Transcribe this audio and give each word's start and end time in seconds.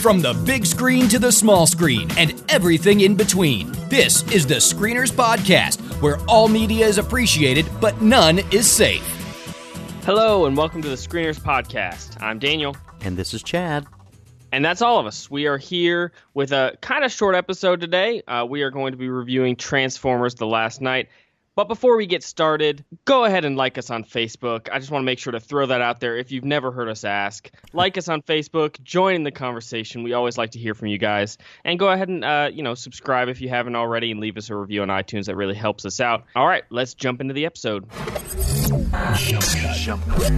From 0.00 0.22
the 0.22 0.32
big 0.32 0.64
screen 0.64 1.08
to 1.08 1.18
the 1.18 1.30
small 1.30 1.66
screen 1.66 2.10
and 2.16 2.42
everything 2.48 3.02
in 3.02 3.14
between, 3.14 3.70
this 3.90 4.22
is 4.32 4.46
the 4.46 4.54
Screeners 4.54 5.12
Podcast, 5.12 5.78
where 6.00 6.16
all 6.26 6.48
media 6.48 6.86
is 6.86 6.96
appreciated, 6.96 7.66
but 7.82 8.00
none 8.00 8.38
is 8.50 8.66
safe. 8.70 9.04
Hello, 10.06 10.46
and 10.46 10.56
welcome 10.56 10.80
to 10.80 10.88
the 10.88 10.94
Screeners 10.94 11.38
Podcast. 11.38 12.16
I'm 12.22 12.38
Daniel. 12.38 12.74
And 13.02 13.18
this 13.18 13.34
is 13.34 13.42
Chad. 13.42 13.86
And 14.52 14.64
that's 14.64 14.80
all 14.80 14.98
of 14.98 15.04
us. 15.04 15.30
We 15.30 15.46
are 15.46 15.58
here 15.58 16.12
with 16.32 16.52
a 16.52 16.78
kind 16.80 17.04
of 17.04 17.12
short 17.12 17.34
episode 17.34 17.82
today. 17.82 18.22
Uh, 18.26 18.46
we 18.48 18.62
are 18.62 18.70
going 18.70 18.92
to 18.92 18.98
be 18.98 19.10
reviewing 19.10 19.54
Transformers 19.54 20.34
The 20.34 20.46
Last 20.46 20.80
Knight. 20.80 21.10
But 21.56 21.66
before 21.68 21.96
we 21.96 22.06
get 22.06 22.22
started, 22.22 22.84
go 23.04 23.24
ahead 23.24 23.44
and 23.44 23.56
like 23.56 23.76
us 23.76 23.90
on 23.90 24.04
Facebook. 24.04 24.68
I 24.72 24.78
just 24.78 24.90
want 24.90 25.02
to 25.02 25.06
make 25.06 25.18
sure 25.18 25.32
to 25.32 25.40
throw 25.40 25.66
that 25.66 25.80
out 25.80 25.98
there. 25.98 26.16
If 26.16 26.30
you've 26.30 26.44
never 26.44 26.70
heard 26.70 26.88
us 26.88 27.02
ask, 27.04 27.50
like 27.72 27.98
us 27.98 28.08
on 28.08 28.22
Facebook, 28.22 28.80
join 28.82 29.16
in 29.16 29.24
the 29.24 29.32
conversation. 29.32 30.04
We 30.04 30.12
always 30.12 30.38
like 30.38 30.52
to 30.52 30.60
hear 30.60 30.74
from 30.74 30.88
you 30.88 30.98
guys. 30.98 31.38
And 31.64 31.78
go 31.78 31.88
ahead 31.88 32.08
and 32.08 32.24
uh, 32.24 32.50
you 32.52 32.62
know 32.62 32.74
subscribe 32.74 33.28
if 33.28 33.40
you 33.40 33.48
haven't 33.48 33.74
already, 33.74 34.12
and 34.12 34.20
leave 34.20 34.36
us 34.36 34.48
a 34.48 34.54
review 34.54 34.82
on 34.82 34.88
iTunes. 34.88 35.26
That 35.26 35.36
really 35.36 35.54
helps 35.54 35.84
us 35.84 36.00
out. 36.00 36.24
All 36.36 36.46
right, 36.46 36.62
let's 36.70 36.94
jump 36.94 37.20
into 37.20 37.34
the 37.34 37.46
episode. 37.46 37.84
Jump 37.90 38.90
cut. 38.92 39.16
Jump 39.18 40.02
cut. 40.06 40.32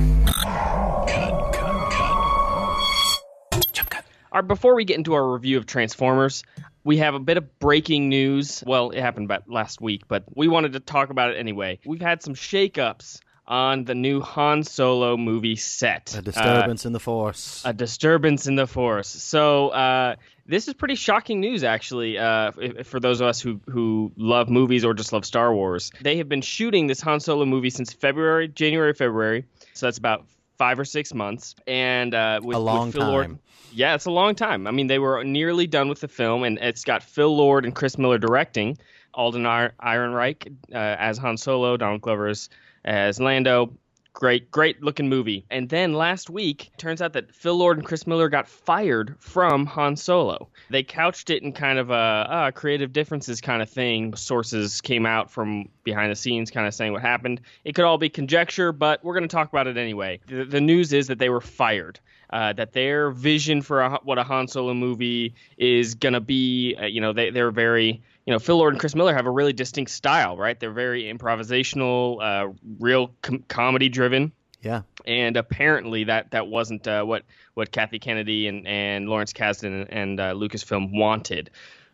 Cut. 1.07 1.53
Cut. 1.53 1.93
Cut. 1.93 3.73
Jump 3.73 3.91
cut. 3.91 4.05
All 4.33 4.41
right, 4.41 4.49
before 4.49 4.75
we 4.75 4.85
get 4.87 4.97
into 4.97 5.13
our 5.13 5.31
review 5.31 5.59
of 5.59 5.67
Transformers, 5.67 6.43
we 6.85 6.99
have 6.99 7.15
a 7.15 7.21
bit 7.21 7.37
of 7.37 7.59
breaking 7.59 8.09
news. 8.09 8.63
Well, 8.67 8.91
it 8.91 9.01
happened 9.01 9.27
about 9.27 9.49
last 9.49 9.81
week, 9.81 10.03
but 10.09 10.25
we 10.35 10.49
wanted 10.49 10.73
to 10.75 10.81
talk 10.81 11.11
about 11.11 11.31
it 11.31 11.39
anyway. 11.39 11.79
We've 11.85 12.01
had 12.01 12.23
some 12.23 12.35
shakeups 12.35 13.21
on 13.47 13.85
the 13.85 13.95
new 13.95 14.21
Han 14.21 14.63
Solo 14.63 15.17
movie 15.17 15.57
set. 15.57 16.15
A 16.17 16.23
disturbance 16.23 16.85
uh, 16.85 16.89
in 16.89 16.93
the 16.93 17.01
Force. 17.01 17.63
A 17.65 17.73
disturbance 17.73 18.47
in 18.47 18.55
the 18.55 18.67
Force. 18.67 19.09
So 19.09 19.71
uh, 19.71 20.17
this 20.47 20.69
is 20.69 20.75
pretty 20.75 20.95
shocking 20.95 21.41
news, 21.41 21.65
actually, 21.65 22.19
uh, 22.19 22.53
for 22.85 23.01
those 23.01 23.21
of 23.21 23.27
us 23.27 23.41
who 23.41 23.61
who 23.69 24.13
love 24.17 24.49
movies 24.49 24.85
or 24.85 24.95
just 24.95 25.13
love 25.13 25.25
Star 25.25 25.55
Wars. 25.55 25.93
They 26.01 26.17
have 26.19 26.29
been 26.29 26.43
shooting 26.43 26.87
this 26.87 27.01
Han 27.01 27.21
Solo 27.21 27.45
movie 27.45 27.71
since 27.71 27.93
February, 27.93 28.49
January, 28.49 28.95
February. 28.95 29.45
So 29.75 29.87
that's 29.87 29.99
about 29.99 30.27
five 30.59 30.79
or 30.79 30.85
six 30.85 31.13
months, 31.13 31.57
and 31.67 32.15
uh, 32.15 32.41
with, 32.43 32.57
a 32.57 32.61
long 32.61 32.87
with 32.87 32.95
Phil 32.95 33.03
time. 33.03 33.11
Lord, 33.11 33.39
yeah, 33.73 33.95
it's 33.95 34.07
a 34.07 34.11
long 34.11 34.35
time. 34.35 34.67
I 34.67 34.71
mean, 34.71 34.87
they 34.87 34.99
were 34.99 35.25
nearly 35.25 35.67
done 35.67 35.89
with 35.89 36.01
the 36.01 36.09
film, 36.09 36.45
and 36.45 36.59
it's 36.59 36.85
got 36.85 37.03
Phil 37.03 37.35
Lord 37.35 37.65
and 37.65 37.75
Chris 37.75 37.99
Miller 37.99 38.19
directing, 38.19 38.79
Alden 39.15 39.43
Ehrenreich 39.45 40.47
uh, 40.73 40.77
as 40.77 41.19
Han 41.19 41.37
Solo, 41.37 41.77
Donald 41.77 42.01
Glover 42.01 42.29
as, 42.29 42.49
as 42.85 43.21
Lando. 43.21 43.73
Great, 44.15 44.51
great 44.51 44.83
looking 44.83 45.09
movie. 45.09 45.47
And 45.51 45.69
then 45.69 45.95
last 45.95 46.29
week, 46.29 46.71
turns 46.77 47.01
out 47.01 47.15
that 47.15 47.35
Phil 47.35 47.57
Lord 47.57 47.79
and 47.79 47.87
Chris 47.87 48.07
Miller 48.07 48.29
got 48.29 48.47
fired 48.47 49.17
from 49.19 49.65
Han 49.67 49.97
Solo. 49.97 50.49
They 50.71 50.83
couched 50.83 51.31
it 51.31 51.43
in 51.43 51.53
kind 51.53 51.79
of 51.79 51.91
a 51.91 51.95
uh, 51.95 52.51
creative 52.51 52.93
differences 52.93 53.41
kind 53.41 53.63
of 53.63 53.71
thing. 53.71 54.15
Sources 54.15 54.83
came 54.83 55.07
out 55.07 55.31
from 55.31 55.71
behind 55.83 56.13
the 56.13 56.17
scenes, 56.17 56.51
kind 56.51 56.67
of 56.67 56.75
saying 56.75 56.93
what 56.93 57.01
happened. 57.01 57.41
It 57.65 57.75
could 57.75 57.87
all 57.87 57.99
be 57.99 58.11
conjecture, 58.11 58.71
but 58.71 59.03
we're 59.03 59.15
going 59.15 59.29
to 59.29 59.35
talk 59.35 59.49
about 59.49 59.67
it 59.67 59.79
anyway. 59.79 60.21
The, 60.29 60.45
the 60.45 60.61
news 60.61 60.93
is 60.93 61.09
that 61.09 61.19
they 61.19 61.31
were 61.31 61.41
fired 61.41 61.99
uh, 62.33 62.53
that 62.55 62.73
their 62.73 63.11
vision 63.11 63.63
for 63.63 63.83
a, 63.83 64.01
what 64.03 64.19
a 64.19 64.23
Han 64.25 64.49
Solo 64.49 64.73
movie 64.75 65.35
is 65.59 65.95
going 65.95 66.15
to 66.15 66.21
be, 66.21 66.75
uh, 66.81 66.87
you 66.87 67.01
know, 67.01 67.13
they, 67.13 67.31
they're 67.31 67.51
very, 67.51 68.03
you 68.27 68.33
know, 68.33 68.39
Phil 68.39 68.57
Lord 68.57 68.75
and 68.75 68.81
Chris 68.81 68.95
Miller 68.95 69.15
have 69.15 69.27
a 69.27 69.31
really 69.31 69.53
distinct 69.53 69.91
style, 69.91 70.37
right? 70.37 70.59
They're 70.59 70.71
very 70.71 71.05
improvisational, 71.05 72.23
uh, 72.23 72.53
real 72.79 73.15
com- 73.23 73.45
comedy 73.49 73.89
driven. 73.89 74.33
Yeah. 74.63 74.83
And 75.05 75.37
apparently 75.37 76.05
that 76.05 76.31
that 76.31 76.47
wasn't 76.47 76.87
uh, 76.87 77.03
what 77.05 77.25
what 77.55 77.73
Kathy 77.73 77.99
Kennedy 77.99 78.47
and, 78.47 78.67
and 78.67 79.09
Lawrence 79.09 79.33
Kasdan 79.33 79.89
and 79.91 80.21
uh, 80.21 80.35
Lucasfilm 80.35 80.97
wanted 80.97 81.51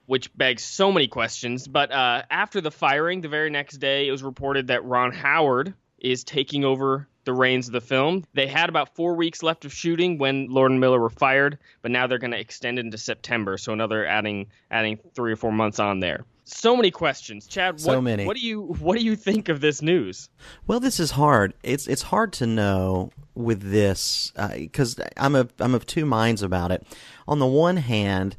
which 0.08 0.34
begs 0.34 0.62
so 0.62 0.90
many 0.90 1.06
questions. 1.06 1.68
But 1.68 1.92
uh, 1.92 2.22
after 2.30 2.62
the 2.62 2.70
firing, 2.70 3.20
the 3.20 3.28
very 3.28 3.50
next 3.50 3.76
day, 3.76 4.08
it 4.08 4.10
was 4.10 4.22
reported 4.22 4.68
that 4.68 4.82
Ron 4.86 5.12
Howard 5.12 5.74
is 5.98 6.24
taking 6.24 6.64
over 6.64 7.06
the 7.28 7.34
reins 7.34 7.66
of 7.66 7.72
the 7.74 7.80
film. 7.80 8.24
They 8.32 8.46
had 8.46 8.70
about 8.70 8.94
four 8.94 9.14
weeks 9.14 9.42
left 9.42 9.66
of 9.66 9.72
shooting 9.72 10.16
when 10.16 10.48
Lord 10.48 10.70
and 10.70 10.80
Miller 10.80 10.98
were 10.98 11.10
fired, 11.10 11.58
but 11.82 11.90
now 11.90 12.06
they're 12.06 12.18
going 12.18 12.30
to 12.30 12.40
extend 12.40 12.78
into 12.78 12.96
September, 12.96 13.58
so 13.58 13.74
another 13.74 14.06
adding 14.06 14.46
adding 14.70 14.98
three 15.14 15.30
or 15.30 15.36
four 15.36 15.52
months 15.52 15.78
on 15.78 16.00
there. 16.00 16.24
So 16.44 16.74
many 16.74 16.90
questions, 16.90 17.46
Chad. 17.46 17.78
So 17.78 17.96
what, 17.96 18.00
many. 18.00 18.24
What 18.24 18.34
do 18.34 18.40
you 18.40 18.62
what 18.62 18.96
do 18.98 19.04
you 19.04 19.14
think 19.14 19.50
of 19.50 19.60
this 19.60 19.82
news? 19.82 20.30
Well, 20.66 20.80
this 20.80 20.98
is 20.98 21.10
hard. 21.10 21.52
It's 21.62 21.86
it's 21.86 22.00
hard 22.00 22.32
to 22.34 22.46
know 22.46 23.10
with 23.34 23.60
this 23.60 24.32
because 24.54 24.98
uh, 24.98 25.06
I'm 25.18 25.34
of 25.34 25.52
I'm 25.58 25.74
of 25.74 25.84
two 25.84 26.06
minds 26.06 26.42
about 26.42 26.72
it. 26.72 26.86
On 27.28 27.40
the 27.40 27.46
one 27.46 27.76
hand, 27.76 28.36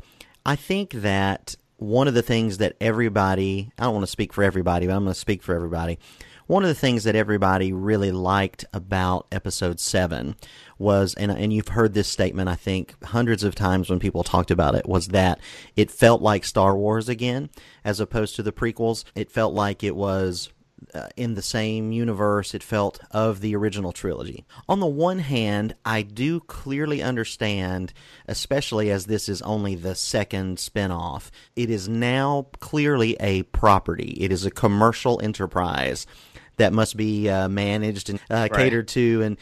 I 0.47 0.55
think 0.55 0.93
that 0.93 1.55
one 1.77 2.07
of 2.07 2.15
the 2.15 2.23
things 2.23 2.57
that 2.57 2.75
everybody 2.81 3.71
I 3.77 3.83
don't 3.83 3.93
want 3.93 4.03
to 4.03 4.11
speak 4.11 4.33
for 4.33 4.43
everybody, 4.43 4.87
but 4.87 4.95
I'm 4.95 5.03
going 5.03 5.13
to 5.13 5.19
speak 5.19 5.43
for 5.43 5.53
everybody 5.53 5.99
one 6.49 6.63
of 6.63 6.67
the 6.67 6.73
things 6.73 7.03
that 7.03 7.15
everybody 7.15 7.71
really 7.71 8.11
liked 8.11 8.65
about 8.73 9.27
episode 9.31 9.79
7 9.79 10.35
was 10.79 11.13
and 11.13 11.31
and 11.31 11.53
you've 11.53 11.67
heard 11.67 11.93
this 11.93 12.07
statement 12.07 12.49
I 12.49 12.55
think 12.55 12.95
hundreds 13.05 13.43
of 13.43 13.53
times 13.53 13.87
when 13.87 13.99
people 13.99 14.23
talked 14.23 14.49
about 14.49 14.73
it 14.73 14.89
was 14.89 15.09
that 15.09 15.39
it 15.75 15.91
felt 15.91 16.23
like 16.23 16.43
Star 16.43 16.75
Wars 16.75 17.07
again 17.07 17.51
as 17.85 17.99
opposed 17.99 18.35
to 18.37 18.43
the 18.43 18.51
prequels 18.51 19.03
it 19.13 19.29
felt 19.29 19.53
like 19.53 19.83
it 19.83 19.95
was 19.95 20.49
uh, 20.95 21.09
in 21.15 21.35
the 21.35 21.43
same 21.43 21.91
universe 21.91 22.55
it 22.55 22.63
felt 22.63 22.99
of 23.11 23.41
the 23.41 23.55
original 23.55 23.91
trilogy. 23.91 24.43
On 24.67 24.79
the 24.79 24.87
one 24.87 25.19
hand, 25.19 25.75
I 25.85 26.01
do 26.01 26.39
clearly 26.39 27.03
understand, 27.03 27.93
especially 28.27 28.89
as 28.89 29.05
this 29.05 29.27
is 29.29 29.41
only 29.43 29.75
the 29.75 29.93
second 29.93 30.57
spinoff, 30.57 31.31
it 31.55 31.69
is 31.69 31.89
now 31.89 32.47
clearly 32.59 33.17
a 33.19 33.43
property. 33.43 34.17
It 34.21 34.31
is 34.31 34.45
a 34.45 34.51
commercial 34.51 35.19
enterprise 35.21 36.07
that 36.59 36.71
must 36.71 36.95
be 36.95 37.27
uh, 37.29 37.49
managed 37.49 38.09
and 38.09 38.19
uh, 38.29 38.47
Right. 38.49 38.53
catered 38.53 38.87
to 38.89 39.21
and 39.23 39.37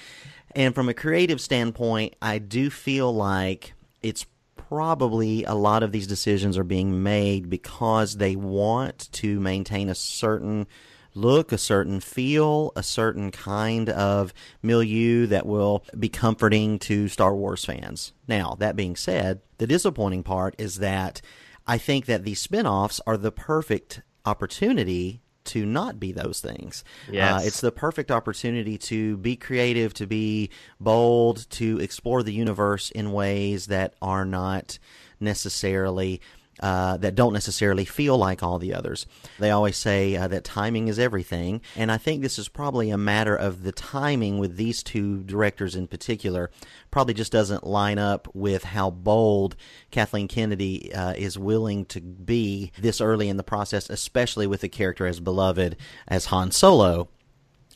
and 0.56 0.74
from 0.74 0.90
a 0.90 0.94
creative 0.94 1.40
standpoint, 1.42 2.16
I 2.22 2.40
do 2.40 2.70
feel 2.72 3.14
like 3.14 3.74
it's 4.02 4.26
probably 4.56 5.44
a 5.44 5.54
lot 5.54 5.84
of 5.84 5.92
these 5.92 6.08
decisions 6.08 6.58
are 6.58 6.64
being 6.64 7.04
made 7.04 7.50
because 7.50 8.18
they 8.18 8.36
want 8.36 9.12
to 9.14 9.40
maintain 9.40 9.88
a 9.90 9.96
certain 9.96 10.66
look, 11.14 11.52
a 11.52 11.58
certain 11.58 12.00
feel, 12.00 12.72
a 12.76 12.84
certain 12.84 13.30
kind 13.32 13.90
of 13.90 14.34
milieu 14.62 15.26
that 15.28 15.46
will 15.46 15.84
be 15.98 16.10
comforting 16.10 16.80
to 16.80 17.08
Star 17.08 17.36
Wars 17.36 17.64
fans. 17.66 18.14
Now, 18.28 18.56
that 18.60 18.76
being 18.76 18.96
said, 18.96 19.42
the 19.58 19.68
disappointing 19.68 20.24
part 20.24 20.56
is 20.58 20.78
that 20.80 21.22
I 21.66 21.78
think 21.78 22.06
that 22.06 22.24
these 22.24 22.40
spin-offs 22.40 23.00
are 23.06 23.18
the 23.18 23.32
perfect 23.32 24.02
opportunity 24.26 25.22
to 25.48 25.66
not 25.66 26.00
be 26.00 26.12
those 26.12 26.40
things. 26.42 26.84
Yes. 27.12 27.44
Uh, 27.44 27.46
it's 27.46 27.62
the 27.62 27.72
perfect 27.72 28.12
opportunity 28.12 28.78
to 28.78 29.18
be 29.18 29.36
creative, 29.36 29.94
to 29.96 30.08
be 30.08 30.50
bold, 30.80 31.50
to 31.52 31.80
explore 31.80 32.24
the 32.24 32.34
universe 32.34 32.92
in 32.92 33.12
ways 33.12 33.68
that 33.68 33.94
are 34.02 34.26
not 34.26 34.80
necessarily 35.20 36.22
uh, 36.60 36.98
that 36.98 37.16
don't 37.16 37.34
necessarily 37.34 37.86
feel 37.86 38.18
like 38.18 38.44
all 38.44 38.60
the 38.60 38.74
others. 38.74 39.06
They 39.40 39.52
always 39.52 39.78
say 39.78 40.16
uh, 40.16 40.28
that 40.28 40.44
timing 40.44 40.88
is 40.88 41.00
everything, 41.00 41.62
and 41.76 41.92
I 41.92 41.98
think 41.98 42.22
this 42.22 42.40
is 42.40 42.50
probably 42.50 42.90
a 42.90 42.98
matter 42.98 43.36
of 43.36 43.64
the 43.64 43.72
timing 43.72 44.40
with 44.40 44.58
these 44.58 44.84
two 44.84 45.24
directors 45.24 45.76
in 45.76 45.88
particular. 45.88 46.50
Probably 46.92 47.14
just 47.14 47.32
doesn't 47.32 47.66
line 47.66 48.00
up 48.00 48.28
with 48.34 48.64
how 48.64 48.90
bold 48.90 49.56
Kathleen 49.92 50.28
Kennedy 50.28 50.94
uh, 50.94 51.14
is 51.14 51.38
willing 51.38 51.86
to 51.86 52.02
be 52.02 52.72
this 52.80 53.02
early 53.02 53.30
in 53.30 53.38
the 53.38 53.44
process, 53.44 53.90
especially 53.90 54.48
with 54.48 54.64
a 54.64 54.70
character 54.70 55.06
as 55.06 55.20
beloved 55.20 55.76
as 56.08 56.26
Han 56.26 56.52
Solo. 56.52 57.10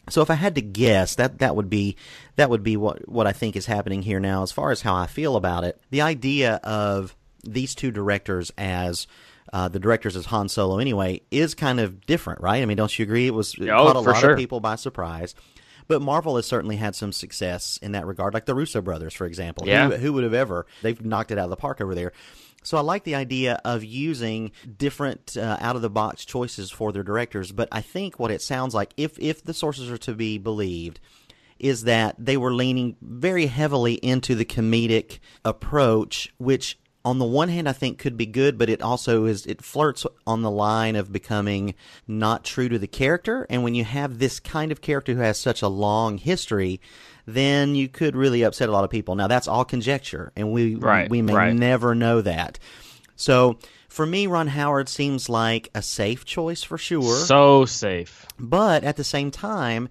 So 0.10 0.22
if 0.22 0.30
I 0.30 0.36
had 0.36 0.56
to 0.56 0.62
guess, 0.62 1.16
that 1.16 1.40
that 1.40 1.56
would 1.56 1.70
be 1.70 1.96
that 2.36 2.50
would 2.50 2.64
be 2.64 2.76
what 2.76 3.08
what 3.08 3.28
I 3.28 3.34
think 3.34 3.56
is 3.56 3.66
happening 3.68 4.02
here 4.02 4.20
now. 4.20 4.44
As 4.44 4.52
far 4.52 4.72
as 4.72 4.82
how 4.82 4.96
I 4.96 5.08
feel 5.08 5.36
about 5.36 5.64
it, 5.64 5.80
the 5.90 6.02
idea 6.02 6.56
of 6.64 7.16
these 7.44 7.76
two 7.76 7.92
directors 7.92 8.52
as 8.58 9.08
uh, 9.54 9.68
the 9.68 9.80
directors 9.80 10.16
as 10.16 10.28
Han 10.28 10.48
Solo 10.50 10.80
anyway 10.80 11.22
is 11.32 11.54
kind 11.56 11.80
of 11.80 12.06
different, 12.06 12.42
right? 12.42 12.62
I 12.62 12.66
mean, 12.66 12.78
don't 12.78 12.98
you 12.98 13.04
agree? 13.04 13.28
It 13.28 13.34
was 13.34 13.56
it 13.56 13.70
Oh, 13.70 13.86
caught 13.86 13.96
a 13.96 14.00
lot 14.00 14.20
sure. 14.20 14.32
of 14.32 14.38
people 14.38 14.60
by 14.60 14.76
surprise. 14.76 15.36
But 15.88 16.02
Marvel 16.02 16.38
has 16.38 16.46
certainly 16.46 16.78
had 16.78 16.96
some 16.96 17.12
success 17.12 17.78
in 17.82 17.92
that 17.94 18.06
regard, 18.06 18.34
like 18.34 18.46
the 18.46 18.56
Russo 18.56 18.82
brothers, 18.82 19.14
for 19.14 19.26
example. 19.26 19.68
Yeah. 19.68 19.90
Who, 19.90 19.96
who 19.98 20.14
would 20.14 20.24
have 20.24 20.34
ever? 20.34 20.66
They've 20.82 21.04
knocked 21.04 21.32
it 21.32 21.38
out 21.38 21.46
of 21.46 21.50
the 21.50 21.58
park 21.58 21.82
over 21.82 21.94
there. 21.96 22.14
So 22.64 22.78
I 22.78 22.82
like 22.82 23.04
the 23.04 23.16
idea 23.16 23.60
of 23.66 23.84
using 23.84 24.52
different 24.78 25.36
uh, 25.36 25.58
out 25.60 25.76
of 25.76 25.82
the 25.82 25.90
box 25.90 26.24
choices 26.24 26.72
for 26.72 26.92
their 26.94 27.04
directors. 27.04 27.52
But 27.52 27.68
I 27.72 27.82
think 27.82 28.20
what 28.20 28.32
it 28.32 28.42
sounds 28.42 28.74
like, 28.76 28.94
if 28.96 29.18
if 29.20 29.44
the 29.44 29.54
sources 29.54 29.90
are 29.90 29.98
to 29.98 30.14
be 30.14 30.38
believed, 30.38 31.00
is 31.60 31.84
that 31.86 32.16
they 32.20 32.38
were 32.38 32.54
leaning 32.54 32.96
very 33.02 33.48
heavily 33.48 33.96
into 33.96 34.36
the 34.36 34.46
comedic 34.46 35.18
approach, 35.44 36.34
which 36.38 36.78
on 37.04 37.20
the 37.20 37.26
one 37.26 37.50
hand 37.50 37.68
I 37.68 37.74
think 37.74 37.98
could 37.98 38.18
be 38.18 38.26
good, 38.26 38.58
but 38.58 38.70
it 38.70 38.82
also 38.82 39.26
is 39.26 39.46
it 39.46 39.64
flirts 39.64 40.06
on 40.28 40.42
the 40.42 40.52
line 40.52 40.96
of 40.96 41.12
becoming 41.12 41.74
not 42.08 42.44
true 42.44 42.70
to 42.70 42.78
the 42.80 42.88
character. 42.88 43.46
And 43.50 43.64
when 43.64 43.76
you 43.76 43.84
have 43.84 44.20
this 44.20 44.40
kind 44.40 44.72
of 44.72 44.82
character 44.82 45.14
who 45.14 45.22
has 45.22 45.40
such 45.40 45.62
a 45.62 45.68
long 45.68 46.18
history, 46.18 46.80
then 47.26 47.76
you 47.76 47.88
could 47.88 48.16
really 48.16 48.44
upset 48.44 48.70
a 48.70 48.72
lot 48.72 48.84
of 48.84 48.90
people. 48.90 49.16
Now 49.16 49.28
that's 49.28 49.48
all 49.48 49.66
conjecture, 49.66 50.32
and 50.36 50.52
we 50.52 50.76
Right, 50.76 51.10
we 51.10 51.22
may 51.22 51.34
right. 51.34 51.56
never 51.56 51.96
know 51.96 52.22
that. 52.22 52.60
So 53.16 53.58
for 53.88 54.06
me, 54.06 54.26
Ron 54.28 54.48
Howard 54.48 54.90
seems 54.90 55.28
like 55.30 55.70
a 55.76 55.82
safe 55.82 56.24
choice 56.26 56.64
for 56.64 56.78
sure. 56.78 57.18
So 57.18 57.66
safe. 57.66 58.26
But 58.40 58.84
at 58.84 58.96
the 58.96 59.04
same 59.04 59.32
time, 59.32 59.90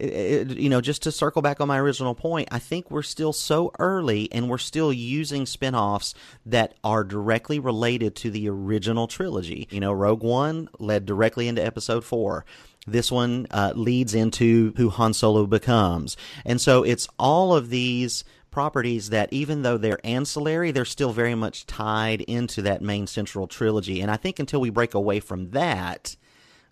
i- 0.00 0.04
i- 0.04 0.52
you 0.52 0.68
know, 0.68 0.80
just 0.80 1.02
to 1.02 1.12
circle 1.12 1.42
back 1.42 1.60
on 1.60 1.68
my 1.68 1.78
original 1.78 2.14
point, 2.14 2.48
I 2.50 2.58
think 2.58 2.90
we're 2.90 3.02
still 3.02 3.32
so 3.32 3.70
early 3.78 4.28
and 4.32 4.48
we're 4.48 4.58
still 4.58 4.92
using 4.92 5.46
spin-offs 5.46 6.14
that 6.46 6.74
are 6.82 7.04
directly 7.04 7.58
related 7.58 8.14
to 8.16 8.30
the 8.30 8.48
original 8.48 9.06
trilogy. 9.06 9.68
You 9.70 9.80
know, 9.80 9.92
Rogue 9.92 10.22
One 10.22 10.68
led 10.78 11.06
directly 11.06 11.48
into 11.48 11.64
episode 11.64 12.04
4. 12.04 12.44
This 12.86 13.12
one 13.12 13.46
uh, 13.50 13.72
leads 13.76 14.14
into 14.14 14.72
who 14.76 14.88
Han 14.88 15.12
Solo 15.12 15.46
becomes. 15.46 16.16
And 16.46 16.60
so 16.60 16.82
it's 16.82 17.06
all 17.18 17.54
of 17.54 17.68
these 17.70 18.24
properties 18.50 19.10
that 19.10 19.32
even 19.32 19.62
though 19.62 19.76
they're 19.76 20.04
ancillary, 20.04 20.72
they're 20.72 20.84
still 20.84 21.12
very 21.12 21.34
much 21.36 21.66
tied 21.66 22.20
into 22.22 22.62
that 22.62 22.82
main 22.82 23.06
central 23.06 23.46
trilogy. 23.46 24.00
And 24.00 24.10
I 24.10 24.16
think 24.16 24.38
until 24.40 24.60
we 24.60 24.70
break 24.70 24.94
away 24.94 25.20
from 25.20 25.50
that, 25.50 26.16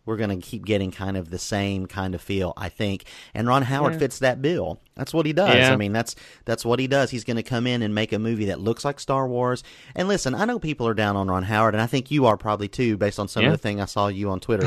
we're 0.09 0.17
going 0.17 0.31
to 0.41 0.45
keep 0.45 0.65
getting 0.65 0.91
kind 0.91 1.17
of 1.19 1.29
the 1.31 1.39
same 1.39 1.87
kind 1.87 2.15
of 2.15 2.21
feel, 2.23 2.55
I 2.57 2.71
think. 2.71 3.05
And 3.35 3.47
Ron 3.47 3.63
Howard 3.63 3.93
Yeah. 3.93 3.99
fits 3.99 4.19
that 4.21 4.41
bill. 4.41 4.81
That's 4.97 5.13
what 5.13 5.27
he 5.27 5.35
does. 5.35 5.55
Yeah. 5.55 5.73
I 5.73 5.77
mean, 5.77 5.93
that's 5.93 6.17
that's 6.47 6.65
what 6.65 6.79
he 6.81 6.87
does. 6.89 7.11
He's 7.11 7.25
going 7.25 7.37
to 7.37 7.43
come 7.43 7.67
in 7.67 7.83
and 7.83 7.95
make 7.95 8.13
a 8.15 8.19
movie 8.19 8.47
that 8.47 8.59
looks 8.59 8.85
like 8.85 8.99
Star 8.99 9.29
Wars. 9.29 9.63
And 9.95 10.09
listen, 10.09 10.35
I 10.35 10.47
know 10.47 10.59
people 10.59 10.89
are 10.89 10.95
down 10.95 11.15
on 11.15 11.29
Ron 11.29 11.43
Howard, 11.43 11.75
and 11.75 11.83
I 11.83 11.87
think 11.87 12.11
you 12.11 12.25
are 12.27 12.37
probably 12.39 12.69
too, 12.69 12.97
based 12.97 13.21
on 13.21 13.29
some 13.29 13.43
Yeah. 13.43 13.49
of 13.51 13.53
the 13.53 13.59
thing 13.59 13.81
I 13.81 13.85
saw 13.85 14.09
you 14.09 14.31
on 14.31 14.41
Twitter. 14.41 14.67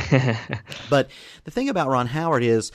but 0.90 1.10
the 1.44 1.52
thing 1.52 1.70
about 1.70 1.90
Ron 1.90 2.08
Howard 2.08 2.44
is, 2.44 2.72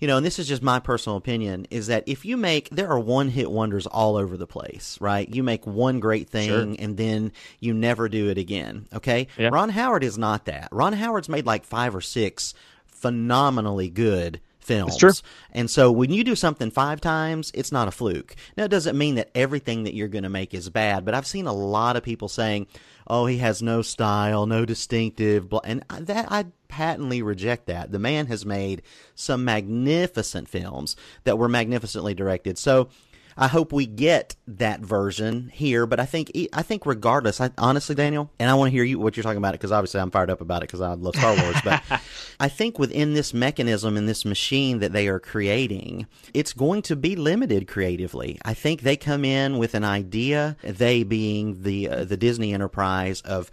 you 0.00 0.08
know, 0.08 0.16
and 0.16 0.24
this 0.26 0.38
is 0.38 0.48
just 0.48 0.62
my 0.62 0.80
personal 0.80 1.16
opinion, 1.16 1.66
is 1.70 1.88
that 1.88 2.04
if 2.06 2.24
you 2.24 2.36
make, 2.36 2.68
there 2.70 2.88
are 2.88 2.98
one 2.98 3.28
hit 3.28 3.50
wonders 3.50 3.86
all 3.86 4.16
over 4.16 4.36
the 4.36 4.46
place, 4.46 4.96
right? 5.00 5.28
You 5.28 5.42
make 5.42 5.66
one 5.66 6.00
great 6.00 6.28
thing 6.30 6.48
Sure. 6.48 6.74
and 6.78 6.96
then 6.96 7.32
you 7.60 7.74
never 7.74 8.08
do 8.08 8.28
it 8.30 8.38
again, 8.38 8.86
okay? 8.94 9.28
Yeah. 9.38 9.50
Ron 9.52 9.68
Howard 9.68 10.02
is 10.02 10.16
not 10.18 10.46
that. 10.46 10.68
Ron 10.72 10.94
Howard's 10.94 11.28
made 11.28 11.46
like 11.46 11.64
five 11.64 11.94
or 11.94 12.00
six 12.00 12.54
phenomenally 12.88 13.88
good 13.90 14.40
films. 14.58 14.96
true. 14.96 15.10
And 15.52 15.68
so 15.70 15.90
when 15.90 16.12
you 16.12 16.22
do 16.22 16.36
something 16.36 16.70
five 16.70 17.00
times, 17.00 17.50
it's 17.54 17.72
not 17.72 17.88
a 17.88 17.90
fluke. 17.90 18.36
Now, 18.56 18.64
it 18.64 18.70
doesn't 18.70 18.96
mean 18.96 19.16
that 19.16 19.30
everything 19.34 19.84
that 19.84 19.94
you're 19.94 20.06
going 20.08 20.22
to 20.24 20.28
make 20.28 20.54
is 20.54 20.68
bad, 20.70 21.04
but 21.04 21.14
I've 21.14 21.26
seen 21.26 21.46
a 21.46 21.52
lot 21.52 21.96
of 21.96 22.02
people 22.02 22.28
saying, 22.28 22.66
oh, 23.10 23.26
he 23.26 23.38
has 23.38 23.60
no 23.60 23.82
style, 23.82 24.46
no 24.46 24.64
distinctive, 24.64 25.52
and 25.64 25.84
that 25.90 26.30
I 26.30 26.46
patently 26.68 27.20
reject 27.20 27.66
that. 27.66 27.90
The 27.90 27.98
man 27.98 28.26
has 28.26 28.46
made 28.46 28.82
some 29.16 29.44
magnificent 29.44 30.48
films 30.48 30.94
that 31.24 31.36
were 31.36 31.48
magnificently 31.48 32.14
directed. 32.14 32.56
So, 32.56 32.88
I 33.36 33.48
hope 33.48 33.72
we 33.72 33.86
get 33.86 34.36
that 34.46 34.80
version 34.80 35.50
here, 35.52 35.86
but 35.86 36.00
I 36.00 36.06
think 36.06 36.30
I 36.52 36.62
think 36.62 36.86
regardless, 36.86 37.40
I 37.40 37.50
honestly, 37.58 37.94
Daniel, 37.94 38.30
and 38.38 38.50
I 38.50 38.54
want 38.54 38.68
to 38.68 38.72
hear 38.72 38.84
you 38.84 38.98
what 38.98 39.16
you're 39.16 39.22
talking 39.24 39.38
about 39.38 39.54
it 39.54 39.60
because 39.60 39.72
obviously 39.72 40.00
I'm 40.00 40.10
fired 40.10 40.30
up 40.30 40.40
about 40.40 40.62
it 40.62 40.68
because 40.68 40.80
I 40.80 40.94
love 40.94 41.16
Star 41.16 41.36
Wars. 41.36 41.56
but 41.64 41.82
I 42.40 42.48
think 42.48 42.78
within 42.78 43.14
this 43.14 43.32
mechanism 43.32 43.96
and 43.96 44.08
this 44.08 44.24
machine 44.24 44.80
that 44.80 44.92
they 44.92 45.08
are 45.08 45.20
creating, 45.20 46.06
it's 46.34 46.52
going 46.52 46.82
to 46.82 46.96
be 46.96 47.16
limited 47.16 47.68
creatively. 47.68 48.38
I 48.44 48.54
think 48.54 48.82
they 48.82 48.96
come 48.96 49.24
in 49.24 49.58
with 49.58 49.74
an 49.74 49.84
idea, 49.84 50.56
they 50.62 51.02
being 51.02 51.62
the 51.62 51.88
uh, 51.88 52.04
the 52.04 52.16
Disney 52.16 52.52
enterprise 52.52 53.20
of 53.22 53.50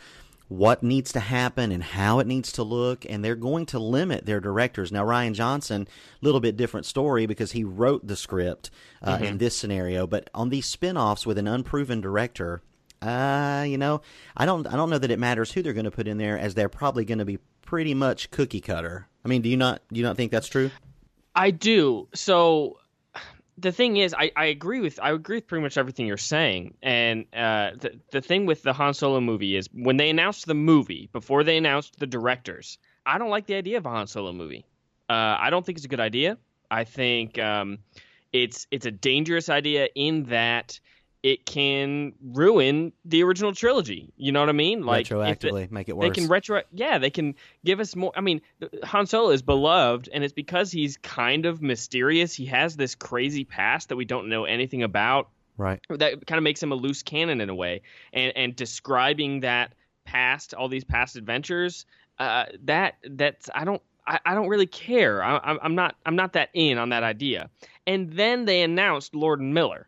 what 0.50 0.82
needs 0.82 1.12
to 1.12 1.20
happen 1.20 1.72
and 1.72 1.84
how 1.84 2.20
it 2.20 2.28
needs 2.28 2.54
to 2.54 2.64
look, 2.64 3.06
and 3.10 3.24
they're 3.24 3.36
going 3.36 3.66
to 3.66 3.80
limit 3.80 4.26
their 4.26 4.40
directors. 4.40 4.92
Now, 4.92 5.04
Rian 5.04 5.34
Johnson, 5.34 5.88
a 6.22 6.26
little 6.26 6.40
bit 6.40 6.56
different 6.56 6.86
story 6.86 7.26
because 7.26 7.52
he 7.52 7.64
wrote 7.64 8.08
the 8.08 8.16
script 8.16 8.72
uh, 9.02 9.20
in 9.22 9.40
this 9.40 9.58
scenario, 9.58 10.08
but 10.08 10.30
on 10.34 10.50
these 10.50 10.66
spin-offs 10.66 11.26
with 11.26 11.38
an 11.38 11.48
unproven 11.48 12.00
director, 12.00 12.62
uh, 13.02 13.66
you 13.68 13.78
know, 13.78 14.02
I 14.36 14.46
don't, 14.46 14.66
I 14.68 14.76
don't 14.78 14.90
know 14.90 14.98
that 14.98 15.12
it 15.12 15.20
matters 15.20 15.52
who 15.52 15.62
they're 15.62 15.74
going 15.74 15.84
to 15.86 15.92
put 15.92 16.08
in 16.08 16.18
there, 16.18 16.40
as 16.40 16.56
they're 16.56 16.70
probably 16.70 17.04
going 17.04 17.20
to 17.20 17.26
be 17.26 17.40
pretty 17.62 17.94
much 17.94 18.32
cookie 18.32 18.62
cutter. 18.62 19.08
I 19.26 19.28
mean, 19.28 19.42
do 19.42 19.50
you 19.50 19.58
not, 19.58 19.82
do 19.92 20.00
you 20.00 20.06
not 20.06 20.16
think 20.16 20.32
that's 20.32 20.48
true? 20.48 20.72
I 21.36 21.52
do. 21.52 22.08
So 22.14 22.78
the 23.58 23.72
thing 23.72 23.98
is, 23.98 24.14
I, 24.14 24.32
I 24.36 24.46
agree 24.46 24.80
with 24.82 25.00
I 25.02 25.12
agree 25.12 25.38
with 25.38 25.48
pretty 25.48 25.64
much 25.64 25.78
everything 25.78 26.06
you're 26.06 26.18
saying. 26.18 26.76
And 26.84 27.26
uh, 27.34 27.72
the 27.80 28.00
the 28.12 28.22
thing 28.22 28.46
with 28.46 28.62
the 28.64 28.74
Han 28.74 28.94
Solo 28.94 29.20
movie 29.20 29.56
is 29.56 29.68
when 29.74 29.98
they 29.98 30.10
announced 30.10 30.46
the 30.46 30.54
movie 30.54 31.10
before 31.12 31.44
they 31.44 31.58
announced 31.58 32.00
the 32.00 32.08
directors, 32.08 32.78
I 33.06 33.18
don't 33.18 33.30
like 33.30 33.48
the 33.48 33.56
idea 33.56 33.78
of 33.78 33.86
a 33.86 33.90
Han 33.90 34.08
Solo 34.08 34.32
movie. 34.32 34.66
Uh, 35.10 35.38
I 35.40 35.50
don't 35.50 35.66
think 35.66 35.78
it's 35.78 35.86
a 35.86 35.90
good 35.90 36.00
idea. 36.00 36.38
I 36.70 36.84
think 36.84 37.40
um, 37.40 37.80
it's 38.32 38.68
it's 38.70 38.86
a 38.86 38.92
dangerous 38.92 39.50
idea 39.50 39.90
in 39.96 40.26
that 40.26 40.80
it 41.32 41.46
can 41.46 42.14
ruin 42.22 42.92
the 43.06 43.24
original 43.24 43.54
trilogy. 43.54 44.12
You 44.18 44.32
know 44.32 44.40
what 44.40 44.50
I 44.50 44.54
mean? 44.54 44.86
Like 44.86 45.10
it- 45.12 45.14
Retroactively, 45.14 45.72
make 45.72 45.90
it 45.90 45.98
worse. 45.98 46.08
they 46.10 46.22
can 46.22 46.28
retro, 46.30 46.62
yeah, 46.72 46.98
they 46.98 47.10
can 47.10 47.36
give 47.66 47.80
us 47.80 47.96
more. 47.96 48.12
I 48.16 48.22
mean, 48.22 48.42
Han 48.84 49.06
Solo 49.08 49.32
is 49.32 49.42
beloved, 49.42 50.10
and 50.14 50.24
it's 50.24 50.34
because 50.34 50.72
he's 50.72 50.98
kind 50.98 51.46
of 51.46 51.62
mysterious. 51.62 52.34
He 52.34 52.46
has 52.46 52.76
this 52.76 52.96
crazy 52.96 53.44
past 53.44 53.90
that 53.90 53.96
we 53.96 54.06
don't 54.06 54.30
know 54.30 54.46
anything 54.46 54.84
about. 54.84 55.30
right. 55.58 55.80
That 55.90 56.26
kind 56.28 56.38
of 56.38 56.44
makes 56.44 56.62
him 56.62 56.72
a 56.72 56.76
loose 56.76 57.04
cannon 57.04 57.42
in 57.42 57.50
a 57.50 57.56
way, 57.56 57.82
and 58.14 58.32
and 58.36 58.56
describing 58.56 59.42
that 59.42 59.74
past, 60.06 60.54
all 60.54 60.70
these 60.70 60.84
past 60.86 61.16
adventures, 61.18 61.86
uh, 62.20 62.46
that 62.66 62.96
that's 63.04 63.50
I 63.54 63.66
don't. 63.66 63.82
I, 64.10 64.20
I 64.26 64.34
don't 64.36 64.48
really 64.48 64.68
care. 64.68 65.22
I, 65.22 65.36
I'm- 65.38 65.60
I'm 65.62 65.76
not. 65.76 65.96
I'm 66.06 66.16
not 66.16 66.34
that 66.34 66.50
in 66.54 66.78
on 66.78 66.90
that 66.90 67.04
idea. 67.04 67.50
And 67.86 68.12
then 68.14 68.46
they 68.46 68.62
announced 68.62 69.14
Lord 69.16 69.40
and 69.42 69.54
Miller, 69.54 69.88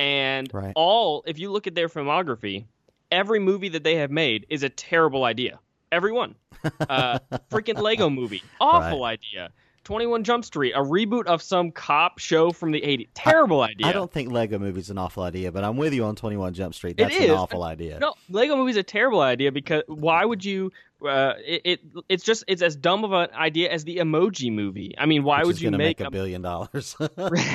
and 0.00 0.48
Right. 0.52 0.72
all. 0.76 1.22
If 1.26 1.38
you 1.38 1.50
look 1.50 1.66
at 1.66 1.74
their 1.74 1.88
filmography, 1.88 2.66
every 3.10 3.38
movie 3.40 3.68
that 3.70 3.84
they 3.84 3.96
have 3.96 4.10
made 4.10 4.46
is 4.48 4.62
a 4.62 4.68
terrible 4.68 5.24
idea. 5.24 5.58
Every 5.92 6.12
one. 6.12 6.34
Uh, 6.88 7.18
freaking 7.50 7.78
Lego 7.78 8.08
movie. 8.08 8.42
Awful 8.58 9.04
idea. 9.04 9.50
21 9.84 10.24
Jump 10.24 10.46
Street, 10.46 10.72
a 10.72 10.78
reboot 10.80 11.26
of 11.26 11.42
some 11.42 11.70
cop 11.72 12.18
show 12.18 12.52
from 12.52 12.70
the 12.72 12.80
80s. 12.80 13.08
Terrible 13.12 13.60
idea. 13.60 13.86
I 13.86 13.92
don't 13.92 14.10
think 14.10 14.32
Lego 14.32 14.58
movie's 14.58 14.88
an 14.88 14.96
awful 14.96 15.22
idea, 15.24 15.52
but 15.52 15.62
I'm 15.62 15.76
with 15.76 15.92
you 15.92 16.04
on 16.04 16.16
21 16.16 16.54
Jump 16.54 16.74
Street. 16.74 16.96
That's 16.96 17.14
an 17.14 17.30
awful 17.32 17.62
idea. 17.62 17.98
No, 17.98 18.14
Lego 18.30 18.56
movie's 18.56 18.78
a 18.78 18.82
terrible 18.82 19.20
idea 19.20 19.52
because 19.52 19.82
why 19.86 20.24
would 20.24 20.42
you? 20.42 20.72
Uh, 21.04 21.34
it, 21.44 21.62
it 21.64 21.80
it's 22.08 22.24
just 22.24 22.44
it's 22.48 22.62
as 22.62 22.76
dumb 22.76 23.04
of 23.04 23.12
an 23.12 23.28
idea 23.34 23.70
as 23.70 23.84
the 23.84 23.98
Emoji 23.98 24.52
movie. 24.52 24.94
I 24.96 25.06
mean, 25.06 25.22
why 25.22 25.38
which 25.40 25.46
would 25.46 25.60
you 25.60 25.70
make, 25.70 25.98
make 25.98 26.00
a 26.00 26.10
billion 26.10 26.42
dollars? 26.42 26.96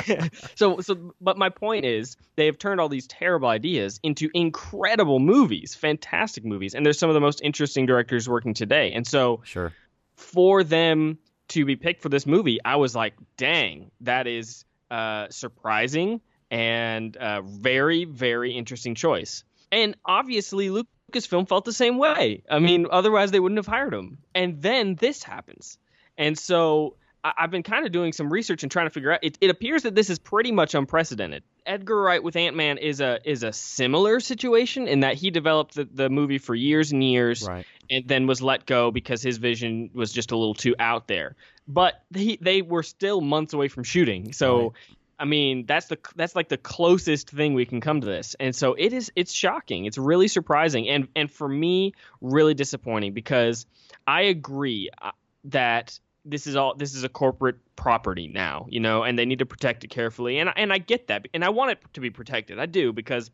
so 0.55 0.79
so? 0.81 1.13
But 1.19 1.37
my 1.37 1.49
point 1.49 1.85
is, 1.85 2.17
they 2.35 2.45
have 2.45 2.57
turned 2.57 2.79
all 2.79 2.89
these 2.89 3.07
terrible 3.07 3.47
ideas 3.47 3.99
into 4.03 4.29
incredible 4.33 5.19
movies, 5.19 5.75
fantastic 5.75 6.45
movies, 6.45 6.75
and 6.75 6.85
there's 6.85 6.99
some 6.99 7.09
of 7.09 7.13
the 7.13 7.21
most 7.21 7.41
interesting 7.43 7.85
directors 7.85 8.29
working 8.29 8.53
today. 8.53 8.91
And 8.93 9.05
so 9.07 9.41
sure. 9.45 9.73
for 10.15 10.63
them 10.63 11.17
to 11.49 11.65
be 11.65 11.75
picked 11.75 12.01
for 12.01 12.09
this 12.09 12.25
movie, 12.25 12.59
I 12.63 12.75
was 12.75 12.95
like, 12.95 13.15
dang, 13.37 13.91
that 14.01 14.27
is 14.27 14.65
uh, 14.91 15.27
surprising 15.29 16.21
and 16.51 17.15
uh, 17.17 17.41
very, 17.41 18.05
very 18.05 18.53
interesting 18.53 18.95
choice. 18.95 19.43
And 19.71 19.95
obviously, 20.05 20.69
Lucasfilm 21.11 21.47
felt 21.47 21.65
the 21.65 21.73
same 21.73 21.97
way. 21.97 22.43
I 22.49 22.59
mean, 22.59 22.87
otherwise 22.91 23.31
they 23.31 23.39
wouldn't 23.39 23.57
have 23.57 23.67
hired 23.67 23.93
him. 23.93 24.17
And 24.35 24.61
then 24.61 24.95
this 24.95 25.23
happens. 25.23 25.77
And 26.17 26.37
so 26.37 26.95
I- 27.23 27.33
I've 27.37 27.51
been 27.51 27.63
kind 27.63 27.85
of 27.85 27.91
doing 27.91 28.13
some 28.13 28.31
research 28.31 28.63
and 28.63 28.71
trying 28.71 28.85
to 28.85 28.89
figure 28.91 29.11
out. 29.11 29.19
It, 29.23 29.37
it 29.41 29.49
appears 29.49 29.83
that 29.83 29.93
this 29.95 30.09
is 30.09 30.19
pretty 30.19 30.51
much 30.51 30.73
unprecedented. 30.73 31.43
Edgar 31.65 32.01
Wright 32.01 32.23
with 32.23 32.35
Ant 32.35 32.55
Man 32.55 32.77
is 32.77 33.01
a 33.01 33.19
is 33.25 33.43
a 33.43 33.51
similar 33.51 34.19
situation 34.19 34.87
in 34.87 35.01
that 35.01 35.15
he 35.15 35.29
developed 35.29 35.75
the, 35.75 35.83
the 35.91 36.09
movie 36.09 36.37
for 36.37 36.55
years 36.55 36.91
and 36.91 37.03
years 37.03 37.45
Right. 37.47 37.65
and 37.89 38.07
then 38.07 38.25
was 38.25 38.41
let 38.41 38.65
go 38.65 38.89
because 38.91 39.21
his 39.21 39.37
vision 39.37 39.89
was 39.93 40.11
just 40.13 40.31
a 40.31 40.37
little 40.37 40.55
too 40.55 40.75
out 40.79 41.07
there. 41.07 41.35
But 41.67 42.01
they 42.09 42.37
they 42.41 42.61
were 42.63 42.83
still 42.83 43.21
months 43.21 43.53
away 43.53 43.67
from 43.67 43.83
shooting. 43.83 44.31
So 44.33 44.57
Right. 44.59 44.71
I 45.19 45.25
mean, 45.25 45.65
that's 45.65 45.87
the 45.87 45.97
that's 46.15 46.35
like 46.35 46.47
the 46.47 46.57
closest 46.57 47.29
thing 47.29 47.53
we 47.53 47.65
can 47.65 47.81
come 47.81 47.99
to 48.01 48.07
this. 48.07 48.35
And 48.39 48.55
so 48.55 48.73
it 48.73 48.93
is 48.93 49.11
it's 49.15 49.33
shocking. 49.33 49.85
It's 49.85 49.97
really 49.97 50.29
surprising 50.29 50.87
and 50.87 51.09
and 51.15 51.29
for 51.29 51.47
me 51.47 51.93
really 52.21 52.53
disappointing 52.53 53.13
because 53.13 53.65
I 54.07 54.23
agree 54.23 54.89
uh, 55.01 55.11
that 55.45 55.99
this 56.23 56.47
is 56.47 56.55
all 56.55 56.73
this 56.75 56.95
is 56.95 57.03
a 57.03 57.09
corporate 57.09 57.57
property 57.75 58.27
now, 58.27 58.67
you 58.69 58.79
know, 58.79 59.03
and 59.03 59.19
they 59.19 59.25
need 59.25 59.39
to 59.39 59.45
protect 59.45 59.83
it 59.83 59.89
carefully. 59.89 60.39
And 60.39 60.49
and 60.55 60.71
I 60.71 60.77
get 60.77 61.07
that. 61.07 61.27
And 61.33 61.43
I 61.43 61.49
want 61.49 61.71
it 61.71 61.79
to 61.93 61.99
be 61.99 62.09
protected. 62.09 62.57
I 62.57 62.65
do 62.65 62.93
because 62.93 63.29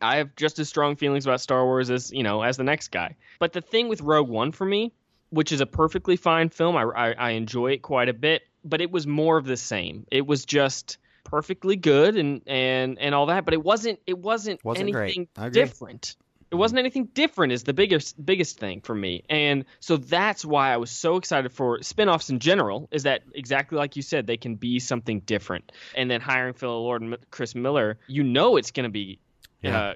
I 0.00 0.16
have 0.16 0.34
just 0.36 0.58
as 0.58 0.68
strong 0.68 0.96
feelings 0.96 1.26
about 1.26 1.42
Star 1.42 1.64
Wars 1.64 1.90
as 1.90 2.10
you 2.10 2.22
know 2.22 2.42
as 2.42 2.56
the 2.56 2.64
next 2.64 2.88
guy. 2.88 3.16
But 3.38 3.52
the 3.52 3.60
thing 3.60 3.88
with 3.88 4.00
Rogue 4.00 4.28
One 4.28 4.52
for 4.52 4.64
me, 4.64 4.92
which 5.28 5.52
is 5.52 5.60
a 5.60 5.66
perfectly 5.66 6.16
fine 6.16 6.48
film, 6.48 6.76
I, 6.76 6.84
I, 6.84 7.12
I 7.12 7.30
enjoy 7.32 7.72
it 7.72 7.82
quite 7.82 8.08
a 8.08 8.14
bit. 8.14 8.42
But 8.64 8.80
it 8.80 8.90
was 8.90 9.06
more 9.06 9.36
of 9.36 9.44
the 9.44 9.56
same. 9.56 10.06
It 10.10 10.26
was 10.26 10.44
just 10.44 10.98
perfectly 11.30 11.76
good 11.76 12.16
and 12.16 12.42
and 12.46 12.98
and 12.98 13.14
all 13.14 13.26
that. 13.26 13.44
But 13.44 13.54
it 13.54 13.62
wasn't 13.62 14.00
it 14.06 14.18
wasn't, 14.18 14.64
Wasn't 14.64 14.88
anything 14.88 15.28
different. 15.52 16.16
It 16.50 16.56
wasn't 16.56 16.80
anything 16.80 17.04
different 17.14 17.52
is 17.52 17.62
the 17.62 17.72
biggest 17.72 18.24
biggest 18.26 18.58
thing 18.58 18.80
for 18.80 18.94
me. 18.94 19.22
And 19.30 19.64
so 19.78 19.96
that's 19.96 20.44
why 20.44 20.72
I 20.72 20.78
was 20.78 20.90
so 20.90 21.16
excited 21.16 21.52
for 21.52 21.80
spin-offs 21.82 22.28
in 22.28 22.40
general 22.40 22.88
is 22.90 23.04
that 23.04 23.22
exactly 23.34 23.78
like 23.78 23.94
you 23.94 24.02
said 24.02 24.26
they 24.26 24.36
can 24.36 24.56
be 24.56 24.80
something 24.80 25.20
different. 25.20 25.70
And 25.94 26.10
then 26.10 26.20
hiring 26.20 26.54
Phil 26.54 26.70
Lord 26.82 27.02
and 27.02 27.16
Chris 27.30 27.54
Miller, 27.54 27.98
you 28.08 28.24
know 28.24 28.56
it's 28.56 28.72
going 28.72 28.82
to 28.84 28.90
be 28.90 29.20
Yeah. 29.62 29.78
uh, 29.80 29.94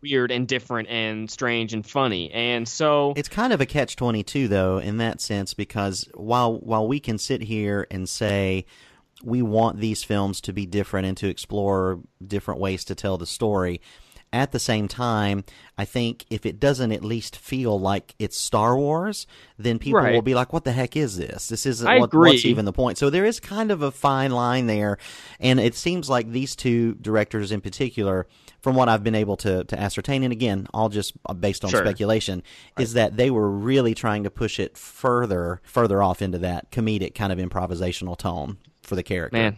weird 0.00 0.30
and 0.30 0.46
different 0.46 0.88
and 0.88 1.28
strange 1.30 1.72
and 1.72 1.84
funny. 1.84 2.30
And 2.32 2.68
so 2.68 3.12
It's 3.16 3.28
kind 3.28 3.52
of 3.52 3.60
a 3.60 3.66
catch 3.66 3.96
twenty 3.96 4.22
two 4.22 4.46
though 4.46 4.78
in 4.78 4.98
that 4.98 5.20
sense 5.20 5.54
because 5.54 6.08
while 6.14 6.58
while 6.58 6.86
we 6.86 7.00
can 7.00 7.18
sit 7.18 7.40
here 7.42 7.86
and 7.90 8.08
say 8.08 8.64
we 9.22 9.42
want 9.42 9.78
these 9.80 10.04
films 10.04 10.40
to 10.42 10.52
be 10.52 10.66
different 10.66 11.06
and 11.06 11.16
to 11.18 11.28
explore 11.28 12.00
different 12.26 12.60
ways 12.60 12.84
to 12.84 12.94
tell 12.94 13.16
the 13.18 13.26
story. 13.26 13.80
At 14.32 14.50
the 14.52 14.58
same 14.58 14.88
time, 14.88 15.44
I 15.78 15.84
think 15.84 16.26
if 16.30 16.44
it 16.44 16.58
doesn't 16.58 16.90
at 16.92 17.02
least 17.04 17.36
feel 17.36 17.78
like 17.78 18.14
it's 18.18 18.36
Star 18.36 18.76
Wars, 18.76 19.26
then 19.56 19.78
people 19.78 20.00
Right. 20.00 20.12
will 20.12 20.20
be 20.20 20.34
like, 20.34 20.52
"What 20.52 20.64
the 20.64 20.72
heck 20.72 20.96
is 20.96 21.16
this? 21.16 21.48
This 21.48 21.64
isn't 21.64 21.86
what, 22.00 22.12
what's 22.12 22.44
even 22.50 22.64
the 22.64 22.72
point." 22.72 22.98
So 22.98 23.08
there 23.08 23.24
is 23.24 23.38
kind 23.40 23.70
of 23.70 23.82
a 23.82 23.90
fine 23.92 24.32
line 24.32 24.66
there, 24.66 24.98
and 25.40 25.60
it 25.60 25.74
seems 25.76 26.10
like 26.10 26.32
these 26.32 26.56
two 26.56 26.94
directors 27.00 27.52
in 27.52 27.60
particular, 27.60 28.26
from 28.60 28.74
what 28.74 28.88
I've 28.88 29.04
been 29.04 29.14
able 29.14 29.36
to 29.38 29.62
to 29.64 29.80
ascertain, 29.80 30.24
and 30.24 30.32
again, 30.32 30.66
all 30.74 30.88
just 30.88 31.12
uh, 31.26 31.32
based 31.32 31.64
on 31.64 31.70
Sure. 31.70 31.80
speculation, 31.84 32.42
is 32.78 32.92
that 32.94 33.16
they 33.16 33.30
were 33.30 33.48
really 33.50 33.94
trying 33.94 34.24
to 34.24 34.30
push 34.30 34.58
it 34.58 34.76
further, 34.76 35.62
further 35.64 36.02
off 36.02 36.20
into 36.20 36.38
that 36.38 36.70
comedic 36.72 37.14
kind 37.14 37.32
of 37.32 37.38
improvisational 37.38 38.18
tone 38.18 38.58
for 38.86 38.96
the 38.96 39.02
character. 39.02 39.36
man, 39.36 39.56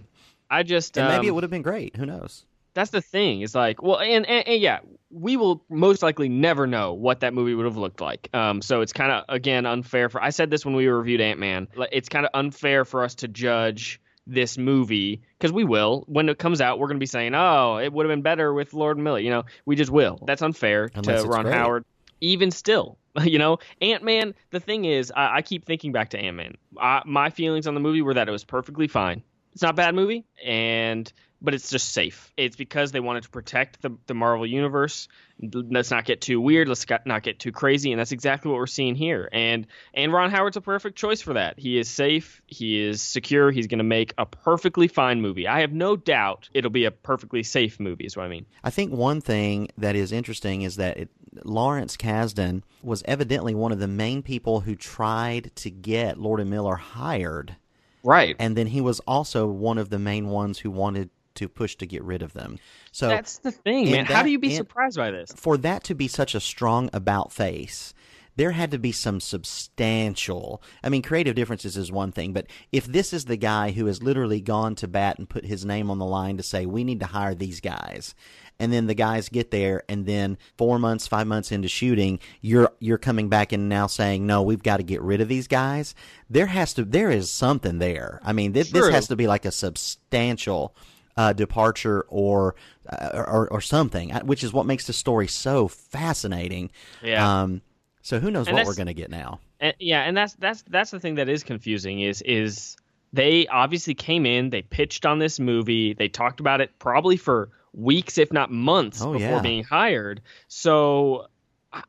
I 0.50 0.62
just 0.62 0.96
and 0.96 1.08
maybe 1.08 1.20
um, 1.20 1.26
it 1.26 1.34
would 1.34 1.44
have 1.44 1.50
been 1.50 1.62
great. 1.62 1.96
Who 1.96 2.06
knows? 2.06 2.44
that's 2.78 2.90
the 2.90 3.00
thing 3.00 3.40
is 3.40 3.54
like 3.56 3.82
well 3.82 3.98
and, 3.98 4.24
and, 4.26 4.46
and 4.46 4.60
yeah 4.60 4.78
we 5.10 5.36
will 5.36 5.64
most 5.68 6.00
likely 6.02 6.28
never 6.28 6.66
know 6.66 6.92
what 6.92 7.20
that 7.20 7.34
movie 7.34 7.54
would 7.54 7.64
have 7.64 7.76
looked 7.76 8.00
like 8.00 8.28
um 8.32 8.62
so 8.62 8.82
it's 8.82 8.92
kind 8.92 9.10
of 9.10 9.24
again 9.28 9.66
unfair 9.66 10.08
for 10.08 10.22
i 10.22 10.30
said 10.30 10.48
this 10.48 10.64
when 10.64 10.76
we 10.76 10.86
reviewed 10.86 11.20
ant-man 11.20 11.66
it's 11.90 12.08
kind 12.08 12.24
of 12.24 12.30
unfair 12.34 12.84
for 12.84 13.02
us 13.02 13.16
to 13.16 13.26
judge 13.26 14.00
this 14.28 14.58
movie 14.58 15.22
because 15.38 15.50
we 15.52 15.64
will 15.64 16.04
when 16.06 16.28
it 16.28 16.38
comes 16.38 16.60
out 16.60 16.78
we're 16.78 16.86
going 16.86 16.98
to 16.98 17.00
be 17.00 17.06
saying 17.06 17.34
oh 17.34 17.78
it 17.78 17.92
would 17.92 18.06
have 18.06 18.12
been 18.12 18.22
better 18.22 18.52
with 18.52 18.72
lord 18.72 18.96
and 18.96 19.02
miller 19.02 19.18
you 19.18 19.30
know 19.30 19.44
we 19.64 19.74
just 19.74 19.90
will 19.90 20.22
that's 20.26 20.42
unfair 20.42 20.88
Unless 20.94 21.22
to 21.22 21.28
ron 21.28 21.44
great. 21.44 21.54
howard 21.54 21.84
even 22.20 22.50
still 22.50 22.98
you 23.24 23.38
know? 23.38 23.58
Ant-man 23.80 24.34
the 24.50 24.60
thing 24.60 24.84
is 24.84 25.12
i, 25.14 25.36
I 25.36 25.42
keep 25.42 25.64
thinking 25.64 25.92
back 25.92 26.10
to 26.10 26.18
ant-man. 26.18 26.56
My 27.04 27.30
feelings 27.30 27.66
on 27.66 27.74
the 27.74 27.80
movie 27.80 28.02
were 28.02 28.14
that 28.14 28.28
it 28.28 28.32
was 28.32 28.44
perfectly 28.44 28.88
fine. 28.88 29.22
It's 29.52 29.62
not 29.62 29.72
a 29.72 29.74
bad 29.74 29.94
movie 29.94 30.24
and 30.44 31.10
but 31.40 31.54
it's 31.54 31.70
just 31.70 31.92
safe. 31.92 32.32
It's 32.36 32.56
because 32.56 32.90
they 32.90 32.98
wanted 32.98 33.22
to 33.22 33.30
protect 33.30 33.80
the, 33.80 33.96
the 34.08 34.14
marvel 34.14 34.44
universe. 34.44 35.06
Let's 35.40 35.92
not 35.92 36.04
get 36.04 36.20
too 36.20 36.40
weird 36.40 36.68
let's 36.68 36.84
not 37.06 37.22
get 37.22 37.38
too 37.38 37.52
crazy 37.52 37.92
and 37.92 38.00
that's 38.00 38.10
exactly 38.10 38.50
what 38.50 38.58
we're 38.58 38.66
seeing 38.66 38.94
here. 38.94 39.28
And 39.32 39.66
and 39.94 40.12
ron 40.12 40.30
howard's 40.30 40.56
a 40.56 40.60
perfect 40.60 40.96
choice 40.96 41.20
for 41.20 41.34
that. 41.34 41.58
He 41.58 41.78
is 41.78 41.88
safe 41.88 42.42
he 42.46 42.80
is 42.80 43.00
secure 43.00 43.50
he's 43.50 43.68
going 43.68 43.78
to 43.78 43.84
make 43.84 44.14
a 44.18 44.26
perfectly 44.26 44.88
fine 44.88 45.20
movie. 45.20 45.46
I 45.46 45.60
have 45.60 45.72
no 45.72 45.96
doubt 45.96 46.48
it'll 46.54 46.70
be 46.70 46.84
a 46.84 46.90
perfectly 46.90 47.42
safe 47.42 47.78
movie 47.80 48.04
is 48.04 48.16
what 48.16 48.26
i 48.26 48.28
mean. 48.28 48.46
I 48.64 48.70
think 48.70 48.92
one 48.92 49.20
thing 49.20 49.68
that 49.78 49.94
is 49.96 50.12
interesting 50.12 50.62
is 50.62 50.76
that 50.76 50.96
it, 50.96 51.08
Lawrence 51.44 51.96
Kasdan 51.96 52.62
was 52.82 53.02
evidently 53.06 53.54
one 53.54 53.72
of 53.72 53.78
the 53.78 53.88
main 53.88 54.22
people 54.22 54.60
who 54.60 54.74
tried 54.74 55.50
to 55.56 55.70
get 55.70 56.18
Lord 56.18 56.40
and 56.40 56.50
Miller 56.50 56.76
hired, 56.76 57.56
right 58.02 58.36
and 58.38 58.56
then 58.56 58.68
he 58.68 58.80
was 58.80 59.00
also 59.00 59.46
one 59.46 59.78
of 59.78 59.90
the 59.90 59.98
main 59.98 60.28
ones 60.28 60.58
who 60.60 60.70
wanted 60.70 61.10
to 61.34 61.48
push 61.48 61.76
to 61.76 61.86
get 61.86 62.02
rid 62.02 62.22
of 62.22 62.32
them. 62.32 62.58
So 62.90 63.08
that's 63.08 63.38
the 63.38 63.52
thing 63.52 63.84
and 63.86 63.92
man 63.92 64.04
how 64.06 64.22
do 64.22 64.30
you 64.30 64.38
be 64.38 64.48
and- 64.48 64.56
surprised 64.56 64.96
by 64.96 65.10
this 65.10 65.32
for 65.32 65.56
that 65.58 65.84
to 65.84 65.94
be 65.94 66.08
such 66.08 66.34
a 66.34 66.40
strong 66.40 66.90
about 66.92 67.32
face, 67.32 67.94
there 68.36 68.52
had 68.52 68.70
to 68.70 68.78
be 68.78 68.92
some 68.92 69.20
substantial. 69.20 70.62
I 70.82 70.88
mean, 70.88 71.02
creative 71.02 71.34
differences 71.34 71.76
is 71.76 71.90
one 71.90 72.12
thing, 72.12 72.32
but 72.32 72.46
if 72.70 72.86
this 72.86 73.12
is 73.12 73.24
the 73.24 73.36
guy 73.36 73.72
who 73.72 73.86
has 73.86 74.00
literally 74.02 74.40
gone 74.40 74.76
to 74.76 74.86
bat 74.86 75.18
and 75.18 75.28
put 75.28 75.44
his 75.44 75.64
name 75.64 75.90
on 75.90 75.98
the 75.98 76.06
line 76.06 76.36
to 76.36 76.42
say, 76.44 76.64
we 76.64 76.84
need 76.84 77.00
to 77.00 77.06
hire 77.06 77.34
these 77.34 77.60
guys. 77.60 78.14
And 78.60 78.72
then 78.72 78.88
the 78.88 78.94
guys 78.94 79.28
get 79.28 79.52
there, 79.52 79.84
and 79.88 80.04
then 80.04 80.36
four 80.56 80.80
months, 80.80 81.06
five 81.06 81.28
months 81.28 81.52
into 81.52 81.68
shooting, 81.68 82.18
you're 82.40 82.72
you're 82.80 82.98
coming 82.98 83.28
back 83.28 83.52
and 83.52 83.68
now 83.68 83.86
saying, 83.86 84.26
no, 84.26 84.42
we've 84.42 84.64
got 84.64 84.78
to 84.78 84.82
get 84.82 85.00
rid 85.00 85.20
of 85.20 85.28
these 85.28 85.46
guys. 85.46 85.94
There 86.28 86.46
has 86.46 86.74
to, 86.74 86.84
there 86.84 87.08
is 87.08 87.30
something 87.30 87.78
there. 87.78 88.20
I 88.24 88.32
mean, 88.32 88.52
this, 88.52 88.72
this 88.72 88.88
has 88.88 89.06
to 89.08 89.16
be 89.16 89.28
like 89.28 89.44
a 89.44 89.52
substantial 89.52 90.74
uh, 91.16 91.34
departure 91.34 92.04
or, 92.08 92.56
uh, 92.88 93.24
or 93.26 93.48
or 93.52 93.60
something, 93.60 94.12
uh, 94.12 94.22
which 94.22 94.42
is 94.42 94.52
what 94.52 94.66
makes 94.66 94.88
the 94.88 94.92
story 94.92 95.28
so 95.28 95.68
fascinating. 95.68 96.72
Yeah. 97.00 97.42
Um, 97.42 97.62
so 98.02 98.18
who 98.18 98.30
knows 98.30 98.48
And 98.48 98.56
what 98.56 98.66
we're 98.66 98.74
going 98.74 98.86
to 98.88 98.94
get 98.94 99.10
now? 99.10 99.38
And, 99.60 99.74
yeah, 99.78 100.02
and 100.02 100.16
that's 100.16 100.34
that's 100.34 100.62
that's 100.62 100.90
the 100.90 100.98
thing 100.98 101.14
that 101.14 101.28
is 101.28 101.44
confusing 101.44 102.00
is 102.00 102.22
is 102.22 102.76
they 103.12 103.46
obviously 103.46 103.94
came 103.94 104.26
in, 104.26 104.50
they 104.50 104.62
pitched 104.62 105.06
on 105.06 105.20
this 105.20 105.38
movie, 105.38 105.94
they 105.94 106.08
talked 106.08 106.40
about 106.40 106.60
it 106.60 106.76
probably 106.80 107.16
for 107.16 107.50
weeks, 107.72 108.18
if 108.18 108.32
not 108.32 108.50
months, 108.50 109.02
Oh, 109.02 109.12
before 109.12 109.28
yeah. 109.36 109.40
being 109.42 109.64
hired. 109.64 110.20
So 110.48 111.26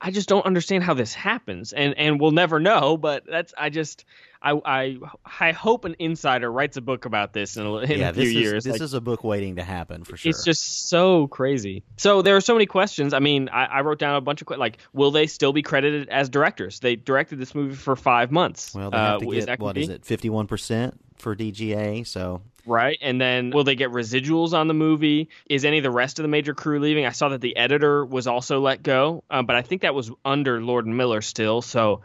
I- 0.02 0.12
just 0.12 0.28
don't 0.28 0.46
understand 0.46 0.84
how 0.84 0.94
this 0.94 1.14
happens, 1.14 1.72
and 1.74 1.98
and 1.98 2.20
we'll 2.20 2.32
never 2.32 2.60
know. 2.60 2.98
But 2.98 3.24
that's 3.26 3.54
I 3.58 3.70
just 3.70 4.04
I 4.42 4.60
I 4.66 4.98
I 5.40 5.52
hope 5.54 5.86
an 5.86 5.96
insider 6.00 6.52
writes 6.52 6.76
a 6.76 6.82
book 6.82 7.06
about 7.06 7.32
this 7.32 7.56
in 7.56 7.66
a, 7.66 7.76
in 7.78 8.00
yeah, 8.02 8.10
a 8.10 8.14
few 8.14 8.24
this 8.24 8.28
is 8.28 8.34
years. 8.36 8.64
this 8.66 8.74
Like, 8.74 8.82
is 8.82 8.94
a 8.94 9.00
book 9.00 9.24
waiting 9.24 9.56
to 9.56 9.64
happen 9.64 10.04
for 10.04 10.18
sure. 10.18 10.30
it's 10.30 10.44
just 10.44 10.90
so 10.90 11.28
crazy. 11.28 11.84
So 11.96 12.22
there 12.22 12.36
are 12.36 12.42
so 12.42 12.54
many 12.56 12.66
questions. 12.66 13.14
I 13.14 13.20
mean, 13.20 13.48
I, 13.48 13.66
I 13.66 13.82
wrote 13.82 14.00
down 14.00 14.16
a 14.18 14.22
bunch 14.22 14.42
of 14.42 14.48
que- 14.48 14.58
like, 14.58 14.80
will 14.92 15.12
they 15.12 15.28
still 15.28 15.54
be 15.54 15.62
credited 15.62 16.10
as 16.10 16.28
directors? 16.28 16.82
They 16.82 16.98
directed 16.98 17.40
this 17.40 17.56
movie 17.56 17.76
for 17.76 17.96
five 17.96 18.32
months. 18.32 18.76
well, 18.76 18.92
they 18.92 18.98
have 18.98 19.16
Uh, 19.16 19.20
to 19.26 19.32
is 19.32 19.46
get 19.46 19.46
that 19.46 19.60
what 19.64 19.76
gonna 19.76 19.84
is 19.86 19.90
it, 19.90 20.04
fifty 20.06 20.30
one 20.30 20.46
percent 20.48 21.00
for 21.18 21.38
DGA? 21.38 22.06
So 22.06 22.42
right? 22.70 22.98
And 23.02 23.20
then 23.20 23.50
will 23.50 23.64
they 23.64 23.76
get 23.76 23.90
residuals 23.92 24.54
on 24.54 24.68
the 24.68 24.74
movie? 24.74 25.30
Is 25.50 25.66
any 25.66 25.78
of 25.80 25.84
the 25.84 25.92
rest 25.92 26.20
of 26.20 26.24
the 26.24 26.30
major 26.30 26.54
crew 26.54 26.80
leaving? 26.80 27.06
I 27.06 27.12
saw 27.12 27.30
that 27.30 27.42
the 27.42 27.58
editor 27.58 28.06
was 28.06 28.28
also 28.28 28.60
let 28.60 28.84
go, 28.84 29.24
um, 29.30 29.46
but 29.46 29.56
I 29.56 29.62
think 29.62 29.82
that 29.82 29.94
was 29.96 30.12
under 30.24 30.62
Lord 30.62 30.86
and 30.86 30.96
Miller 30.96 31.22
still. 31.22 31.62
So 31.62 32.02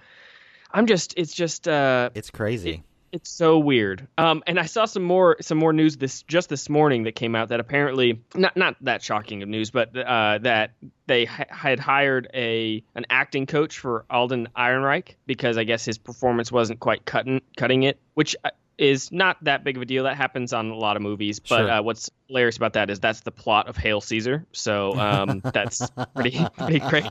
I'm 0.72 0.86
just, 0.86 1.14
it's 1.16 1.32
just, 1.34 1.68
uh, 1.68 2.10
it's 2.14 2.30
crazy. 2.30 2.82
it's 3.12 3.30
so 3.30 3.58
weird. 3.60 4.08
Um, 4.18 4.42
and 4.46 4.58
I 4.58 4.66
saw 4.66 4.86
some 4.86 5.04
more 5.04 5.36
some 5.40 5.56
more 5.56 5.72
news 5.72 5.96
this 5.96 6.22
just 6.24 6.48
this 6.48 6.68
morning 6.68 7.04
that 7.04 7.14
came 7.14 7.36
out 7.36 7.50
that 7.50 7.60
apparently 7.60 8.20
not 8.34 8.56
not 8.56 8.74
that 8.80 9.00
shocking 9.02 9.42
of 9.44 9.48
news, 9.48 9.70
but 9.70 9.96
uh, 9.96 10.38
that 10.42 10.72
they 11.06 11.24
ha- 11.26 11.44
had 11.48 11.78
hired 11.78 12.26
a 12.34 12.82
an 12.96 13.06
acting 13.10 13.46
coach 13.46 13.78
for 13.78 14.04
Alden 14.10 14.48
Ehrenreich 14.56 15.14
because 15.26 15.56
I 15.58 15.62
guess 15.62 15.84
his 15.84 15.96
performance 15.96 16.50
wasn't 16.50 16.80
quite 16.80 17.04
cutting 17.04 17.40
cutting 17.56 17.84
it, 17.84 18.00
which 18.14 18.34
is 18.76 19.12
not 19.12 19.42
that 19.44 19.62
big 19.64 19.76
of 19.76 19.82
a 19.82 19.86
deal. 19.86 20.04
That 20.04 20.16
happens 20.16 20.52
on 20.52 20.70
a 20.70 20.74
lot 20.76 20.96
of 20.96 21.02
movies. 21.02 21.38
But 21.40 21.58
Sure. 21.58 21.70
uh, 21.70 21.82
what's 21.82 22.10
hilarious 22.28 22.56
about 22.56 22.72
that 22.72 22.90
is 22.90 22.98
that's 23.00 23.20
the 23.20 23.30
plot 23.30 23.68
of 23.68 23.76
Hail 23.76 24.00
Caesar. 24.00 24.44
So 24.52 24.98
um, 24.98 25.40
that's 25.52 25.88
pretty 26.14 26.44
pretty 26.56 26.80
great. 26.80 27.04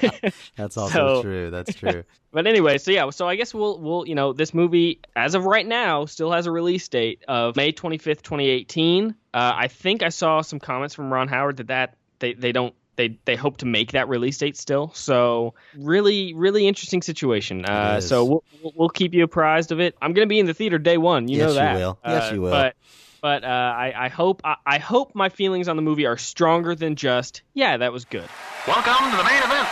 That's 0.56 0.76
also 0.76 0.88
so- 1.16 1.22
true. 1.22 1.50
That's 1.50 1.74
true. 1.74 2.04
But 2.34 2.46
anyway, 2.46 2.78
so 2.78 2.92
yeah, 2.92 3.10
so 3.10 3.28
I 3.28 3.36
guess 3.36 3.52
we'll 3.52 3.78
we'll 3.78 4.08
you 4.08 4.14
know 4.14 4.32
this 4.32 4.54
movie 4.54 5.00
as 5.14 5.34
of 5.34 5.44
right 5.44 5.66
now 5.66 6.06
still 6.06 6.32
has 6.32 6.46
a 6.46 6.50
release 6.50 6.88
date 6.88 7.22
of 7.28 7.56
May 7.56 7.72
twenty 7.72 7.98
fifth, 7.98 8.22
twenty 8.22 8.48
eighteen. 8.48 9.14
Uh, 9.34 9.52
I 9.54 9.68
think 9.68 10.02
I 10.02 10.08
saw 10.08 10.40
some 10.40 10.58
comments 10.58 10.94
from 10.94 11.12
Ron 11.12 11.28
Howard 11.28 11.58
that 11.58 11.66
that 11.66 11.96
they 12.20 12.32
they 12.32 12.52
don't. 12.52 12.74
They, 12.96 13.18
they 13.24 13.36
hope 13.36 13.56
to 13.58 13.66
make 13.66 13.92
that 13.92 14.08
release 14.08 14.36
date 14.36 14.54
still, 14.56 14.92
so 14.92 15.54
really 15.78 16.34
really 16.34 16.66
interesting 16.68 17.00
situation. 17.00 17.64
Uh, 17.64 18.00
so 18.02 18.24
we'll, 18.24 18.44
we'll 18.62 18.72
we'll 18.76 18.88
keep 18.90 19.14
you 19.14 19.24
apprised 19.24 19.72
of 19.72 19.80
it. 19.80 19.96
I'm 20.02 20.12
gonna 20.12 20.26
be 20.26 20.38
in 20.38 20.44
the 20.46 20.52
theater 20.54 20.78
day 20.78 20.98
one, 20.98 21.26
you 21.26 21.38
Yes, 21.38 21.48
know 21.48 21.54
that. 21.54 21.72
you 21.72 21.78
will. 21.78 21.98
Yes, 22.06 22.30
Uh, 22.30 22.34
you 22.34 22.42
will. 22.42 22.50
But 22.50 22.76
but 23.22 23.44
uh, 23.44 23.46
I 23.46 23.94
I 23.96 24.08
hope 24.08 24.42
I, 24.44 24.56
I 24.66 24.78
hope 24.78 25.14
my 25.14 25.30
feelings 25.30 25.68
on 25.68 25.76
the 25.76 25.82
movie 25.82 26.04
are 26.04 26.18
stronger 26.18 26.74
than 26.74 26.94
just 26.96 27.40
yeah 27.54 27.78
that 27.78 27.92
was 27.94 28.04
good. 28.04 28.28
Welcome 28.66 29.10
to 29.10 29.16
the 29.16 29.24
main 29.24 29.42
event. 29.42 29.68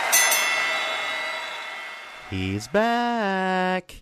He's 2.31 2.67
back. 2.69 4.01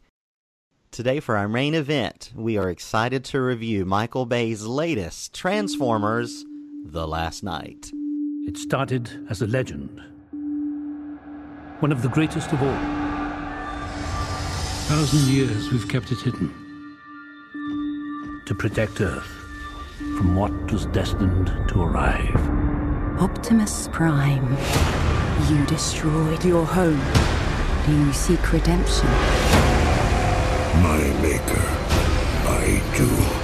Today, 0.92 1.20
for 1.20 1.36
our 1.36 1.48
main 1.50 1.74
event, 1.76 2.32
we 2.36 2.58
are 2.58 2.70
excited 2.70 3.24
to 3.26 3.42
review 3.42 3.86
Michael 3.86 4.26
Bay's 4.26 4.66
latest 4.66 5.34
Transformers 5.34 6.46
The 6.86 7.08
Last 7.08 7.44
Knight. 7.44 7.92
It 8.50 8.58
started 8.58 9.28
as 9.30 9.44
a 9.44 9.46
legend. 9.46 10.02
One 11.82 11.92
of 11.92 12.02
the 12.02 12.10
greatest 12.10 12.52
of 12.52 12.60
all. 12.64 12.70
A 12.70 13.46
Thousand 14.88 15.32
years 15.32 15.72
we've 15.72 15.88
kept 15.88 16.12
it 16.12 16.20
hidden. 16.20 16.52
To 18.48 18.56
protect 18.56 19.02
Earth 19.02 19.32
from 20.18 20.36
what 20.36 20.72
was 20.72 20.88
destined 20.88 21.54
to 21.70 21.84
arrive. 21.84 22.36
Optimus 23.22 23.88
Prime, 23.92 24.58
you 25.48 25.64
destroyed 25.68 26.44
your 26.44 26.66
home. 26.66 27.00
Do 27.86 27.92
you 27.96 28.12
seek 28.14 28.52
redemption? 28.52 29.06
My 30.82 30.98
maker, 31.22 31.68
I 32.48 32.82
do. 32.98 33.39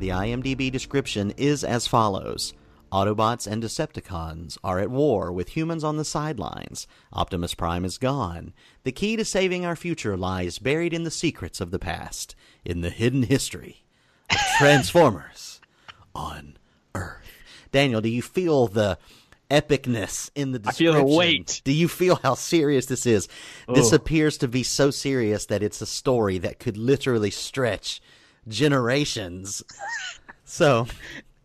The 0.00 0.08
IMDb 0.08 0.72
description 0.72 1.30
is 1.36 1.62
as 1.62 1.86
follows 1.86 2.54
Autobots 2.90 3.46
and 3.46 3.62
Decepticons 3.62 4.56
are 4.64 4.78
at 4.78 4.90
war 4.90 5.30
with 5.30 5.50
humans 5.50 5.84
on 5.84 5.98
the 5.98 6.06
sidelines. 6.06 6.86
Optimus 7.12 7.54
Prime 7.54 7.84
is 7.84 7.98
gone. 7.98 8.54
The 8.84 8.92
key 8.92 9.16
to 9.16 9.26
saving 9.26 9.66
our 9.66 9.76
future 9.76 10.16
lies 10.16 10.58
buried 10.58 10.94
in 10.94 11.04
the 11.04 11.10
secrets 11.10 11.60
of 11.60 11.70
the 11.70 11.78
past, 11.78 12.34
in 12.64 12.80
the 12.80 12.88
hidden 12.88 13.24
history 13.24 13.84
of 14.30 14.38
Transformers 14.58 15.60
on 16.14 16.56
Earth. 16.94 17.20
Daniel, 17.70 18.00
do 18.00 18.08
you 18.08 18.22
feel 18.22 18.68
the 18.68 18.96
epicness 19.50 20.30
in 20.34 20.52
the 20.52 20.60
description? 20.60 20.96
I 20.96 21.00
feel 21.00 21.08
the 21.08 21.14
weight. 21.14 21.60
Do 21.62 21.74
you 21.74 21.88
feel 21.88 22.16
how 22.16 22.36
serious 22.36 22.86
this 22.86 23.04
is? 23.04 23.28
This 23.68 23.92
appears 23.92 24.38
to 24.38 24.48
be 24.48 24.62
so 24.62 24.90
serious 24.90 25.44
that 25.44 25.62
it's 25.62 25.82
a 25.82 25.86
story 25.86 26.38
that 26.38 26.58
could 26.58 26.78
literally 26.78 27.30
stretch 27.30 28.00
generations. 28.48 29.62
so, 30.44 30.86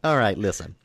all 0.04 0.18
right, 0.18 0.38
listen. 0.38 0.76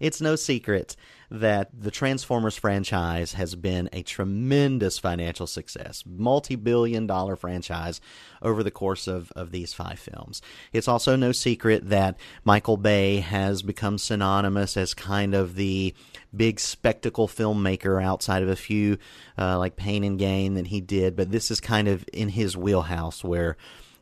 It's 0.00 0.20
no 0.20 0.36
secret 0.36 0.96
that 1.30 1.68
the 1.78 1.90
Transformers 1.90 2.56
franchise 2.56 3.32
has 3.32 3.54
been 3.54 3.88
a 3.92 4.02
tremendous 4.02 4.98
financial 4.98 5.46
success, 5.46 6.04
multi 6.06 6.54
billion 6.54 7.06
dollar 7.06 7.36
franchise 7.36 8.00
over 8.42 8.62
the 8.62 8.70
course 8.70 9.06
of, 9.06 9.32
of 9.32 9.50
these 9.50 9.72
five 9.72 9.98
films. 9.98 10.42
It's 10.72 10.88
also 10.88 11.16
no 11.16 11.32
secret 11.32 11.88
that 11.88 12.16
Michael 12.44 12.76
Bay 12.76 13.16
has 13.16 13.62
become 13.62 13.98
synonymous 13.98 14.76
as 14.76 14.94
kind 14.94 15.34
of 15.34 15.56
the 15.56 15.94
big 16.36 16.60
spectacle 16.60 17.26
filmmaker 17.26 18.02
outside 18.02 18.42
of 18.42 18.48
a 18.48 18.56
few 18.56 18.98
uh, 19.38 19.58
like 19.58 19.76
Pain 19.76 20.04
and 20.04 20.18
Gain 20.18 20.54
that 20.54 20.68
he 20.68 20.80
did, 20.80 21.16
but 21.16 21.30
this 21.30 21.50
is 21.50 21.60
kind 21.60 21.88
of 21.88 22.04
in 22.12 22.28
his 22.28 22.56
wheelhouse 22.56 23.24
where 23.24 23.56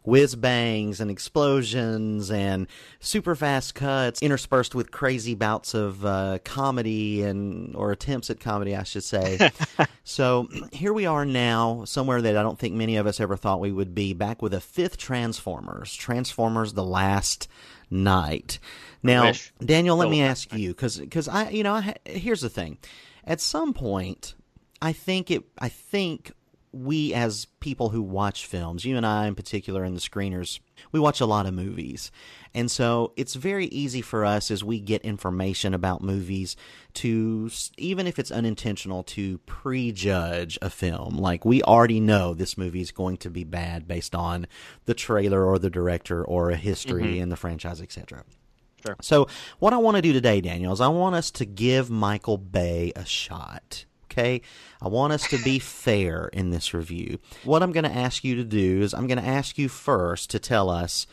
whiz 0.04 0.34
bangs 0.34 1.00
and 1.00 1.10
explosions 1.10 2.30
and 2.30 2.66
super 3.00 3.34
fast 3.34 3.74
cuts 3.74 4.20
interspersed 4.20 4.74
with 4.74 4.90
crazy 4.90 5.34
bouts 5.34 5.74
of 5.74 6.04
uh, 6.04 6.38
comedy 6.44 7.22
and 7.22 7.74
or 7.76 7.92
attempts 7.92 8.30
at 8.30 8.40
comedy 8.40 8.74
I 8.74 8.82
should 8.82 9.04
say. 9.04 9.50
so 10.04 10.48
here 10.72 10.92
we 10.92 11.06
are 11.06 11.24
now 11.24 11.84
somewhere 11.84 12.20
that 12.22 12.36
I 12.36 12.42
don't 12.42 12.58
think 12.58 12.74
many 12.74 12.96
of 12.96 13.06
us 13.06 13.20
ever 13.20 13.36
thought 13.36 13.60
we 13.60 13.72
would 13.72 13.94
be 13.94 14.12
back 14.12 14.42
with 14.42 14.54
a 14.54 14.60
fifth 14.60 14.96
Transformers, 14.96 15.94
Transformers 15.94 16.72
the 16.72 16.84
Last 16.84 17.48
Knight. 17.90 18.58
Now, 19.02 19.26
wish. 19.26 19.52
Daniel, 19.64 19.96
let 19.96 20.08
me 20.08 20.22
ask 20.22 20.52
you 20.52 20.74
cuz 20.74 21.00
cuz 21.10 21.28
I 21.28 21.50
you 21.50 21.62
know 21.62 21.74
I, 21.74 21.94
here's 22.04 22.40
the 22.40 22.50
thing. 22.50 22.78
At 23.24 23.40
some 23.40 23.72
point 23.72 24.34
I 24.80 24.92
think 24.92 25.30
it 25.30 25.44
I 25.58 25.68
think 25.68 26.32
we 26.72 27.12
as 27.12 27.46
people 27.60 27.90
who 27.90 28.02
watch 28.02 28.46
films, 28.46 28.84
you 28.84 28.96
and 28.96 29.06
I 29.06 29.26
in 29.26 29.34
particular 29.34 29.84
and 29.84 29.94
the 29.94 30.00
screeners, 30.00 30.58
we 30.90 30.98
watch 30.98 31.20
a 31.20 31.26
lot 31.26 31.46
of 31.46 31.54
movies. 31.54 32.10
And 32.54 32.70
so 32.70 33.12
it's 33.16 33.34
very 33.34 33.66
easy 33.66 34.00
for 34.00 34.24
us 34.24 34.50
as 34.50 34.64
we 34.64 34.80
get 34.80 35.02
information 35.02 35.74
about 35.74 36.02
movies 36.02 36.56
to, 36.94 37.50
even 37.76 38.06
if 38.06 38.18
it's 38.18 38.30
unintentional, 38.30 39.02
to 39.04 39.38
prejudge 39.38 40.58
a 40.62 40.70
film. 40.70 41.16
Like 41.16 41.44
we 41.44 41.62
already 41.62 42.00
know 42.00 42.34
this 42.34 42.58
movie 42.58 42.80
is 42.80 42.90
going 42.90 43.18
to 43.18 43.30
be 43.30 43.44
bad 43.44 43.86
based 43.86 44.14
on 44.14 44.46
the 44.86 44.94
trailer 44.94 45.44
or 45.44 45.58
the 45.58 45.70
director 45.70 46.24
or 46.24 46.50
a 46.50 46.56
history 46.56 47.04
mm-hmm. 47.04 47.22
in 47.22 47.28
the 47.28 47.36
franchise, 47.36 47.80
etc. 47.80 48.24
Sure. 48.84 48.96
So 49.00 49.28
what 49.58 49.72
I 49.72 49.76
want 49.76 49.96
to 49.96 50.02
do 50.02 50.12
today, 50.12 50.40
Daniel, 50.40 50.72
is 50.72 50.80
I 50.80 50.88
want 50.88 51.14
us 51.14 51.30
to 51.32 51.44
give 51.44 51.90
Michael 51.90 52.38
Bay 52.38 52.92
a 52.96 53.04
shot. 53.04 53.84
Okay, 54.12 54.42
I 54.80 54.88
want 54.88 55.12
us 55.12 55.26
to 55.28 55.38
be 55.38 55.58
fair 55.58 56.28
in 56.32 56.50
this 56.50 56.74
review. 56.74 57.18
What 57.44 57.62
I'm 57.62 57.72
going 57.72 57.84
to 57.84 57.94
ask 57.94 58.24
you 58.24 58.36
to 58.36 58.44
do 58.44 58.82
is 58.82 58.92
I'm 58.92 59.06
going 59.06 59.18
to 59.18 59.26
ask 59.26 59.56
you 59.56 59.68
first 59.68 60.30
to 60.30 60.38
tell 60.38 60.68
us 60.68 61.06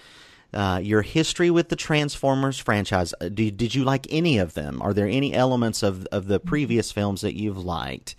uh, 0.53 0.82
your 0.84 1.01
history 1.01 1.50
with 1.50 1.70
the 1.70 1.75
Transformers 1.75 2.60
franchise. 2.60 3.13
Uh, 3.22 3.29
Did, 3.29 3.56
did 3.56 3.75
you 3.75 3.84
like 3.84 4.08
any 4.10 4.38
of 4.38 4.53
them? 4.53 4.82
Are 4.82 4.94
there 4.94 5.08
any 5.08 5.34
elements 5.34 5.84
of 5.84 6.06
of 6.08 6.27
the 6.27 6.39
previous 6.39 6.91
films 6.91 7.22
that 7.22 7.38
you've 7.38 7.63
liked? 7.63 8.15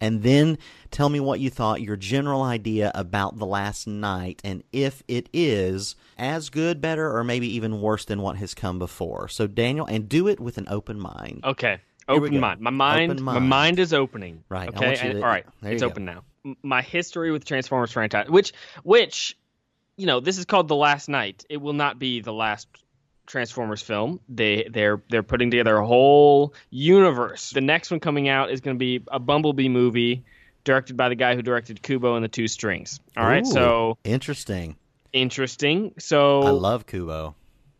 And 0.00 0.22
then 0.22 0.58
tell 0.90 1.08
me 1.08 1.20
what 1.20 1.40
you 1.40 1.50
thought, 1.50 1.80
your 1.80 1.96
general 1.96 2.42
idea 2.42 2.92
about 2.94 3.38
The 3.38 3.46
Last 3.46 3.86
Knight, 3.86 4.40
and 4.44 4.62
if 4.72 5.02
it 5.08 5.28
is 5.32 5.96
as 6.16 6.50
good, 6.50 6.80
better, 6.80 7.16
or 7.16 7.24
maybe 7.24 7.52
even 7.56 7.80
worse 7.80 8.04
than 8.04 8.22
what 8.22 8.36
has 8.36 8.54
come 8.54 8.78
before. 8.78 9.28
So, 9.28 9.46
Daniel, 9.46 9.86
and 9.86 10.08
do 10.08 10.28
it 10.28 10.38
with 10.38 10.56
an 10.58 10.66
open 10.68 11.00
mind. 11.00 11.40
Okay. 11.44 11.80
Open 12.08 12.40
mind. 12.40 12.60
My 12.60 12.70
mind, 12.70 13.12
Open 13.12 13.24
my 13.24 13.32
mind. 13.34 13.48
mind 13.48 13.78
is 13.78 13.92
opening. 13.92 14.42
Right, 14.48 14.68
Okay. 14.70 14.92
you 15.04 15.10
and- 15.10 15.18
all 15.22 15.28
right. 15.28 15.44
It's 15.62 15.82
go. 15.82 15.88
open 15.88 16.04
now. 16.04 16.24
My 16.62 16.82
history 16.82 17.30
with 17.30 17.44
Transformers 17.44 17.92
franchise, 17.92 18.28
which, 18.28 18.52
which, 18.82 19.36
you 19.96 20.06
know, 20.06 20.20
this 20.20 20.38
is 20.38 20.44
called 20.46 20.68
the 20.68 20.76
Last 20.76 21.08
Knight. 21.08 21.44
It 21.50 21.58
will 21.58 21.72
not 21.74 21.98
be 21.98 22.20
the 22.20 22.32
last 22.32 22.68
Transformers 23.26 23.82
film. 23.82 24.20
They 24.30 24.66
they're 24.70 25.02
they're 25.10 25.22
putting 25.22 25.50
together 25.50 25.76
a 25.76 25.86
whole 25.86 26.54
universe. 26.70 27.50
The 27.50 27.60
next 27.60 27.90
one 27.90 28.00
coming 28.00 28.26
out 28.28 28.50
is 28.50 28.62
going 28.62 28.76
to 28.76 28.78
be 28.78 29.02
a 29.08 29.18
Bumblebee 29.18 29.68
movie 29.68 30.24
directed 30.64 30.96
by 30.96 31.10
the 31.10 31.14
guy 31.14 31.34
who 31.34 31.42
directed 31.42 31.82
Kubo 31.82 32.14
and 32.14 32.24
the 32.24 32.28
Two 32.28 32.48
Strings. 32.48 33.00
All 33.18 33.26
right. 33.26 33.42
Ooh, 33.46 33.50
So 33.50 33.98
interesting. 34.04 34.76
interesting. 35.12 35.92
So 35.98 36.40
I 36.42 36.50
love 36.50 36.86
Kubo. 36.86 37.34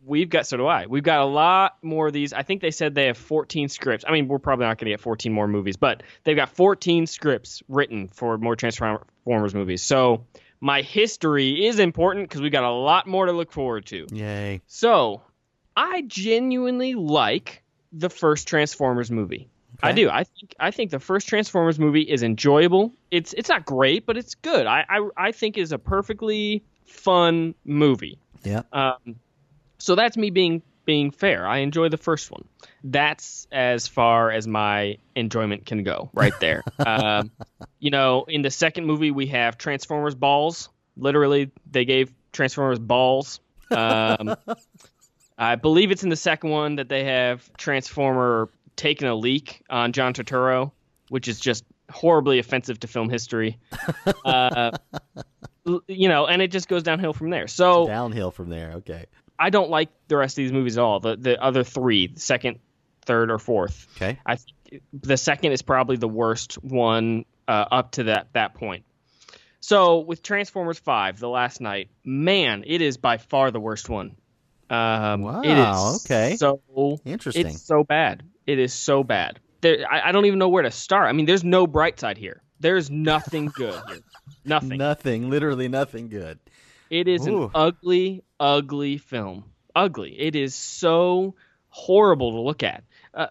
We've 0.09 0.29
got 0.29 0.47
so 0.47 0.57
do 0.57 0.65
I. 0.65 0.87
We've 0.87 1.03
got 1.03 1.21
a 1.21 1.25
lot 1.25 1.77
more 1.83 2.07
of 2.07 2.13
these. 2.13 2.33
I 2.33 2.41
think 2.41 2.61
they 2.61 2.71
said 2.71 2.95
they 2.95 3.05
have 3.05 3.17
14 3.17 3.69
scripts. 3.69 4.03
I 4.07 4.11
mean, 4.11 4.27
we're 4.27 4.39
probably 4.39 4.65
not 4.65 4.79
going 4.79 4.87
to 4.87 4.91
get 4.91 5.01
14 5.01 5.31
more 5.31 5.47
movies, 5.47 5.77
but 5.77 6.03
they've 6.23 6.35
got 6.35 6.49
14 6.49 7.05
scripts 7.05 7.61
written 7.69 8.07
for 8.07 8.37
more 8.39 8.55
Transformers 8.55 9.53
movies. 9.53 9.83
So 9.83 10.25
my 10.59 10.81
history 10.81 11.67
is 11.67 11.79
important 11.79 12.27
because 12.27 12.41
we've 12.41 12.51
got 12.51 12.63
a 12.63 12.71
lot 12.71 13.05
more 13.07 13.27
to 13.27 13.31
look 13.31 13.51
forward 13.51 13.85
to. 13.87 14.07
Yay. 14.11 14.61
So 14.65 15.21
I 15.77 16.01
genuinely 16.01 16.95
like 16.95 17.63
the 17.93 18.09
first 18.09 18.47
Transformers 18.47 19.11
movie. 19.11 19.47
I 19.81 19.91
do. 19.93 20.09
I 20.09 20.23
think 20.25 20.55
I 20.59 20.71
think 20.71 20.91
the 20.91 20.99
first 20.99 21.27
Transformers 21.27 21.79
movie 21.79 22.01
is 22.01 22.23
enjoyable. 22.23 22.91
It's 23.11 23.33
it's 23.33 23.47
not 23.47 23.65
great, 23.65 24.05
but 24.05 24.17
it's 24.17 24.35
good. 24.35 24.65
I 24.65 24.83
I, 24.89 25.09
I 25.15 25.31
think 25.31 25.57
is 25.57 25.71
a 25.71 25.77
perfectly 25.77 26.63
fun 26.85 27.55
movie. 27.63 28.19
Yeah. 28.43 28.63
Um, 28.73 29.15
so 29.79 29.95
that's 29.95 30.17
me 30.17 30.29
being 30.29 30.61
being 30.85 31.11
fair. 31.11 31.47
I 31.47 31.59
enjoy 31.59 31.89
the 31.89 31.97
first 31.97 32.31
one. 32.31 32.45
That's 32.83 33.47
as 33.51 33.87
far 33.87 34.31
as 34.31 34.47
my 34.47 34.97
enjoyment 35.15 35.65
can 35.65 35.83
go, 35.83 36.09
right 36.13 36.33
there. 36.39 36.63
um, 36.85 37.31
you 37.79 37.91
know, 37.91 38.25
in 38.27 38.41
the 38.41 38.51
second 38.51 38.85
movie 38.85 39.11
we 39.11 39.27
have 39.27 39.57
Transformers 39.57 40.15
balls. 40.15 40.69
Literally, 40.97 41.51
they 41.69 41.85
gave 41.85 42.11
Transformers 42.31 42.79
balls. 42.79 43.39
Um, 43.71 44.35
I 45.37 45.55
believe 45.55 45.91
it's 45.91 46.03
in 46.03 46.09
the 46.09 46.17
second 46.17 46.49
one 46.49 46.75
that 46.75 46.89
they 46.89 47.05
have 47.05 47.49
Transformer 47.57 48.49
taking 48.75 49.07
a 49.07 49.15
leak 49.15 49.63
on 49.69 49.93
John 49.93 50.13
Turturro, 50.13 50.71
which 51.09 51.27
is 51.27 51.39
just 51.39 51.63
horribly 51.89 52.39
offensive 52.39 52.79
to 52.81 52.87
film 52.87 53.09
history. 53.09 53.57
Uh, 54.25 54.71
you 55.87 56.07
know, 56.07 56.25
and 56.25 56.41
it 56.41 56.51
just 56.51 56.67
goes 56.67 56.83
downhill 56.83 57.13
from 57.13 57.29
there. 57.29 57.47
So 57.47 57.85
Downhill 57.85 58.31
from 58.31 58.49
there. 58.49 58.71
Okay. 58.77 59.05
I 59.39 59.49
don't 59.49 59.69
like 59.69 59.89
the 60.07 60.17
rest 60.17 60.33
of 60.33 60.43
these 60.43 60.51
movies 60.51 60.77
at 60.77 60.83
all. 60.83 60.99
The 60.99 61.15
the 61.15 61.41
other 61.41 61.63
three, 61.63 62.07
the 62.07 62.19
second, 62.19 62.59
third, 63.05 63.31
or 63.31 63.39
fourth. 63.39 63.87
Okay. 63.95 64.19
I 64.25 64.35
think 64.35 64.83
the 64.93 65.17
second 65.17 65.53
is 65.53 65.61
probably 65.61 65.95
the 65.95 66.07
worst 66.07 66.61
one 66.61 67.25
uh, 67.47 67.65
up 67.71 67.91
to 67.91 68.03
that 68.05 68.33
that 68.33 68.53
point. 68.55 68.83
So 69.61 69.99
with 69.99 70.21
Transformers 70.21 70.79
Five, 70.79 71.19
the 71.19 71.29
last 71.29 71.61
knight, 71.61 71.89
man, 72.03 72.63
it 72.67 72.81
is 72.81 72.97
by 72.97 73.17
far 73.17 73.51
the 73.51 73.59
worst 73.59 73.89
one. 73.89 74.15
Um, 74.69 75.21
Wow, 75.21 75.41
It 75.41 75.57
is 75.57 76.05
okay. 76.05 76.35
So 76.37 76.61
Interesting. 77.05 77.47
It's 77.47 77.61
so 77.61 77.83
bad. 77.83 78.23
It 78.45 78.59
is 78.59 78.73
so 78.73 79.03
bad. 79.03 79.39
There, 79.61 79.85
I, 79.89 80.09
I 80.09 80.11
don't 80.11 80.25
even 80.25 80.39
know 80.39 80.49
where 80.49 80.63
to 80.63 80.71
start. 80.71 81.07
I 81.09 81.11
mean, 81.13 81.25
there's 81.25 81.43
no 81.43 81.67
bright 81.67 81.99
side 81.99 82.17
here. 82.17 82.41
There's 82.59 82.89
nothing 82.89 83.47
good 83.47 83.81
here. 83.87 83.99
Nothing. 84.45 84.77
Nothing. 84.77 85.29
Literally 85.29 85.67
nothing 85.67 86.07
good. 86.07 86.39
It 86.89 87.07
is 87.07 87.27
Ooh. 87.27 87.43
an 87.43 87.51
ugly, 87.53 88.23
ugly 88.39 88.97
film. 88.97 89.45
Ugly. 89.75 90.19
It 90.19 90.35
is 90.35 90.55
so 90.55 91.35
horrible 91.69 92.31
to 92.31 92.41
look 92.41 92.63
at. 92.63 92.83
Uh, 93.13 93.27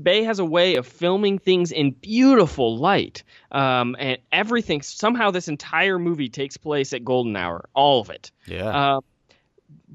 Bay 0.00 0.24
has 0.24 0.38
a 0.38 0.44
way 0.44 0.76
of 0.76 0.86
filming 0.86 1.38
things 1.38 1.70
in 1.72 1.92
beautiful 1.92 2.76
light, 2.78 3.22
um, 3.52 3.96
and 3.98 4.18
everything. 4.32 4.82
Somehow, 4.82 5.30
this 5.30 5.48
entire 5.48 5.98
movie 5.98 6.28
takes 6.28 6.56
place 6.56 6.92
at 6.92 7.04
golden 7.04 7.36
hour. 7.36 7.68
All 7.72 8.00
of 8.00 8.10
it. 8.10 8.32
Yeah. 8.46 8.68
Uh, 8.68 9.00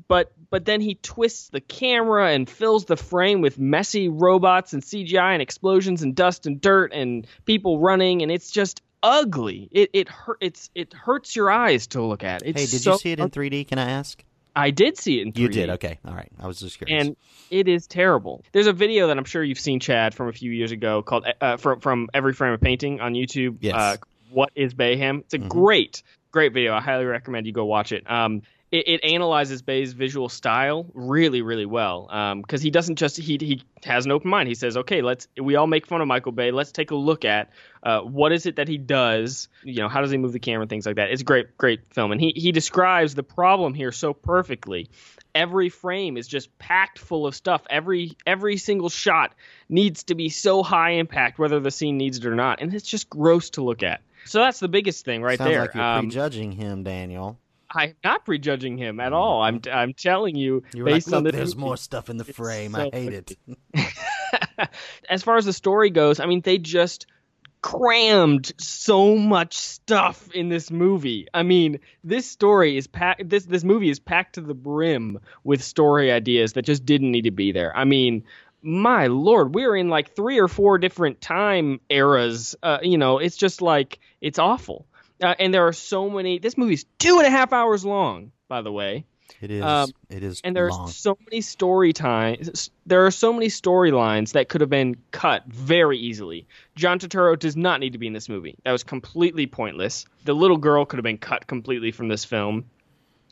but 0.08 0.32
but 0.50 0.66
then 0.66 0.82
he 0.82 0.96
twists 0.96 1.50
the 1.50 1.62
camera 1.62 2.32
and 2.32 2.50
fills 2.50 2.86
the 2.86 2.96
frame 2.96 3.42
with 3.42 3.60
messy 3.60 4.08
robots 4.08 4.74
and 4.74 4.82
CGI 4.82 5.34
and 5.34 5.42
explosions 5.42 6.02
and 6.02 6.16
dust 6.16 6.46
and 6.46 6.62
dirt 6.62 6.94
and 6.94 7.28
people 7.46 7.80
running, 7.80 8.22
and 8.22 8.32
it's 8.32 8.52
just 8.52 8.82
ugly. 9.04 9.70
It 9.72 9.90
it 9.94 10.10
hurt. 10.10 10.38
It's 10.42 10.70
it 10.76 10.94
hurts 10.94 11.36
your 11.36 11.52
eyes 11.52 11.88
to 11.88 12.02
look 12.02 12.24
at. 12.24 12.44
It's 12.46 12.60
hey, 12.60 12.68
did 12.68 12.82
so 12.82 12.94
you 12.94 12.98
see 13.00 13.12
it 13.12 13.20
in 13.20 13.30
3D? 13.30 13.68
Can 13.68 13.80
I 13.80 13.90
ask? 13.90 14.24
I 14.56 14.72
did 14.72 14.98
see 14.98 15.20
it 15.20 15.24
in 15.24 15.34
3D. 15.34 15.38
You 15.38 15.48
did. 15.50 15.70
Okay. 15.72 16.00
All 16.06 16.14
right. 16.14 16.32
I 16.40 16.48
was 16.48 16.60
just 16.60 16.78
curious. 16.78 17.08
And 17.08 17.16
it 17.52 17.68
is 17.68 17.88
terrible. 17.88 18.44
There's 18.52 18.68
a 18.68 18.74
video 18.74 19.08
that 19.08 19.18
I'm 19.18 19.26
sure 19.26 19.44
you've 19.44 19.60
seen, 19.60 19.80
Chad, 19.80 20.16
from 20.16 20.30
a 20.30 20.34
few 20.34 20.52
years 20.52 20.72
ago 20.72 21.02
called 21.04 21.28
uh, 21.42 21.58
from 21.58 21.80
from 21.80 22.10
Every 22.14 22.34
Frame 22.34 22.54
of 22.54 22.62
Painting 22.62 23.02
on 23.02 23.14
YouTube. 23.14 23.58
Yes. 23.60 23.76
Uh, 23.76 23.98
what 24.32 24.52
is 24.56 24.74
Bayhem? 24.74 25.22
It's 25.22 25.34
a 25.34 25.38
great, 25.38 26.04
great 26.32 26.54
video. 26.54 26.74
I 26.74 26.82
highly 26.82 27.06
recommend 27.06 27.48
you 27.48 27.54
go 27.54 27.66
watch 27.66 27.92
it. 27.92 28.10
Um, 28.10 28.42
it, 28.76 28.88
it 28.88 29.14
analyzes 29.14 29.62
Bay's 29.62 29.94
visual 29.94 30.30
style 30.30 30.86
really, 30.94 31.42
really 31.42 31.66
well. 31.66 32.08
Because 32.42 32.62
he 32.62 32.70
doesn't 32.72 32.98
just 32.98 33.18
he 33.18 33.38
he 33.40 33.64
has 33.84 34.06
an 34.06 34.12
open 34.12 34.30
mind. 34.30 34.48
He 34.50 34.56
says, 34.56 34.78
okay, 34.78 35.02
let's 35.02 35.28
we 35.42 35.56
all 35.56 35.68
make 35.68 35.88
fun 35.88 36.02
of 36.02 36.08
Michael 36.08 36.32
Bay. 36.32 36.52
Let's 36.52 36.72
take 36.72 36.92
a 36.92 36.96
look 36.96 37.26
at 37.26 37.52
uh, 37.84 38.02
what 38.02 38.32
is 38.32 38.46
it 38.46 38.58
that 38.58 38.68
he 38.68 38.78
does. 38.78 39.48
You 39.64 39.82
know, 39.82 39.90
how 39.90 40.02
does 40.02 40.12
he 40.12 40.18
move 40.18 40.34
the 40.34 40.40
camera 40.40 40.66
things 40.68 40.86
like 40.86 40.96
that. 40.98 41.12
It's 41.12 41.22
a 41.22 41.26
great, 41.26 41.58
great 41.58 41.94
film, 41.94 42.12
and 42.12 42.20
he 42.20 42.34
he 42.36 42.52
describes 42.52 43.16
the 43.16 43.24
problem 43.24 43.74
here 43.74 43.92
so 43.92 44.14
perfectly. 44.14 44.90
Every 45.34 45.70
frame 45.70 46.16
is 46.18 46.28
just 46.28 46.58
packed 46.58 46.98
full 46.98 47.28
of 47.28 47.36
stuff. 47.36 47.62
Every 47.70 48.14
every 48.26 48.58
single 48.58 48.90
shot 48.90 49.34
needs 49.68 50.04
to 50.06 50.16
be 50.16 50.30
so 50.30 50.64
high 50.64 50.92
impact, 50.92 51.40
whether 51.40 51.60
the 51.60 51.72
scene 51.72 51.98
needs 51.98 52.18
it 52.18 52.26
or 52.26 52.36
not, 52.36 52.62
and 52.62 52.74
it's 52.74 52.88
just 52.88 53.10
gross 53.10 53.50
to 53.52 53.64
look 53.64 53.84
at. 53.84 54.02
So 54.26 54.40
that's 54.40 54.60
the 54.60 54.68
biggest 54.68 55.06
thing 55.06 55.22
right 55.22 55.38
Sounds 55.38 55.52
there. 55.52 55.62
like 55.62 55.76
you're 55.76 55.84
Um, 55.84 56.06
prejudging 56.06 56.52
him, 56.54 56.84
Daniel. 56.84 57.38
I'm 57.76 57.96
not 58.04 58.26
prejudging 58.26 58.78
him 58.78 59.00
at 59.00 59.14
all. 59.14 59.42
I'm 59.42 59.62
I'm 59.72 59.94
telling 59.94 60.36
you 60.36 60.64
You 60.74 60.84
were 60.84 60.90
like, 60.90 60.98
based 60.98 61.14
on 61.14 61.24
the 61.24 61.32
there's 61.32 61.56
more 61.58 61.78
stuff 61.78 62.10
in 62.10 62.18
the 62.18 62.24
frame. 62.24 62.76
I 62.76 62.86
so 62.86 62.90
hate 62.92 63.14
it. 63.14 64.70
as 65.10 65.24
far 65.24 65.38
as 65.38 65.46
the 65.46 65.54
story 65.54 65.90
goes, 65.90 66.20
I 66.20 66.26
mean, 66.26 66.42
they 66.42 66.58
just 66.58 67.08
crammed 67.62 68.52
so 68.60 69.16
much 69.16 69.56
stuff 69.58 70.32
in 70.32 70.50
this 70.50 70.70
movie. 70.70 71.28
I 71.34 71.44
mean, 71.44 71.80
this 72.04 72.30
story 72.30 72.78
is 72.78 72.88
packed. 72.88 73.28
This 73.30 73.46
this 73.46 73.64
movie 73.64 73.90
is 73.90 74.00
packed 74.00 74.36
to 74.36 74.42
the 74.42 74.54
brim 74.54 75.20
with 75.44 75.64
story 75.64 76.12
ideas 76.12 76.54
that 76.54 76.64
just 76.64 76.86
didn't 76.86 77.12
need 77.12 77.24
to 77.24 77.32
be 77.32 77.52
there. 77.52 77.76
I 77.76 77.84
mean. 77.84 78.24
My 78.68 79.06
lord, 79.06 79.54
we're 79.54 79.76
in 79.76 79.90
like 79.90 80.16
three 80.16 80.40
or 80.40 80.48
four 80.48 80.80
different 80.80 81.22
time 81.22 81.80
eras. 81.88 82.56
Uh, 82.64 82.80
you 82.82 82.98
know, 82.98 83.20
it's 83.20 83.38
just 83.38 83.62
like 83.62 84.00
it's 84.22 84.40
awful. 84.40 84.88
Uh, 85.26 85.36
and 85.40 85.54
there 85.54 85.68
are 85.68 85.74
so 85.74 86.10
many. 86.10 86.40
This 86.40 86.58
movie's 86.58 86.86
two 87.00 87.18
and 87.18 87.28
a 87.28 87.30
half 87.32 87.52
hours 87.52 87.84
long, 87.84 88.32
by 88.48 88.62
the 88.62 88.72
way. 88.72 89.06
It 89.42 89.50
is. 89.52 89.64
Um, 89.64 89.90
it 90.10 90.24
is 90.24 90.40
and 90.44 90.56
there's 90.56 90.78
so 90.96 91.18
many 91.30 91.42
story 91.42 91.94
times 91.94 92.70
there 92.86 93.06
are 93.06 93.12
so 93.12 93.34
many 93.34 93.48
storylines 93.48 94.34
that 94.34 94.50
could 94.50 94.62
have 94.62 94.70
been 94.70 94.96
cut 95.12 95.44
very 95.48 95.98
easily 95.98 96.48
john 96.76 97.00
turturro 97.00 97.38
does 97.38 97.58
not 97.58 97.80
need 97.80 97.94
to 97.94 97.98
be 98.00 98.06
in 98.08 98.14
this 98.14 98.30
movie 98.30 98.56
that 98.64 98.72
was 98.72 98.84
completely 98.84 99.46
pointless 99.48 100.06
the 100.26 100.34
little 100.34 100.58
girl 100.58 100.86
could 100.86 100.98
have 100.98 101.04
been 101.04 101.18
cut 101.18 101.48
completely 101.48 101.92
from 101.92 102.08
this 102.08 102.24
film 102.24 102.66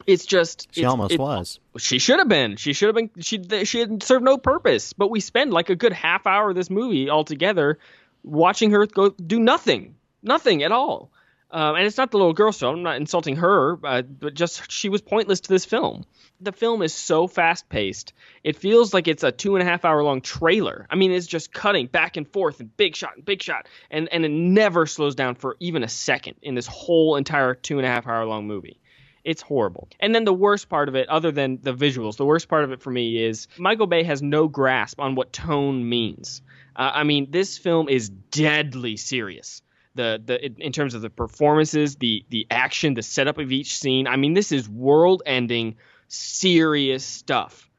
it's 0.07 0.25
just 0.25 0.67
She 0.73 0.81
it's- 0.81 0.91
almost 0.91 1.13
it- 1.13 1.19
was. 1.19 1.59
she 1.77 1.99
should 1.99 2.19
have 2.19 2.27
been 2.27 2.57
she 2.57 2.73
should 2.73 2.87
have 2.87 2.95
been 2.95 3.09
she 3.21 3.39
she 3.63 3.79
had 3.79 4.01
served 4.03 4.25
no 4.25 4.37
purpose 4.37 4.93
but 4.93 5.09
we 5.09 5.19
spend 5.19 5.53
like 5.53 5.69
a 5.69 5.75
good 5.75 5.93
half 5.93 6.25
hour 6.27 6.49
of 6.49 6.55
this 6.55 6.69
movie 6.71 7.09
altogether 7.09 7.77
watching 8.23 8.71
her 8.71 8.87
go 8.87 9.09
do 9.09 9.39
nothing 9.39 9.95
nothing 10.23 10.63
at 10.63 10.71
all 10.71 11.11
um, 11.53 11.75
and 11.75 11.85
it's 11.85 11.97
not 11.97 12.09
the 12.09 12.17
little 12.17 12.33
girl, 12.33 12.51
so 12.51 12.67
I'm 12.67 12.81
not 12.81 12.97
insulting 12.97 13.35
her, 13.35 13.77
uh, 13.85 14.01
but 14.01 14.33
just 14.33 14.71
she 14.71 14.89
was 14.89 15.01
pointless 15.01 15.41
to 15.41 15.49
this 15.49 15.65
film. 15.65 16.03
The 16.41 16.51
film 16.51 16.81
is 16.81 16.95
so 16.95 17.27
fast 17.27 17.69
paced, 17.69 18.13
it 18.43 18.55
feels 18.55 18.91
like 18.91 19.07
it's 19.07 19.23
a 19.23 19.31
two 19.31 19.55
and 19.55 19.61
a 19.61 19.65
half 19.69 19.85
hour 19.85 20.03
long 20.03 20.21
trailer. 20.21 20.87
I 20.89 20.95
mean, 20.95 21.11
it's 21.11 21.27
just 21.27 21.53
cutting 21.53 21.85
back 21.85 22.17
and 22.17 22.27
forth 22.27 22.59
and 22.59 22.75
big 22.75 22.95
shot 22.95 23.15
and 23.15 23.23
big 23.23 23.43
shot, 23.43 23.67
and, 23.91 24.11
and 24.11 24.25
it 24.25 24.31
never 24.31 24.87
slows 24.87 25.13
down 25.13 25.35
for 25.35 25.55
even 25.59 25.83
a 25.83 25.87
second 25.87 26.37
in 26.41 26.55
this 26.55 26.65
whole 26.65 27.17
entire 27.17 27.53
two 27.53 27.77
and 27.77 27.85
a 27.85 27.89
half 27.89 28.07
hour 28.07 28.25
long 28.25 28.47
movie. 28.47 28.79
It's 29.23 29.43
horrible. 29.43 29.87
And 29.99 30.13
then 30.13 30.25
the 30.25 30.33
worst 30.33 30.69
part 30.69 30.89
of 30.89 30.95
it, 30.95 31.07
other 31.07 31.31
than 31.31 31.59
the 31.61 31.73
visuals, 31.73 32.17
the 32.17 32.25
worst 32.25 32.49
part 32.49 32.63
of 32.63 32.71
it 32.71 32.81
for 32.81 32.89
me 32.89 33.23
is 33.23 33.47
Michael 33.59 33.87
Bay 33.87 34.03
has 34.03 34.23
no 34.23 34.47
grasp 34.47 34.99
on 34.99 35.13
what 35.13 35.31
tone 35.31 35.87
means. 35.87 36.41
Uh, 36.75 36.91
I 36.95 37.03
mean, 37.03 37.29
this 37.29 37.59
film 37.59 37.89
is 37.89 38.09
deadly 38.09 38.97
serious 38.97 39.61
the 39.95 40.21
the 40.23 40.45
in 40.45 40.71
terms 40.71 40.93
of 40.93 41.01
the 41.01 41.09
performances, 41.09 41.95
the 41.95 42.25
the 42.29 42.47
action, 42.49 42.93
the 42.93 43.03
setup 43.03 43.37
of 43.37 43.51
each 43.51 43.77
scene. 43.77 44.07
I 44.07 44.15
mean, 44.15 44.33
this 44.33 44.51
is 44.51 44.67
world-ending, 44.67 45.75
serious 46.07 47.05
stuff. 47.05 47.69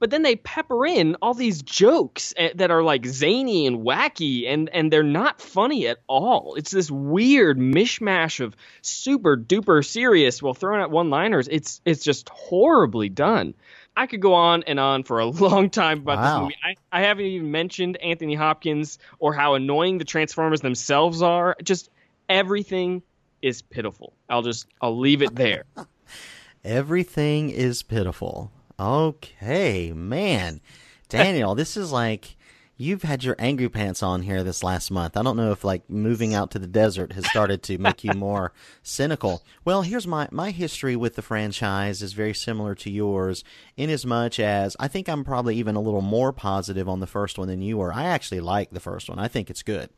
But 0.00 0.10
then 0.10 0.22
they 0.22 0.36
pepper 0.36 0.86
in 0.86 1.16
all 1.20 1.34
these 1.34 1.60
jokes 1.62 2.32
eh, 2.36 2.50
that 2.54 2.70
are 2.70 2.84
like 2.84 3.04
zany 3.04 3.66
and 3.66 3.78
wacky, 3.78 4.46
and 4.46 4.70
and 4.72 4.92
they're 4.92 5.02
not 5.02 5.40
funny 5.40 5.88
at 5.88 5.98
all. 6.06 6.54
It's 6.56 6.70
this 6.70 6.90
weird 6.90 7.58
mishmash 7.58 8.40
of 8.40 8.54
super 8.80 9.36
duper 9.36 9.84
serious 9.84 10.40
while 10.40 10.54
throwing 10.54 10.80
out 10.80 10.90
one-liners. 10.90 11.48
It's 11.48 11.80
it's 11.84 12.04
just 12.04 12.28
horribly 12.28 13.08
done. 13.08 13.54
I 13.96 14.06
could 14.06 14.22
go 14.22 14.34
on 14.34 14.62
and 14.62 14.78
on 14.78 15.02
for 15.02 15.18
a 15.18 15.26
long 15.26 15.70
time 15.70 15.98
about 15.98 16.22
this 16.22 16.42
movie. 16.42 16.56
I, 16.62 16.74
I 16.90 17.02
haven't 17.02 17.26
even 17.26 17.50
mentioned 17.50 17.96
Anthony 17.98 18.34
Hopkins 18.34 18.98
or 19.18 19.34
how 19.34 19.54
annoying 19.54 19.98
the 19.98 20.04
Transformers 20.04 20.60
themselves 20.60 21.22
are. 21.22 21.56
Just 21.62 21.90
everything 22.28 23.02
is 23.42 23.62
pitiful. 23.62 24.12
I'll 24.28 24.42
just 24.42 24.66
I'll 24.80 24.98
leave 24.98 25.22
it 25.22 25.34
there. 25.34 25.64
Everything 26.64 27.50
is 27.50 27.82
pitiful. 27.82 28.50
Okay, 28.80 29.92
man. 29.92 30.60
Daniel, 31.08 31.54
this 31.54 31.76
is 31.76 31.92
like 31.92 32.36
you've 32.80 33.02
had 33.02 33.24
your 33.24 33.34
angry 33.40 33.68
pants 33.68 34.04
on 34.04 34.22
here 34.22 34.44
this 34.44 34.62
last 34.62 34.88
month. 34.90 35.16
I 35.16 35.22
don't 35.22 35.36
know 35.36 35.50
if 35.50 35.64
like 35.64 35.90
moving 35.90 36.32
out 36.32 36.52
to 36.52 36.60
the 36.60 36.68
desert 36.68 37.12
has 37.12 37.26
started 37.26 37.60
to 37.64 37.76
make 37.76 38.04
you 38.04 38.12
more 38.12 38.52
cynical. 38.84 39.42
Well, 39.64 39.82
here's 39.82 40.06
my 40.06 40.28
my 40.30 40.52
history 40.52 40.94
with 40.94 41.16
the 41.16 41.22
franchise 41.22 42.02
is 42.02 42.12
very 42.12 42.32
similar 42.32 42.76
to 42.76 42.90
yours 42.90 43.42
in 43.76 43.90
as 43.90 44.06
much 44.06 44.38
as 44.38 44.76
I 44.78 44.86
think 44.86 45.08
I'm 45.08 45.24
probably 45.24 45.56
even 45.56 45.74
a 45.74 45.80
little 45.80 46.00
more 46.00 46.32
positive 46.32 46.88
on 46.88 47.00
the 47.00 47.06
first 47.08 47.36
one 47.36 47.48
than 47.48 47.60
you 47.60 47.78
were. 47.78 47.92
I 47.92 48.04
actually 48.04 48.40
like 48.40 48.70
the 48.70 48.80
first 48.80 49.08
one. 49.10 49.18
I 49.18 49.26
think 49.26 49.50
it's 49.50 49.64
good. 49.64 49.90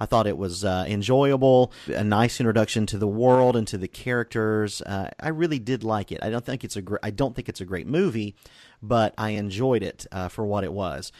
I 0.00 0.06
thought 0.06 0.28
it 0.28 0.38
was 0.38 0.64
uh, 0.64 0.84
enjoyable, 0.88 1.72
a 1.88 2.04
nice 2.04 2.38
introduction 2.38 2.86
to 2.86 2.98
the 2.98 3.08
world 3.08 3.56
and 3.56 3.66
to 3.66 3.76
the 3.76 3.88
characters. 3.88 4.80
Uh, 4.82 5.10
I 5.18 5.30
really 5.30 5.58
did 5.58 5.82
like 5.82 6.12
it. 6.12 6.20
I 6.22 6.30
don't 6.30 6.44
think 6.44 6.62
it's 6.62 6.76
a 6.76 6.82
gr- 6.82 6.96
I 7.02 7.10
don't 7.10 7.34
think 7.34 7.48
it's 7.48 7.60
a 7.60 7.64
great 7.64 7.88
movie, 7.88 8.36
but 8.80 9.12
I 9.18 9.30
enjoyed 9.30 9.82
it 9.82 10.06
uh, 10.12 10.28
for 10.28 10.46
what 10.46 10.62
it 10.62 10.72
was. 10.72 11.10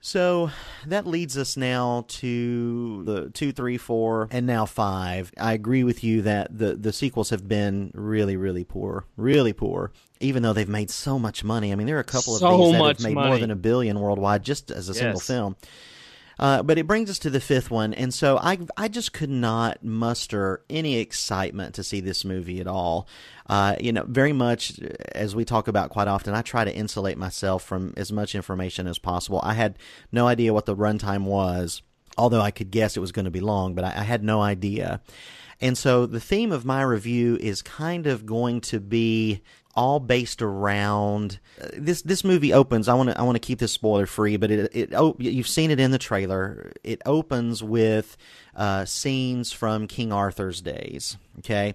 So 0.00 0.50
that 0.86 1.06
leads 1.06 1.36
us 1.36 1.56
now 1.56 2.04
to 2.08 3.02
the 3.04 3.30
two, 3.30 3.50
three, 3.50 3.76
four, 3.76 4.28
and 4.30 4.46
now 4.46 4.64
five. 4.64 5.32
I 5.38 5.52
agree 5.52 5.82
with 5.82 6.04
you 6.04 6.22
that 6.22 6.56
the 6.56 6.74
the 6.76 6.92
sequels 6.92 7.30
have 7.30 7.48
been 7.48 7.90
really, 7.94 8.36
really 8.36 8.62
poor, 8.62 9.04
really 9.16 9.52
poor. 9.52 9.92
Even 10.20 10.42
though 10.42 10.52
they've 10.52 10.68
made 10.68 10.90
so 10.90 11.18
much 11.18 11.42
money, 11.44 11.72
I 11.72 11.74
mean, 11.74 11.86
there 11.86 11.96
are 11.96 12.00
a 12.00 12.04
couple 12.04 12.34
of 12.34 12.40
So 12.40 12.56
these 12.56 12.72
that 12.72 12.78
have 12.86 13.00
made 13.00 13.14
more 13.14 13.38
than 13.38 13.50
a 13.50 13.56
billion 13.56 13.98
worldwide 13.98 14.44
just 14.44 14.70
as 14.70 14.88
a 14.88 14.94
single 14.94 15.20
film. 15.20 15.56
Uh, 16.38 16.62
but 16.62 16.76
it 16.76 16.86
brings 16.86 17.08
us 17.08 17.18
to 17.20 17.30
the 17.30 17.40
fifth 17.40 17.70
one, 17.70 17.94
and 17.94 18.12
so 18.12 18.36
I 18.36 18.58
I 18.76 18.88
just 18.88 19.14
could 19.14 19.30
not 19.30 19.82
muster 19.82 20.62
any 20.68 20.98
excitement 20.98 21.74
to 21.76 21.82
see 21.82 22.00
this 22.00 22.24
movie 22.24 22.60
at 22.60 22.66
all. 22.66 23.08
Uh, 23.48 23.76
you 23.80 23.92
know, 23.92 24.04
very 24.06 24.34
much 24.34 24.78
as 25.12 25.34
we 25.34 25.44
talk 25.46 25.66
about 25.66 25.90
quite 25.90 26.08
often, 26.08 26.34
I 26.34 26.42
try 26.42 26.64
to 26.64 26.74
insulate 26.74 27.16
myself 27.16 27.62
from 27.64 27.94
as 27.96 28.12
much 28.12 28.34
information 28.34 28.86
as 28.86 28.98
possible. 28.98 29.40
I 29.42 29.54
had 29.54 29.78
no 30.12 30.26
idea 30.26 30.52
what 30.52 30.66
the 30.66 30.76
runtime 30.76 31.24
was, 31.24 31.80
although 32.18 32.42
I 32.42 32.50
could 32.50 32.70
guess 32.70 32.96
it 32.96 33.00
was 33.00 33.12
going 33.12 33.24
to 33.24 33.30
be 33.30 33.40
long, 33.40 33.74
but 33.74 33.84
I, 33.84 33.88
I 33.88 34.02
had 34.02 34.22
no 34.22 34.42
idea. 34.42 35.00
And 35.60 35.78
so 35.78 36.04
the 36.04 36.20
theme 36.20 36.52
of 36.52 36.66
my 36.66 36.82
review 36.82 37.38
is 37.40 37.62
kind 37.62 38.06
of 38.06 38.26
going 38.26 38.60
to 38.62 38.78
be 38.78 39.42
all 39.76 40.00
based 40.00 40.40
around 40.40 41.38
uh, 41.60 41.68
this 41.74 42.02
this 42.02 42.24
movie 42.24 42.52
opens 42.52 42.88
I 42.88 42.94
want 42.94 43.10
to 43.10 43.18
I 43.18 43.22
want 43.22 43.36
to 43.36 43.46
keep 43.46 43.58
this 43.58 43.72
spoiler 43.72 44.06
free 44.06 44.36
but 44.36 44.50
it 44.50 44.74
it 44.74 44.94
oh, 44.94 45.14
you've 45.18 45.48
seen 45.48 45.70
it 45.70 45.78
in 45.78 45.90
the 45.90 45.98
trailer. 45.98 46.72
It 46.82 47.02
opens 47.04 47.62
with 47.62 48.16
uh, 48.54 48.86
scenes 48.86 49.52
from 49.52 49.86
King 49.86 50.12
Arthur's 50.12 50.60
days 50.62 51.16
okay? 51.40 51.74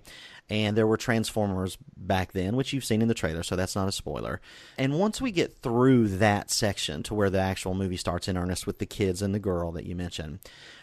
And 0.49 0.75
there 0.75 0.87
were 0.87 0.97
transformers 0.97 1.77
back 1.95 2.33
then 2.33 2.55
which 2.55 2.73
you've 2.73 2.85
seen 2.85 3.01
in 3.01 3.07
the 3.07 3.13
trailer 3.13 3.43
so 3.43 3.55
that's 3.55 3.75
not 3.75 3.87
a 3.87 3.91
spoiler. 3.91 4.41
And 4.77 4.99
once 4.99 5.21
we 5.21 5.31
get 5.31 5.57
through 5.59 6.07
that 6.17 6.49
section 6.49 7.03
to 7.03 7.13
where 7.13 7.29
the 7.29 7.39
actual 7.39 7.75
movie 7.75 7.97
starts 7.97 8.27
in 8.27 8.37
earnest 8.37 8.65
with 8.65 8.79
the 8.79 8.85
kids 8.85 9.21
and 9.21 9.33
the 9.33 9.39
girl 9.39 9.71
that 9.73 9.85
you 9.85 9.95
mentioned 9.95 10.39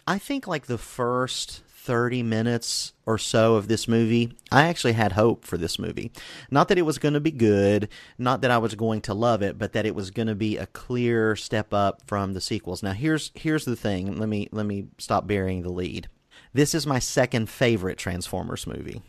I 0.07 0.17
think 0.17 0.47
like 0.47 0.67
the 0.67 0.77
first 0.77 1.61
30 1.81 2.23
minutes 2.23 2.93
or 3.05 3.17
so 3.17 3.55
of 3.55 3.67
this 3.67 3.87
movie, 3.87 4.33
I 4.51 4.67
actually 4.67 4.93
had 4.93 5.13
hope 5.13 5.45
for 5.45 5.57
this 5.57 5.79
movie. 5.79 6.11
Not 6.51 6.67
that 6.67 6.77
it 6.77 6.83
was 6.83 6.97
going 6.97 7.13
to 7.13 7.19
be 7.19 7.31
good, 7.31 7.89
not 8.17 8.41
that 8.41 8.51
I 8.51 8.57
was 8.57 8.75
going 8.75 9.01
to 9.01 9.13
love 9.13 9.41
it, 9.41 9.57
but 9.57 9.73
that 9.73 9.85
it 9.85 9.95
was 9.95 10.11
going 10.11 10.27
to 10.27 10.35
be 10.35 10.57
a 10.57 10.67
clear 10.67 11.35
step 11.35 11.73
up 11.73 12.01
from 12.05 12.33
the 12.33 12.41
sequels. 12.41 12.83
Now 12.83 12.91
here's 12.91 13.31
here's 13.33 13.65
the 13.65 13.75
thing. 13.75 14.17
Let 14.17 14.29
me 14.29 14.49
let 14.51 14.65
me 14.65 14.87
stop 14.97 15.25
burying 15.25 15.61
the 15.61 15.71
lead. 15.71 16.09
This 16.53 16.75
is 16.75 16.85
my 16.85 16.99
second 16.99 17.49
favorite 17.49 17.97
Transformers 17.97 18.67
movie 18.67 19.01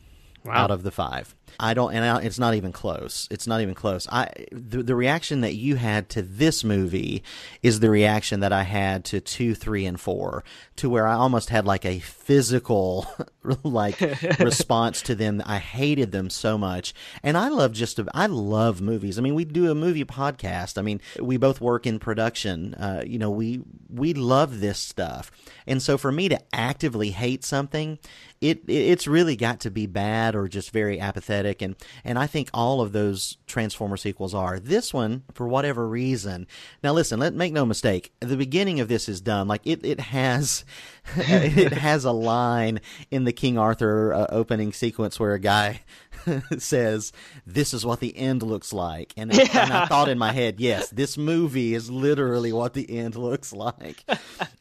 out 0.48 0.70
of 0.70 0.82
the 0.82 0.90
five. 0.90 1.34
I 1.58 1.74
don't, 1.74 1.92
and 1.92 2.04
I, 2.04 2.20
it's 2.22 2.38
not 2.38 2.54
even 2.54 2.72
close. 2.72 3.26
It's 3.30 3.46
not 3.46 3.60
even 3.60 3.74
close. 3.74 4.06
I 4.10 4.30
the, 4.52 4.82
the 4.82 4.94
reaction 4.94 5.40
that 5.40 5.54
you 5.54 5.76
had 5.76 6.08
to 6.10 6.22
this 6.22 6.62
movie 6.64 7.22
is 7.62 7.80
the 7.80 7.90
reaction 7.90 8.40
that 8.40 8.52
I 8.52 8.62
had 8.62 9.04
to 9.06 9.20
two, 9.20 9.54
three, 9.54 9.86
and 9.86 10.00
four, 10.00 10.44
to 10.76 10.88
where 10.88 11.06
I 11.06 11.14
almost 11.14 11.50
had 11.50 11.64
like 11.66 11.84
a 11.84 11.98
physical 12.00 13.06
like 13.62 14.00
response 14.38 15.02
to 15.02 15.14
them. 15.14 15.42
I 15.44 15.58
hated 15.58 16.12
them 16.12 16.30
so 16.30 16.56
much, 16.56 16.94
and 17.22 17.36
I 17.36 17.48
love 17.48 17.72
just 17.72 17.98
a, 17.98 18.06
I 18.14 18.26
love 18.26 18.80
movies. 18.80 19.18
I 19.18 19.22
mean, 19.22 19.34
we 19.34 19.44
do 19.44 19.70
a 19.70 19.74
movie 19.74 20.04
podcast. 20.04 20.78
I 20.78 20.82
mean, 20.82 21.00
we 21.20 21.36
both 21.36 21.60
work 21.60 21.86
in 21.86 21.98
production. 21.98 22.74
Uh, 22.74 23.02
you 23.06 23.18
know, 23.18 23.30
we 23.30 23.62
we 23.88 24.14
love 24.14 24.60
this 24.60 24.78
stuff. 24.78 25.30
And 25.66 25.82
so 25.82 25.98
for 25.98 26.12
me 26.12 26.28
to 26.28 26.40
actively 26.52 27.10
hate 27.10 27.44
something, 27.44 27.98
it 28.40 28.62
it's 28.68 29.06
really 29.06 29.36
got 29.36 29.60
to 29.60 29.70
be 29.70 29.86
bad 29.86 30.34
or 30.34 30.48
just 30.48 30.70
very 30.70 30.98
apathetic 31.00 31.39
and 31.46 31.76
and 32.04 32.18
I 32.18 32.26
think 32.26 32.50
all 32.54 32.80
of 32.80 32.92
those 32.92 33.38
Transformer 33.46 33.96
sequels 33.96 34.34
are. 34.34 34.58
This 34.58 34.94
one 34.94 35.24
for 35.34 35.48
whatever 35.48 35.88
reason. 35.88 36.46
Now 36.82 36.92
listen, 36.92 37.20
let 37.20 37.34
make 37.34 37.52
no 37.52 37.66
mistake. 37.66 38.12
The 38.20 38.36
beginning 38.36 38.80
of 38.80 38.88
this 38.88 39.08
is 39.08 39.20
done 39.20 39.48
Like 39.48 39.62
it 39.64 39.84
it 39.84 40.00
has 40.00 40.64
it 41.16 41.72
has 41.72 42.04
a 42.04 42.12
line 42.12 42.80
in 43.10 43.24
the 43.24 43.32
King 43.32 43.58
Arthur 43.58 44.12
uh, 44.12 44.26
opening 44.30 44.72
sequence 44.72 45.18
where 45.18 45.34
a 45.34 45.40
guy 45.40 45.80
says, 46.58 47.12
"This 47.46 47.72
is 47.74 47.84
what 47.86 48.00
the 48.00 48.16
end 48.16 48.42
looks 48.42 48.72
like," 48.72 49.12
and, 49.16 49.32
and 49.32 49.72
I 49.72 49.86
thought 49.86 50.08
in 50.08 50.18
my 50.18 50.32
head, 50.32 50.60
"Yes, 50.60 50.88
this 50.90 51.16
movie 51.18 51.74
is 51.74 51.90
literally 51.90 52.52
what 52.52 52.74
the 52.74 52.98
end 52.98 53.16
looks 53.16 53.52
like." 53.52 54.04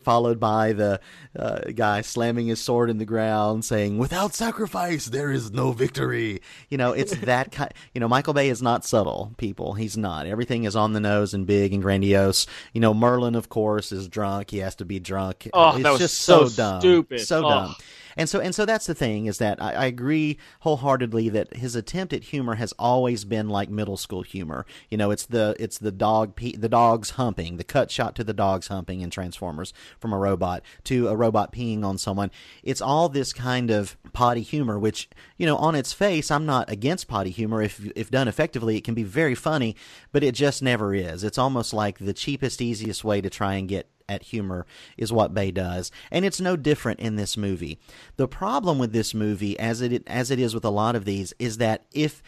Followed 0.04 0.40
by 0.40 0.74
the 0.74 1.00
uh, 1.38 1.60
guy 1.76 2.02
slamming 2.02 2.48
his 2.48 2.60
sword 2.62 2.90
in 2.90 2.98
the 2.98 3.06
ground, 3.06 3.66
saying, 3.66 3.98
"Without 3.98 4.34
sacrifice, 4.34 5.06
there 5.08 5.32
is 5.32 5.52
no 5.52 5.72
victory." 5.72 6.42
You 6.70 6.78
know, 6.78 6.94
it's 6.94 7.16
that 7.18 7.52
kind. 7.52 7.72
You 7.94 8.00
know, 8.02 8.08
Michael 8.08 8.34
Bay 8.34 8.50
is 8.50 8.62
not 8.62 8.86
subtle. 8.86 9.34
People, 9.38 9.74
he's 9.74 9.98
not. 9.98 10.26
Everything 10.26 10.64
is 10.64 10.76
on 10.76 10.94
the 10.94 11.00
nose 11.00 11.34
and 11.34 11.46
big 11.46 11.74
and 11.74 11.82
grandiose. 11.82 12.48
You 12.74 12.82
know, 12.82 12.94
Merlin, 12.94 13.36
of 13.36 13.50
course, 13.50 13.92
is 13.92 14.08
drunk. 14.08 14.52
He 14.52 14.60
has 14.60 14.76
to 14.76 14.86
be 14.86 15.00
drunk. 15.00 15.50
Oh, 15.54 15.76
it's 15.76 15.84
that 15.84 15.92
was 15.92 16.00
just 16.00 16.20
so 16.22 16.50
dumb, 16.50 16.80
stupid. 16.82 17.22
so 17.22 17.40
Oh. 17.46 17.50
dumb. 17.50 17.76
And 18.20 18.28
so 18.28 18.42
and 18.42 18.54
so 18.54 18.66
that's 18.66 18.86
the 18.86 18.94
thing 18.94 19.28
is 19.28 19.38
that 19.38 19.64
I, 19.64 19.72
I 19.72 19.86
agree 19.86 20.38
wholeheartedly 20.60 21.30
that 21.30 21.56
his 21.56 21.74
attempt 21.74 22.12
at 22.12 22.26
humor 22.26 22.56
has 22.56 22.74
always 22.78 23.24
been 23.24 23.48
like 23.48 23.70
middle 23.70 23.96
school 23.96 24.24
humor. 24.24 24.66
You 24.90 24.98
know, 24.98 25.10
it's 25.10 25.26
the 25.26 25.56
it's 25.58 25.78
the 25.78 25.94
dog 25.94 26.36
the 26.36 26.68
dogs 26.68 27.12
humping, 27.12 27.56
the 27.56 27.64
cut 27.64 27.90
shot 27.90 28.16
to 28.16 28.26
the 28.26 28.34
dogs 28.34 28.68
humping 28.68 29.00
in 29.00 29.10
Transformers 29.10 29.74
from 30.02 30.12
a 30.12 30.18
robot 30.18 30.64
to 30.84 31.08
a 31.08 31.16
robot 31.16 31.54
peeing 31.54 31.86
on 31.86 31.98
someone. 31.98 32.30
It's 32.62 32.82
all 32.82 33.08
this 33.08 33.32
kind 33.32 33.72
of 33.72 33.96
potty 34.12 34.42
humor, 34.42 34.78
which 34.78 35.08
you 35.38 35.46
know 35.46 35.56
on 35.56 35.74
its 35.74 35.94
face 35.94 36.30
I'm 36.30 36.46
not 36.46 36.70
against 36.70 37.08
potty 37.08 37.30
humor. 37.30 37.62
If 37.62 37.90
if 37.96 38.12
done 38.12 38.28
effectively, 38.28 38.76
it 38.76 38.84
can 38.84 38.96
be 38.96 39.04
very 39.04 39.34
funny, 39.34 39.78
but 40.12 40.26
it 40.26 40.36
just 40.36 40.62
never 40.62 40.94
is. 40.94 41.24
It's 41.24 41.38
almost 41.38 41.74
like 41.74 42.00
the 42.00 42.14
cheapest, 42.14 42.62
easiest 42.62 43.06
way 43.06 43.22
to 43.22 43.30
try 43.30 43.54
and 43.54 43.70
get 43.70 43.88
at 44.10 44.24
humor 44.24 44.66
is 44.98 45.14
what 45.14 45.34
Bay 45.34 45.52
does, 45.52 45.92
and 46.12 46.26
it's 46.26 46.42
no 46.42 46.56
different 46.56 47.00
in 47.00 47.16
this 47.16 47.38
movie. 47.38 47.80
The 48.18 48.28
problem 48.28 48.80
with 48.80 48.92
this 48.92 49.14
movie, 49.14 49.58
as 49.60 49.82
it 49.82 50.04
as 50.08 50.32
it 50.32 50.40
is 50.40 50.54
with 50.54 50.66
a 50.66 50.70
lot 50.70 50.96
of 50.96 51.06
these, 51.06 51.34
is 51.40 51.58
that 51.58 51.86
if 51.94 52.22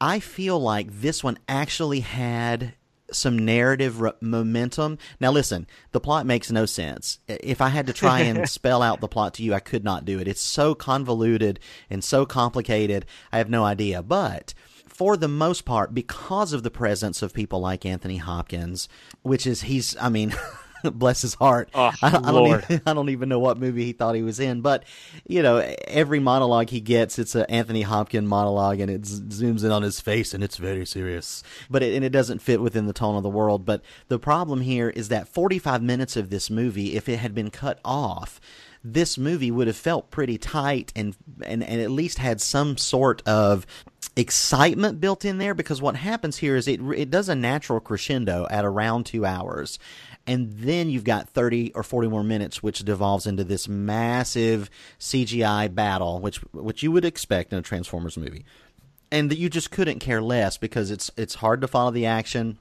I 0.00 0.18
feel 0.18 0.58
like 0.58 0.90
this 0.90 1.22
one 1.22 1.38
actually 1.48 2.00
had 2.00 2.74
some 3.12 3.38
narrative 3.38 4.02
r- 4.02 4.14
momentum. 4.20 4.98
Now, 5.20 5.30
listen, 5.30 5.66
the 5.92 6.00
plot 6.00 6.26
makes 6.26 6.50
no 6.50 6.66
sense. 6.66 7.18
If 7.28 7.60
I 7.60 7.68
had 7.68 7.86
to 7.86 7.92
try 7.92 8.20
and 8.20 8.48
spell 8.48 8.82
out 8.82 9.00
the 9.00 9.08
plot 9.08 9.34
to 9.34 9.42
you, 9.42 9.54
I 9.54 9.60
could 9.60 9.84
not 9.84 10.04
do 10.04 10.18
it. 10.18 10.28
It's 10.28 10.40
so 10.40 10.74
convoluted 10.74 11.60
and 11.90 12.02
so 12.02 12.26
complicated. 12.26 13.06
I 13.32 13.38
have 13.38 13.50
no 13.50 13.64
idea. 13.64 14.02
But 14.02 14.54
for 14.86 15.16
the 15.16 15.28
most 15.28 15.64
part, 15.64 15.94
because 15.94 16.52
of 16.52 16.62
the 16.62 16.70
presence 16.70 17.22
of 17.22 17.34
people 17.34 17.60
like 17.60 17.86
Anthony 17.86 18.16
Hopkins, 18.16 18.88
which 19.22 19.46
is 19.46 19.62
he's, 19.62 19.96
I 20.00 20.08
mean. 20.08 20.34
Bless 20.92 21.22
his 21.22 21.34
heart. 21.34 21.70
Oh, 21.74 21.90
I, 22.02 22.08
I 22.08 22.10
don't 22.32 22.46
even, 22.46 22.82
I 22.86 22.94
don't 22.94 23.08
even 23.08 23.28
know 23.28 23.38
what 23.38 23.58
movie 23.58 23.84
he 23.84 23.92
thought 23.92 24.14
he 24.14 24.22
was 24.22 24.40
in, 24.40 24.60
but 24.60 24.84
you 25.26 25.42
know, 25.42 25.56
every 25.86 26.20
monologue 26.20 26.70
he 26.70 26.80
gets, 26.80 27.18
it's 27.18 27.34
an 27.34 27.46
Anthony 27.48 27.82
Hopkins 27.82 28.28
monologue, 28.28 28.80
and 28.80 28.90
it 28.90 29.06
z- 29.06 29.22
zooms 29.44 29.64
in 29.64 29.70
on 29.70 29.82
his 29.82 30.00
face, 30.00 30.34
and 30.34 30.44
it's 30.44 30.56
very 30.56 30.86
serious. 30.86 31.42
But 31.70 31.82
it, 31.82 31.94
and 31.94 32.04
it 32.04 32.10
doesn't 32.10 32.42
fit 32.42 32.60
within 32.60 32.86
the 32.86 32.92
tone 32.92 33.16
of 33.16 33.22
the 33.22 33.30
world. 33.30 33.64
But 33.64 33.82
the 34.08 34.18
problem 34.18 34.60
here 34.60 34.90
is 34.90 35.08
that 35.08 35.28
45 35.28 35.82
minutes 35.82 36.16
of 36.16 36.30
this 36.30 36.50
movie, 36.50 36.96
if 36.96 37.08
it 37.08 37.18
had 37.18 37.34
been 37.34 37.50
cut 37.50 37.80
off, 37.84 38.40
this 38.84 39.16
movie 39.16 39.50
would 39.50 39.66
have 39.66 39.76
felt 39.76 40.10
pretty 40.10 40.36
tight 40.36 40.92
and, 40.94 41.16
and 41.42 41.64
and 41.64 41.80
at 41.80 41.90
least 41.90 42.18
had 42.18 42.40
some 42.40 42.76
sort 42.76 43.26
of 43.26 43.66
excitement 44.14 45.00
built 45.00 45.24
in 45.24 45.38
there 45.38 45.54
because 45.54 45.80
what 45.80 45.96
happens 45.96 46.36
here 46.36 46.54
is 46.54 46.68
it 46.68 46.80
it 46.94 47.10
does 47.10 47.28
a 47.28 47.34
natural 47.34 47.80
crescendo 47.80 48.46
at 48.50 48.64
around 48.64 49.04
2 49.06 49.24
hours 49.24 49.78
and 50.26 50.52
then 50.52 50.88
you've 50.88 51.04
got 51.04 51.28
30 51.28 51.72
or 51.74 51.82
40 51.82 52.08
more 52.08 52.24
minutes 52.24 52.62
which 52.62 52.80
devolves 52.80 53.26
into 53.26 53.44
this 53.44 53.68
massive 53.68 54.70
CGI 54.98 55.74
battle 55.74 56.20
which 56.20 56.38
which 56.52 56.82
you 56.82 56.92
would 56.92 57.04
expect 57.04 57.52
in 57.52 57.58
a 57.58 57.62
Transformers 57.62 58.16
movie. 58.16 58.44
And 59.10 59.30
that 59.30 59.38
you 59.38 59.48
just 59.48 59.70
couldn't 59.70 60.00
care 60.00 60.22
less 60.22 60.56
because 60.56 60.90
it's 60.90 61.10
it's 61.16 61.36
hard 61.36 61.60
to 61.60 61.68
follow 61.68 61.90
the 61.90 62.06
action. 62.06 62.58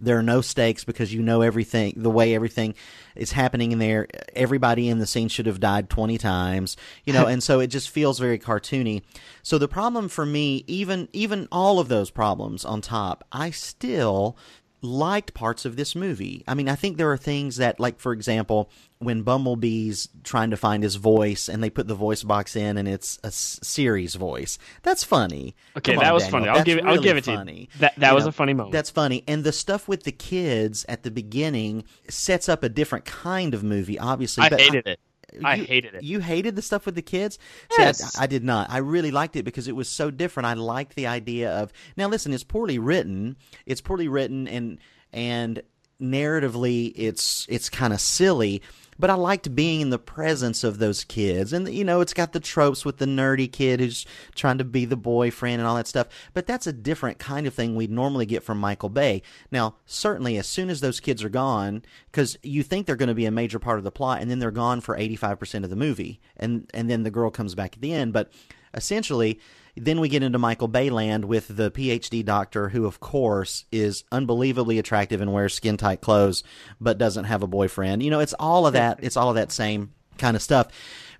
There 0.00 0.18
are 0.18 0.22
no 0.22 0.40
stakes 0.40 0.84
because 0.84 1.12
you 1.12 1.20
know 1.20 1.42
everything 1.42 1.92
the 1.96 2.10
way 2.10 2.34
everything 2.34 2.74
is 3.16 3.32
happening 3.32 3.72
in 3.72 3.78
there. 3.78 4.06
Everybody 4.34 4.88
in 4.88 4.98
the 4.98 5.06
scene 5.06 5.28
should 5.28 5.46
have 5.46 5.60
died 5.60 5.90
20 5.90 6.16
times 6.18 6.76
you 7.04 7.12
know 7.12 7.26
and 7.26 7.42
so 7.42 7.60
it 7.60 7.68
just 7.68 7.88
feels 7.90 8.18
very 8.18 8.38
cartoony. 8.38 9.02
So 9.42 9.58
the 9.58 9.68
problem 9.68 10.08
for 10.08 10.26
me 10.26 10.64
even 10.66 11.08
even 11.12 11.48
all 11.50 11.80
of 11.80 11.88
those 11.88 12.10
problems 12.10 12.64
on 12.64 12.80
top 12.82 13.24
i 13.32 13.50
still 13.50 14.36
liked 14.80 15.34
parts 15.34 15.64
of 15.64 15.76
this 15.76 15.94
movie. 15.96 16.44
I 16.46 16.54
mean, 16.54 16.68
I 16.68 16.74
think 16.76 16.96
there 16.96 17.10
are 17.10 17.16
things 17.16 17.56
that, 17.56 17.80
like, 17.80 17.98
for 17.98 18.12
example, 18.12 18.70
when 18.98 19.22
Bumblebee's 19.22 20.08
trying 20.24 20.50
to 20.50 20.56
find 20.56 20.82
his 20.82 20.96
voice 20.96 21.48
and 21.48 21.62
they 21.62 21.70
put 21.70 21.88
the 21.88 21.94
voice 21.94 22.22
box 22.22 22.54
in 22.56 22.76
and 22.76 22.86
it's 22.88 23.18
a 23.24 23.30
series 23.30 24.14
voice, 24.14 24.58
that's 24.82 25.02
funny. 25.04 25.54
Okay, 25.76 25.92
Come 25.92 25.98
on, 26.00 26.04
that 26.04 26.14
was 26.14 26.22
Daniel, 26.24 26.38
funny. 26.40 26.48
I'll 26.48 26.54
that's 26.56 26.66
give 26.66 26.78
it- 26.78 26.84
I'll 26.84 27.00
give 27.00 27.16
it 27.16 27.24
to 27.24 27.32
you. 27.32 27.66
That- 27.80 27.94
that 27.96 28.08
You 28.10 28.14
was 28.14 28.24
know, 28.24 28.28
a 28.28 28.32
funny 28.32 28.54
moment. 28.54 28.72
That's 28.72 28.90
funny. 28.90 29.24
And 29.26 29.42
the 29.44 29.52
stuff 29.52 29.88
with 29.88 30.04
the 30.04 30.12
kids 30.12 30.84
at 30.88 31.02
the 31.02 31.10
beginning 31.10 31.84
sets 32.08 32.48
up 32.48 32.62
a 32.62 32.68
different 32.68 33.04
kind 33.04 33.54
of 33.54 33.64
movie, 33.64 33.98
obviously. 33.98 34.44
I 34.44 34.48
hated 34.50 34.86
it. 34.86 35.00
I 35.44 35.56
you- 35.56 35.64
hated 35.64 35.94
it. 35.94 36.02
You 36.02 36.20
hated 36.20 36.56
the 36.56 36.62
stuff 36.62 36.86
with 36.86 36.94
the 36.94 37.02
kids? 37.02 37.38
See, 37.72 37.82
I- 37.82 37.92
I, 38.18 38.26
did 38.26 38.44
not. 38.44 38.70
I 38.70 38.78
really 38.78 39.10
liked 39.10 39.36
it 39.36 39.42
because 39.44 39.68
it 39.68 39.76
was 39.76 39.88
so 39.88 40.10
different. 40.10 40.46
I 40.46 40.54
liked 40.54 40.94
the 40.94 41.06
idea 41.06 41.50
of 41.50 41.72
now. 41.96 42.08
Listen, 42.08 42.32
it's 42.32 42.44
poorly 42.44 42.78
written. 42.78 43.36
It's 43.66 43.80
poorly 43.80 44.08
written, 44.08 44.48
and 44.48 44.78
and 45.12 45.62
narratively, 46.00 46.92
it's 46.94 47.46
it's 47.48 47.68
kind 47.68 47.92
of 47.92 48.00
silly. 48.00 48.62
But 48.98 49.10
I 49.10 49.14
liked 49.14 49.54
being 49.54 49.80
in 49.80 49.90
the 49.90 49.98
presence 49.98 50.64
of 50.64 50.78
those 50.78 51.04
kids, 51.04 51.52
and 51.52 51.72
you 51.72 51.84
know, 51.84 52.00
it's 52.00 52.14
got 52.14 52.32
the 52.32 52.40
tropes 52.40 52.84
with 52.84 52.96
the 52.96 53.06
nerdy 53.06 53.50
kid 53.50 53.78
who's 53.78 54.04
trying 54.34 54.58
to 54.58 54.64
be 54.64 54.84
the 54.84 54.96
boyfriend 54.96 55.60
and 55.60 55.68
all 55.68 55.76
that 55.76 55.86
stuff. 55.86 56.08
But 56.34 56.46
that's 56.46 56.66
a 56.66 56.72
different 56.72 57.18
kind 57.18 57.46
of 57.46 57.54
thing 57.54 57.76
we'd 57.76 57.90
normally 57.90 58.26
get 58.26 58.42
from 58.42 58.58
Michael 58.58 58.88
Bay. 58.88 59.22
Now, 59.52 59.76
certainly, 59.86 60.36
as 60.36 60.48
soon 60.48 60.68
as 60.68 60.80
those 60.80 60.98
kids 60.98 61.22
are 61.22 61.28
gone, 61.28 61.82
because 62.10 62.36
you 62.42 62.62
think 62.62 62.86
they're 62.86 62.96
going 62.96 63.08
to 63.08 63.14
be 63.14 63.26
a 63.26 63.30
major 63.30 63.60
part 63.60 63.78
of 63.78 63.84
the 63.84 63.92
plot, 63.92 64.20
and 64.20 64.28
then 64.30 64.40
they're 64.40 64.50
gone 64.50 64.80
for 64.80 64.96
eighty-five 64.96 65.38
percent 65.38 65.64
of 65.64 65.70
the 65.70 65.76
movie, 65.76 66.20
and 66.36 66.68
and 66.74 66.90
then 66.90 67.04
the 67.04 67.10
girl 67.10 67.30
comes 67.30 67.54
back 67.54 67.74
at 67.74 67.80
the 67.80 67.92
end. 67.92 68.12
But 68.12 68.32
essentially, 68.74 69.38
then 69.78 70.00
we 70.00 70.08
get 70.08 70.22
into 70.22 70.38
Michael 70.38 70.68
Bay 70.68 70.90
land 70.90 71.24
with 71.24 71.48
the 71.48 71.70
PhD 71.70 72.24
doctor, 72.24 72.68
who, 72.68 72.86
of 72.86 73.00
course, 73.00 73.64
is 73.72 74.04
unbelievably 74.12 74.78
attractive 74.78 75.20
and 75.20 75.32
wears 75.32 75.54
skin 75.54 75.76
tight 75.76 76.00
clothes, 76.00 76.42
but 76.80 76.98
doesn't 76.98 77.24
have 77.24 77.42
a 77.42 77.46
boyfriend. 77.46 78.02
You 78.02 78.10
know, 78.10 78.20
it's 78.20 78.34
all 78.34 78.66
of 78.66 78.74
that. 78.74 78.98
It's 79.02 79.16
all 79.16 79.30
of 79.30 79.36
that 79.36 79.52
same 79.52 79.92
kind 80.18 80.36
of 80.36 80.42
stuff, 80.42 80.68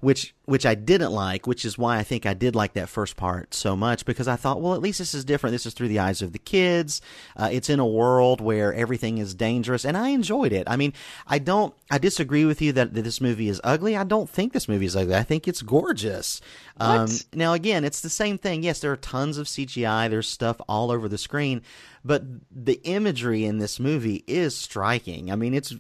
which 0.01 0.35
which 0.45 0.65
I 0.65 0.75
didn't 0.75 1.13
like, 1.13 1.47
which 1.47 1.65
is 1.65 1.77
why 1.77 1.99
I 1.99 2.03
think 2.03 2.25
I 2.25 2.33
did 2.33 2.55
like 2.55 2.73
that 2.75 2.89
first 2.89 3.17
part 3.17 3.53
so 3.53 3.77
much 3.77 4.07
because 4.07 4.27
I 4.29 4.37
thought, 4.37 4.63
well, 4.63 4.73
at 4.73 4.81
least 4.81 4.99
this 4.99 5.13
is 5.13 5.25
different. 5.25 5.53
This 5.53 5.67
is 5.67 5.75
through 5.75 5.89
the 5.89 5.99
eyes 5.99 6.23
of 6.23 6.33
the 6.33 6.39
kids. 6.39 7.03
Uh, 7.37 7.51
it's 7.53 7.69
in 7.69 7.81
a 7.81 7.87
world 7.87 8.41
where 8.41 8.73
everything 8.73 9.19
is 9.19 9.35
dangerous, 9.35 9.85
and 9.85 9.97
I 9.97 10.09
enjoyed 10.11 10.53
it. 10.53 10.69
I 10.69 10.77
mean, 10.77 10.95
I 11.27 11.39
don't. 11.39 11.75
I 11.91 11.99
disagree 11.99 12.45
with 12.45 12.63
you 12.63 12.73
that, 12.73 12.95
that 12.95 13.03
this 13.03 13.21
movie 13.21 13.49
is 13.49 13.61
ugly. 13.65 13.97
I 13.97 14.05
don't 14.05 14.31
think 14.31 14.53
this 14.53 14.69
movie 14.69 14.87
is 14.87 14.97
ugly. 14.97 15.17
I 15.17 15.23
think 15.23 15.49
it's 15.49 15.63
gorgeous. 15.63 16.41
Um, 16.81 17.09
now, 17.35 17.55
again, 17.55 17.85
it's 17.85 18.01
the 18.01 18.09
same 18.09 18.39
thing. 18.39 18.63
Yes, 18.63 18.81
there 18.81 18.93
are 18.93 18.97
tons 18.97 19.37
of 19.37 19.47
CGI. 19.49 20.09
There's 20.09 20.29
stuff 20.29 20.61
all 20.69 20.93
over 20.93 21.09
the 21.09 21.19
screen, 21.19 21.63
but 22.05 22.23
the 22.51 22.81
imagery 22.85 23.45
in 23.45 23.59
this 23.59 23.81
movie 23.81 24.23
is 24.27 24.57
striking. 24.57 25.33
I 25.33 25.37
mean, 25.37 25.55
it's 25.55 25.75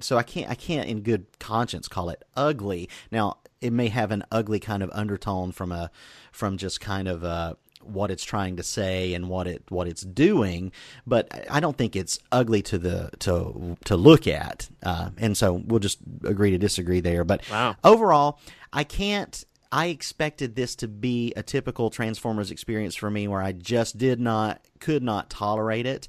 so 0.00 0.16
I 0.16 0.22
can't 0.22 0.50
I 0.50 0.54
can't 0.54 0.88
in 0.88 1.02
good 1.02 1.26
conscience 1.38 1.86
call 1.86 2.08
it 2.08 2.24
ugly. 2.34 2.88
Now, 3.12 3.36
it 3.60 3.72
may 3.72 3.88
have 3.88 4.10
an 4.10 4.24
ugly 4.30 4.60
kind 4.60 4.82
of 4.82 4.90
undertone 4.92 5.52
from 5.52 5.72
a 5.72 5.90
from 6.32 6.56
just 6.56 6.80
kind 6.80 7.08
of 7.08 7.24
uh 7.24 7.54
what 7.82 8.10
it's 8.10 8.24
trying 8.24 8.56
to 8.56 8.62
say 8.62 9.14
and 9.14 9.28
what 9.28 9.46
it 9.46 9.62
what 9.68 9.86
it's 9.86 10.02
doing, 10.02 10.72
but 11.06 11.28
I 11.50 11.60
don't 11.60 11.76
think 11.76 11.94
it's 11.94 12.18
ugly 12.32 12.60
to 12.62 12.78
the 12.78 13.10
to 13.20 13.76
to 13.84 13.96
look 13.96 14.26
at. 14.26 14.68
Uh, 14.82 15.10
and 15.16 15.36
so 15.36 15.62
we'll 15.64 15.78
just 15.80 15.98
agree 16.24 16.50
to 16.50 16.58
disagree 16.58 17.00
there. 17.00 17.24
But 17.24 17.42
Wow. 17.50 17.76
overall, 17.84 18.40
I 18.72 18.84
can't. 18.84 19.44
I 19.70 19.86
expected 19.86 20.56
this 20.56 20.74
to 20.76 20.88
be 20.88 21.32
a 21.36 21.42
typical 21.42 21.90
Transformers 21.90 22.50
experience 22.50 22.94
for 22.94 23.10
me, 23.10 23.28
where 23.28 23.42
I 23.42 23.52
just 23.52 23.98
did 23.98 24.18
not, 24.18 24.62
could 24.80 25.02
not 25.02 25.28
tolerate 25.28 25.84
it, 25.84 26.08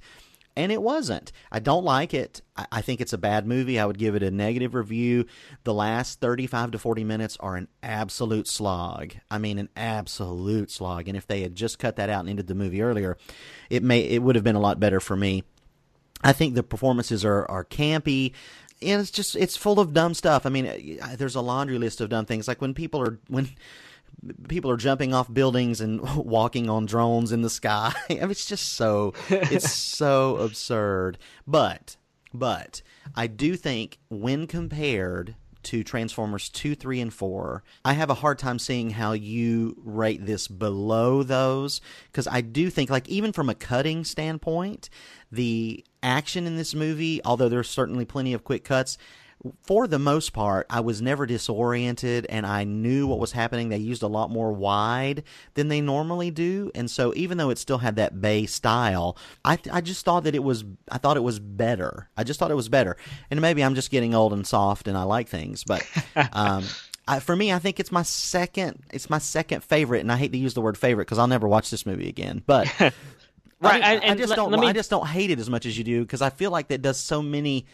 and 0.60 0.72
it 0.72 0.82
wasn't. 0.82 1.32
I 1.52 1.60
don't 1.60 1.86
like 1.86 2.14
it. 2.14 2.42
I, 2.56 2.66
I 2.72 2.82
think 2.82 3.00
it's 3.02 3.14
a 3.14 3.18
bad 3.18 3.48
movie. 3.48 3.80
I 3.80 3.86
would 3.86 3.98
give 3.98 4.16
it 4.16 4.24
a 4.24 4.30
negative 4.30 4.76
review. 4.76 5.26
The 5.64 5.74
last 5.74 6.20
thirty-five 6.20 6.72
to 6.72 6.80
forty 6.80 7.04
minutes 7.04 7.38
are 7.40 7.56
an 7.56 7.70
absolute 7.82 8.48
slog. 8.48 9.14
I 9.32 9.38
mean, 9.38 9.58
an 9.58 9.70
absolute 9.76 10.70
slog. 10.70 11.08
And 11.08 11.18
if 11.18 11.26
they 11.26 11.42
had 11.42 11.56
just 11.56 11.80
cut 11.80 11.96
that 11.96 12.10
out 12.10 12.22
and 12.22 12.30
ended 12.30 12.48
the 12.48 12.56
movie 12.56 12.82
earlier, 12.82 13.18
it 13.70 13.84
may 13.84 14.02
it 14.02 14.22
would 14.22 14.36
have 14.36 14.44
been 14.44 14.58
a 14.58 14.60
lot 14.60 14.80
better 14.80 15.00
for 15.00 15.16
me. 15.16 15.44
I 16.22 16.34
think 16.34 16.54
the 16.54 16.64
performances 16.64 17.24
are, 17.24 17.50
are 17.50 17.64
campy. 17.64 18.34
and 18.82 19.02
it's 19.02 19.12
just 19.12 19.36
it's 19.36 19.58
full 19.58 19.80
of 19.80 19.94
dumb 19.94 20.14
stuff. 20.14 20.46
I 20.46 20.50
mean, 20.50 21.00
there's 21.18 21.36
a 21.36 21.42
laundry 21.42 21.78
list 21.78 22.02
of 22.02 22.10
dumb 22.10 22.26
things 22.26 22.48
like 22.48 22.62
when 22.62 22.74
people 22.74 23.02
are 23.02 23.20
when 23.28 23.50
people 24.48 24.72
are 24.72 24.78
jumping 24.78 25.14
off 25.14 25.34
buildings 25.34 25.82
and 25.82 26.02
walking 26.16 26.70
on 26.70 26.86
drones 26.86 27.32
in 27.32 27.42
the 27.42 27.50
sky. 27.50 27.94
I 28.10 28.14
mean, 28.14 28.32
it's 28.32 28.46
just 28.46 28.74
so 28.74 29.14
it's 29.30 29.72
so 29.74 30.38
absurd. 30.38 31.18
But 31.48 31.96
but 32.34 32.82
I 33.16 33.28
do 33.28 33.56
think 33.56 34.00
when 34.10 34.48
compared 34.48 35.36
to 35.62 35.84
Transformers 35.84 36.50
2, 36.50 36.76
3, 36.76 37.02
and 37.02 37.14
4, 37.14 37.64
I 37.84 37.94
have 37.94 38.10
a 38.10 38.16
hard 38.16 38.40
time 38.40 38.60
seeing 38.60 38.92
how 38.92 39.12
you 39.12 39.76
rate 39.84 40.26
this 40.26 40.48
below 40.48 41.22
those. 41.22 41.82
Because 42.06 42.28
I 42.28 42.42
do 42.42 42.70
think, 42.70 42.90
like, 42.90 43.10
even 43.10 43.34
from 43.34 43.50
a 43.50 43.56
cutting 43.56 44.06
standpoint, 44.06 44.90
the 45.32 45.84
action 46.02 46.48
in 46.48 46.56
this 46.56 46.74
movie, 46.74 47.20
although 47.26 47.50
there's 47.50 47.70
certainly 47.70 48.06
plenty 48.06 48.34
of 48.34 48.44
quick 48.44 48.64
cuts, 48.64 48.98
for 49.64 49.88
the 49.88 50.00
most 50.00 50.34
part, 50.34 50.66
I 50.70 50.82
was 50.82 51.02
never 51.02 51.26
disoriented 51.26 52.26
and 52.30 52.46
I 52.46 52.66
knew 52.66 53.08
what 53.08 53.20
was 53.20 53.32
happening. 53.32 53.70
They 53.70 53.78
used 53.78 54.04
a 54.04 54.08
lot 54.08 54.30
more 54.30 54.52
wide 54.52 55.24
than 55.54 55.70
they 55.70 55.80
normally 55.82 56.30
do. 56.30 56.72
And 56.76 56.92
so 56.92 57.14
even 57.16 57.38
though 57.38 57.50
it 57.50 57.58
still 57.58 57.78
had 57.78 57.96
that 57.96 58.20
Bay 58.20 58.46
style, 58.46 59.16
I, 59.46 59.58
I 59.72 59.80
just 59.82 60.04
thought 60.04 60.26
that 60.26 60.36
it 60.36 60.44
was, 60.44 60.66
I 60.92 60.98
thought 60.98 61.16
it 61.16 61.24
was 61.24 61.40
better. 61.40 62.10
I 62.18 62.24
just 62.26 62.38
thought 62.40 62.52
it 62.52 62.56
was 62.56 62.68
better. 62.70 62.98
And 63.32 63.40
maybe 63.40 63.64
I'm 63.64 63.76
just 63.76 63.92
getting 63.92 64.14
old 64.14 64.34
and 64.34 64.46
soft 64.46 64.88
and 64.90 64.98
I 64.98 65.04
like 65.04 65.30
things, 65.30 65.64
but, 65.64 65.86
um, 66.34 66.66
I, 67.08 67.20
for 67.20 67.36
me, 67.36 67.52
I 67.52 67.58
think 67.58 67.80
it's 67.80 67.92
my 67.92 68.04
second. 68.04 68.84
It's 68.94 69.10
my 69.10 69.18
second 69.18 69.64
favorite, 69.64 70.02
and 70.02 70.12
I 70.12 70.16
hate 70.18 70.32
to 70.34 70.38
use 70.38 70.54
the 70.54 70.62
word 70.62 70.78
favorite 70.78 71.06
because 71.06 71.18
I'll 71.18 71.26
never 71.26 71.48
watch 71.48 71.72
this 71.72 71.84
movie 71.88 72.08
again. 72.08 72.44
But 72.46 72.68
Right, 73.62 73.84
I, 73.84 73.96
and- 73.96 74.12
I 74.12 74.16
just 74.16 74.30
let- 74.30 74.36
don't. 74.36 74.52
let 74.52 74.60
me- 74.60 74.68
I 74.68 74.74
just 74.74 74.92
don't 74.92 75.08
hate 75.08 75.32
it 75.32 75.40
as 75.40 75.50
much 75.50 75.66
as 75.66 75.76
you 75.76 75.84
do 75.84 76.02
because 76.02 76.22
I 76.22 76.30
feel 76.30 76.52
like 76.52 76.68
that 76.68 76.84
does 76.84 77.00
so 77.00 77.24
many 77.24 77.66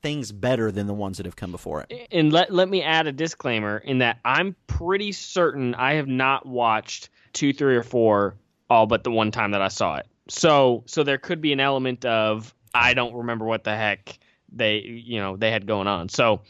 things 0.00 0.30
better 0.32 0.70
than 0.70 0.86
the 0.86 0.94
ones 0.94 1.16
that 1.16 1.26
have 1.26 1.36
come 1.36 1.50
before 1.50 1.84
it. 1.88 2.08
and 2.12 2.32
let 2.32 2.52
let 2.52 2.68
me 2.68 2.82
add 2.82 3.06
a 3.06 3.12
disclaimer 3.12 3.78
in 3.78 3.98
that 3.98 4.18
I'm 4.24 4.54
pretty 4.66 5.12
certain 5.12 5.74
I 5.74 5.94
have 5.94 6.06
not 6.06 6.46
watched 6.46 7.10
two, 7.32 7.52
three, 7.52 7.76
or 7.76 7.82
four 7.82 8.36
all 8.70 8.86
but 8.86 9.02
the 9.04 9.10
one 9.10 9.30
time 9.30 9.52
that 9.52 9.62
I 9.62 9.68
saw 9.68 9.96
it. 9.96 10.06
So 10.28 10.84
so 10.86 11.02
there 11.02 11.18
could 11.18 11.40
be 11.40 11.52
an 11.52 11.60
element 11.60 12.04
of 12.04 12.54
I 12.74 12.94
don't 12.94 13.14
remember 13.14 13.44
what 13.44 13.64
the 13.64 13.74
heck 13.74 14.18
they 14.52 14.78
you 14.78 15.18
know 15.18 15.36
they 15.36 15.50
had 15.50 15.66
going 15.66 15.88
on. 15.88 16.08
So, 16.08 16.42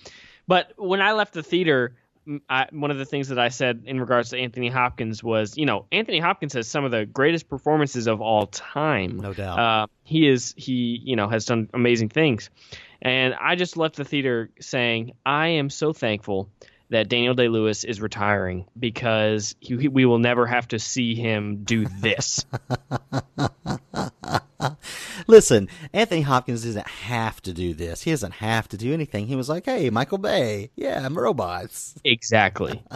but 0.46 0.72
when 0.76 1.00
I 1.00 1.12
left 1.12 1.34
the 1.34 1.42
theater. 1.42 1.96
I, 2.50 2.66
one 2.72 2.90
of 2.90 2.98
the 2.98 3.06
things 3.06 3.28
that 3.28 3.38
I 3.38 3.48
said 3.48 3.84
in 3.86 3.98
regards 3.98 4.28
to 4.30 4.38
Anthony 4.38 4.68
Hopkins 4.68 5.24
was, 5.24 5.56
you 5.56 5.64
know, 5.64 5.86
Anthony 5.90 6.18
Hopkins 6.18 6.52
has 6.52 6.68
some 6.68 6.84
of 6.84 6.90
the 6.90 7.06
greatest 7.06 7.48
performances 7.48 8.06
of 8.06 8.20
all 8.20 8.48
time. 8.48 9.16
No 9.16 9.32
doubt. 9.32 9.58
Uh, 9.58 9.86
he 10.04 10.28
is 10.28 10.54
he 10.58 11.00
you 11.02 11.16
know 11.16 11.26
has 11.26 11.46
done 11.46 11.70
amazing 11.72 12.10
things, 12.10 12.50
and 13.02 13.34
I 13.34 13.56
just 13.56 13.76
left 13.76 13.96
the 13.96 14.04
theater 14.04 14.50
saying 14.60 15.12
I 15.24 15.48
am 15.48 15.70
so 15.70 15.92
thankful 15.92 16.50
that 16.90 17.08
Daniel 17.08 17.34
Day 17.34 17.48
Lewis 17.48 17.84
is 17.84 18.00
retiring 18.00 18.66
because 18.78 19.54
he, 19.60 19.88
we 19.88 20.06
will 20.06 20.18
never 20.18 20.46
have 20.46 20.68
to 20.68 20.78
see 20.78 21.14
him 21.14 21.64
do 21.64 21.86
this. 21.86 22.44
Listen, 25.26 25.68
Anthony 25.92 26.22
Hopkins 26.22 26.64
doesn't 26.64 26.88
have 26.88 27.42
to 27.42 27.52
do 27.52 27.74
this. 27.74 28.02
He 28.02 28.10
doesn't 28.10 28.34
have 28.34 28.68
to 28.68 28.78
do 28.78 28.94
anything. 28.94 29.26
He 29.26 29.36
was 29.36 29.48
like, 29.48 29.66
"Hey, 29.66 29.90
Michael 29.90 30.18
Bay, 30.18 30.70
yeah, 30.76 31.04
I'm 31.04 31.18
robots." 31.18 31.94
exactly. 32.04 32.82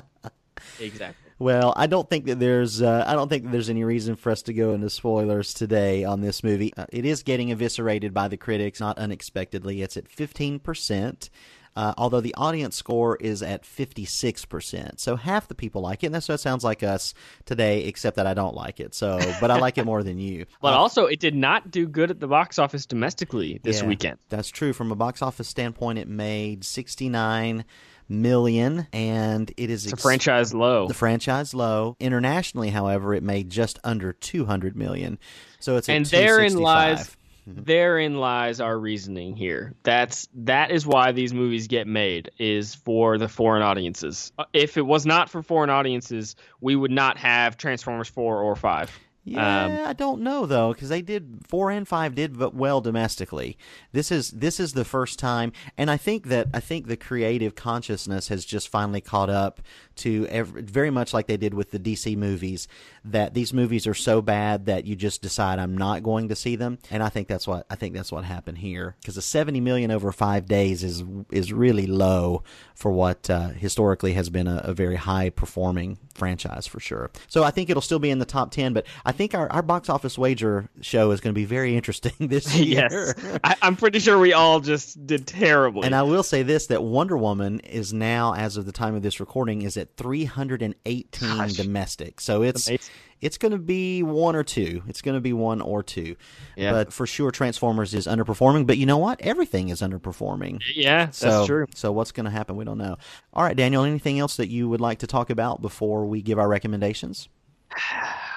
Exactly. 0.79 1.22
Well, 1.43 1.73
I 1.77 1.89
don't 1.89 2.09
think 2.09 2.27
that 2.27 2.39
there's 2.39 2.81
uh, 2.81 3.03
I 3.05 3.15
don't 3.15 3.29
think 3.29 3.51
there's 3.51 3.69
any 3.69 3.83
reason 3.83 4.15
for 4.15 4.31
us 4.31 4.43
to 4.43 4.53
go 4.53 4.75
into 4.75 4.89
spoilers 4.89 5.53
today 5.53 6.05
on 6.05 6.21
this 6.21 6.45
movie. 6.45 6.73
Uh, 6.77 6.87
it 6.91 7.05
is 7.05 7.25
getting 7.25 7.51
eviscerated 7.51 8.15
by 8.15 8.29
the 8.29 8.37
critics, 8.37 8.79
not 8.79 8.97
unexpectedly. 8.97 9.83
It's 9.83 9.97
at 9.97 10.09
15%. 10.09 11.31
Uh, 11.75 11.95
although 11.97 12.21
the 12.21 12.35
audience 12.35 12.77
score 12.77 13.17
is 13.17 13.43
at 13.43 13.65
56%. 13.65 15.01
So 15.01 15.17
half 15.17 15.49
the 15.49 15.55
people 15.55 15.81
like 15.81 16.05
it. 16.05 16.07
And 16.07 16.15
that's 16.15 16.29
what 16.29 16.39
sounds 16.39 16.63
like 16.63 16.83
us 16.83 17.15
today, 17.47 17.85
except 17.85 18.17
that 18.17 18.27
I 18.27 18.35
don't 18.35 18.55
like 18.55 18.79
it. 18.79 18.95
So, 18.95 19.19
but 19.41 19.51
I 19.51 19.59
like 19.59 19.79
it 19.79 19.87
more 19.87 20.03
than 20.03 20.19
you. 20.19 20.45
But 20.61 20.75
Uh, 20.75 20.79
also, 20.79 21.07
it 21.07 21.19
did 21.19 21.35
not 21.35 21.71
do 21.71 21.89
good 21.89 22.11
at 22.11 22.21
the 22.21 22.29
box 22.29 22.59
office 22.59 22.85
domestically 22.85 23.59
this 23.63 23.81
yeah, 23.81 23.89
weekend. 23.89 24.19
That's 24.29 24.51
true. 24.51 24.75
From 24.75 24.93
a 24.93 24.95
box 24.95 25.23
office 25.23 25.49
standpoint, 25.49 25.99
it 25.99 26.09
made 26.09 26.63
69 26.63 27.65
million 28.13 28.87
and 28.93 29.51
it 29.57 29.71
is 29.71 29.85
It's 29.85 29.93
a 29.93 29.97
ex- 29.97 30.03
franchise 30.03 30.55
low. 30.55 30.87
the 30.87 30.95
franchise 30.95 31.55
low. 31.55 31.97
Internationally, 31.99 32.71
however, 32.71 33.15
it 33.15 33.23
made 33.23 33.51
just 33.51 33.79
under 33.83 34.13
200 34.13 34.77
million. 34.77 35.19
So 35.59 35.77
it's 35.77 35.89
and 35.89 36.07
therein 36.07 36.53
265. 36.53 36.63
lies 36.63 37.17
therein 37.45 38.15
lies 38.19 38.61
our 38.61 38.79
reasoning 38.79 39.35
here 39.35 39.75
that's 39.83 40.29
that 40.33 40.71
is 40.71 40.87
why 40.87 41.11
these 41.11 41.35
movies 41.35 41.67
get 41.67 41.89
made 41.89 42.31
is 42.39 42.77
for 42.77 43.19
the 43.19 43.27
foreign 43.27 43.63
audiences 43.63 44.31
Uh, 44.39 44.45
if 44.53 44.77
it 44.77 44.83
was 44.87 45.05
not 45.05 45.29
for 45.29 45.43
foreign 45.43 45.69
audiences 45.69 46.37
we 46.61 46.77
would 46.77 46.93
not 46.93 47.17
have 47.19 47.57
transformers 47.57 48.09
4 48.09 48.41
or 48.41 48.55
5 48.55 48.97
Yeah, 49.25 49.65
Um, 49.67 49.87
I 49.87 49.93
don't 49.93 50.23
know 50.23 50.47
though, 50.47 50.73
because 50.73 50.89
they 50.89 51.01
did 51.01 51.39
four 51.47 51.71
and 51.71 51.87
five 51.87 52.17
did 52.17 52.37
well 52.37 52.81
domestically. 52.81 53.57
This 53.93 54.11
is 54.11 54.31
this 54.33 54.59
is 54.59 54.73
the 54.73 54.85
first 54.85 55.19
time, 55.19 55.53
and 55.79 55.91
I 55.91 55.97
think 55.97 56.27
that 56.27 56.49
I 56.53 56.59
think 56.59 56.89
the 56.89 56.97
creative 56.97 57.55
consciousness 57.55 58.29
has 58.29 58.45
just 58.45 58.69
finally 58.69 59.01
caught 59.01 59.31
up 59.31 59.61
to 59.97 60.27
every, 60.29 60.63
very 60.63 60.91
much 60.91 61.15
like 61.15 61.29
they 61.29 61.37
did 61.37 61.55
with 61.55 61.71
the 61.71 61.79
DC 61.79 62.17
movies. 62.17 62.67
That 63.05 63.35
these 63.35 63.53
movies 63.53 63.87
are 63.87 63.95
so 63.95 64.23
bad 64.23 64.67
that 64.67 64.87
you 64.87 64.97
just 64.97 65.23
decide 65.23 65.61
I'm 65.61 65.77
not 65.77 66.03
going 66.03 66.29
to 66.29 66.37
see 66.37 66.57
them, 66.57 66.79
and 66.91 67.01
I 67.03 67.09
think 67.09 67.29
that's 67.29 67.47
what 67.47 67.65
I 67.71 67.77
think 67.77 67.95
that's 67.95 68.11
what 68.11 68.25
happened 68.25 68.59
here. 68.59 68.97
Because 69.01 69.15
the 69.15 69.23
70 69.23 69.61
million 69.61 69.93
over 69.93 70.11
five 70.11 70.47
days 70.47 70.83
is 70.83 71.05
is 71.31 71.53
really 71.53 71.87
low 71.87 72.43
for 72.75 72.91
what 72.91 73.31
uh, 73.31 73.51
historically 73.51 74.15
has 74.15 74.31
been 74.31 74.49
a, 74.49 74.63
a 74.65 74.75
very 74.75 74.97
high 74.97 75.31
performing 75.31 75.99
franchise 76.15 76.67
for 76.67 76.81
sure. 76.81 77.11
So 77.29 77.45
I 77.45 77.53
think 77.53 77.71
it'll 77.71 77.81
still 77.83 78.01
be 78.01 78.11
in 78.11 78.19
the 78.19 78.25
top 78.25 78.51
10, 78.51 78.73
but 78.73 78.85
I 79.05 79.12
think 79.13 79.35
our, 79.35 79.51
our 79.53 79.63
box 79.63 79.89
office 79.89 80.19
wager 80.19 80.69
show 80.81 81.11
is 81.13 81.21
going 81.21 81.33
to 81.35 81.39
be 81.39 81.45
very 81.45 81.77
interesting 81.77 82.13
this 82.21 82.55
year. 82.57 82.89
yes 82.91 83.15
I, 83.45 83.57
i'm 83.63 83.77
pretty 83.77 83.99
sure 83.99 84.19
we 84.19 84.33
all 84.33 84.61
just 84.61 85.07
did 85.07 85.27
terribly 85.27 85.85
And 85.87 85.95
I 85.95 86.03
will 86.03 86.23
say 86.23 86.43
this 86.43 86.67
that 86.69 86.83
Wonder 86.83 87.17
Woman 87.17 87.61
is 87.61 87.93
now, 87.93 88.35
as 88.35 88.57
of 88.57 88.67
the 88.67 88.73
time 88.73 88.95
of 88.95 89.03
this 89.03 89.21
recording, 89.21 89.63
is 89.63 89.77
at 89.77 89.97
318 89.97 91.07
Gosh. 91.21 91.53
domestic. 91.55 92.21
So 92.21 92.43
it's 92.43 92.67
amazing. 92.69 92.93
it's 93.21 93.39
going 93.39 93.53
to 93.53 93.59
be 93.59 94.03
one 94.03 94.35
or 94.37 94.43
two. 94.45 94.83
It's 94.89 95.03
going 95.03 95.15
to 95.17 95.21
be 95.21 95.33
one 95.33 95.61
or 95.61 95.83
two. 95.83 96.17
Yeah. 96.57 96.73
But 96.73 96.93
for 96.93 97.07
sure, 97.07 97.31
Transformers 97.31 97.95
is 97.95 98.07
underperforming. 98.07 98.67
But 98.67 98.79
you 98.79 98.87
know 98.87 98.99
what? 98.99 99.21
Everything 99.21 99.69
is 99.69 99.81
underperforming. 99.81 100.61
yeah 100.75 101.07
that's 101.07 101.19
So, 101.19 101.47
true 101.47 101.67
So 101.75 101.93
what's 101.93 102.13
going 102.13 102.25
to 102.25 102.31
happen? 102.31 102.57
We 102.57 102.65
don't 102.65 102.79
know. 102.79 102.97
All 103.33 103.45
right, 103.45 103.57
Daniel. 103.57 103.85
Anything 103.85 104.19
else 104.19 104.37
that 104.37 104.49
you 104.49 104.69
would 104.69 104.81
like 104.81 104.99
to 105.01 105.07
talk 105.07 105.31
about 105.31 105.61
before 105.63 106.07
we 106.07 106.23
give 106.23 106.39
our 106.39 106.49
recommendations? 106.49 107.29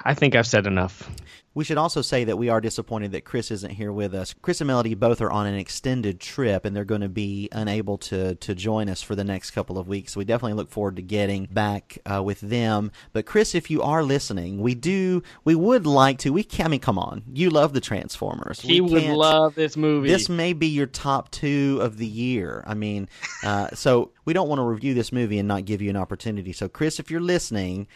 I 0.04 0.14
think 0.14 0.36
i've 0.36 0.48
said 0.48 0.68
enough 0.68 1.10
We 1.56 1.64
should 1.64 1.78
also 1.78 2.02
say 2.02 2.26
that 2.26 2.38
we 2.38 2.50
are 2.50 2.60
disappointed 2.60 3.14
that 3.14 3.24
Chris 3.24 3.50
isn't 3.50 3.72
here 3.72 3.92
with 3.94 4.14
us. 4.14 4.36
Chris 4.42 4.60
and 4.60 4.68
Melody 4.68 4.94
both 4.94 5.22
are 5.22 5.32
on 5.32 5.48
an 5.48 5.56
extended 5.56 6.20
trip, 6.20 6.66
and 6.66 6.76
they're 6.76 6.84
going 6.84 7.00
to 7.00 7.08
be 7.08 7.48
unable 7.54 7.98
to 8.10 8.36
to 8.36 8.54
join 8.54 8.90
us 8.90 9.02
for 9.02 9.16
the 9.16 9.24
next 9.24 9.52
couple 9.52 9.78
of 9.78 9.88
weeks. 9.88 10.14
So 10.14 10.18
we 10.20 10.26
definitely 10.26 10.58
look 10.58 10.70
forward 10.70 10.98
to 10.98 11.02
getting 11.02 11.46
back 11.46 11.98
uh, 12.06 12.22
with 12.22 12.42
them. 12.42 12.92
But 13.14 13.26
Chris, 13.26 13.56
if 13.56 13.72
you 13.72 13.82
are 13.82 14.04
listening, 14.04 14.60
we 14.60 14.76
do 14.76 15.24
we 15.46 15.56
would 15.56 15.88
like 15.88 16.20
to. 16.20 16.34
We 16.34 16.44
can, 16.44 16.66
I 16.66 16.70
mean, 16.70 16.82
come 16.82 17.00
on, 17.00 17.24
you 17.34 17.50
love 17.50 17.72
the 17.72 17.80
Transformers. 17.80 18.60
he 18.60 18.82
We 18.82 18.92
would 18.92 19.04
love 19.16 19.56
this 19.56 19.78
movie 19.78 20.10
this 20.10 20.28
may 20.28 20.52
be 20.52 20.68
your 20.68 20.88
top 20.88 21.32
two 21.32 21.80
of 21.82 21.96
the 21.98 22.06
year. 22.08 22.66
I 22.68 22.74
mean, 22.74 23.08
uh, 23.46 23.70
so 23.74 24.12
we 24.26 24.34
don't 24.34 24.50
want 24.50 24.60
to 24.60 24.64
review 24.64 24.94
this 24.94 25.14
movie 25.14 25.40
and 25.40 25.48
not 25.48 25.64
give 25.64 25.82
you 25.82 25.90
an 25.90 25.96
opportunity. 25.96 26.52
So, 26.52 26.68
Chris, 26.68 27.00
if 27.00 27.10
you're 27.10 27.22
listening, 27.22 27.88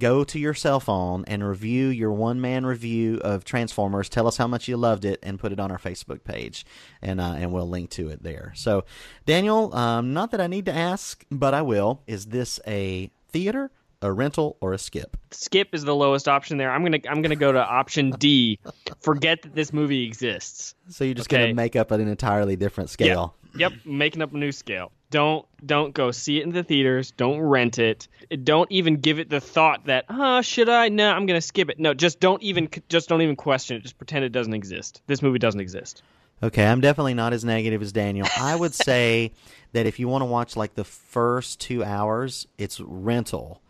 go 0.00 0.24
to 0.24 0.38
your 0.38 0.54
cell 0.54 0.80
phone 0.80 1.24
and 1.26 1.46
review 1.46 1.88
your 1.88 2.12
one 2.12 2.40
man 2.40 2.66
review 2.66 3.18
of 3.24 3.44
Transformers. 3.44 4.08
Tell 4.08 4.26
us 4.26 4.36
how 4.36 4.46
much 4.46 4.68
you 4.68 4.76
loved 4.76 5.04
it 5.04 5.18
and 5.22 5.38
put 5.38 5.52
it 5.52 5.60
on 5.60 5.70
our 5.70 5.78
Facebook 5.78 6.24
page, 6.24 6.64
and 7.02 7.20
uh, 7.20 7.34
and 7.36 7.52
we'll 7.52 7.68
link 7.68 7.90
to 7.90 8.08
it 8.08 8.22
there. 8.22 8.52
So, 8.54 8.84
Daniel, 9.24 9.74
um, 9.74 10.12
not 10.12 10.30
that 10.32 10.40
I 10.40 10.46
need 10.46 10.66
to 10.66 10.74
ask, 10.74 11.24
but 11.30 11.54
I 11.54 11.62
will. 11.62 12.02
Is 12.06 12.26
this 12.26 12.60
a 12.66 13.10
theater, 13.28 13.70
a 14.02 14.12
rental, 14.12 14.56
or 14.60 14.72
a 14.72 14.78
skip? 14.78 15.16
skip 15.32 15.74
is 15.74 15.84
the 15.84 15.94
lowest 15.94 16.28
option 16.28 16.56
there 16.56 16.70
i'm 16.70 16.82
gonna 16.82 17.00
i'm 17.10 17.20
gonna 17.20 17.36
go 17.36 17.52
to 17.52 17.58
option 17.58 18.10
d 18.12 18.58
forget 19.00 19.42
that 19.42 19.54
this 19.54 19.70
movie 19.72 20.04
exists 20.06 20.74
So 20.88 21.04
you're 21.04 21.14
just 21.14 21.28
gonna 21.28 21.52
make 21.52 21.76
up 21.76 21.90
an 21.90 22.06
entirely 22.08 22.56
different 22.56 22.88
scale. 22.90 23.34
Yep, 23.56 23.72
making 23.84 24.22
up 24.22 24.32
a 24.32 24.36
new 24.36 24.52
scale. 24.52 24.92
Don't 25.10 25.46
don't 25.64 25.94
go 25.94 26.10
see 26.10 26.38
it 26.38 26.42
in 26.42 26.50
the 26.50 26.64
theaters. 26.64 27.12
Don't 27.12 27.40
rent 27.40 27.78
it. 27.78 28.08
Don't 28.42 28.70
even 28.72 28.96
give 28.96 29.18
it 29.18 29.30
the 29.30 29.40
thought 29.40 29.86
that, 29.86 30.04
oh, 30.08 30.42
should 30.42 30.68
I? 30.68 30.88
No, 30.88 31.10
I'm 31.10 31.26
gonna 31.26 31.40
skip 31.40 31.70
it. 31.70 31.78
No, 31.78 31.94
just 31.94 32.18
don't 32.18 32.42
even 32.42 32.68
just 32.88 33.08
don't 33.08 33.22
even 33.22 33.36
question 33.36 33.76
it. 33.76 33.82
Just 33.82 33.98
pretend 33.98 34.24
it 34.24 34.32
doesn't 34.32 34.54
exist. 34.54 35.02
This 35.06 35.22
movie 35.22 35.38
doesn't 35.38 35.60
exist. 35.60 36.02
Okay, 36.42 36.66
I'm 36.66 36.80
definitely 36.80 37.14
not 37.14 37.32
as 37.32 37.44
negative 37.44 37.80
as 37.80 37.92
Daniel. 37.92 38.26
I 38.38 38.56
would 38.56 38.74
say 38.86 39.32
that 39.72 39.86
if 39.86 39.98
you 39.98 40.08
want 40.08 40.22
to 40.22 40.26
watch 40.26 40.56
like 40.56 40.74
the 40.74 40.84
first 40.84 41.60
two 41.60 41.84
hours, 41.84 42.46
it's 42.58 42.80
rental, 42.80 43.62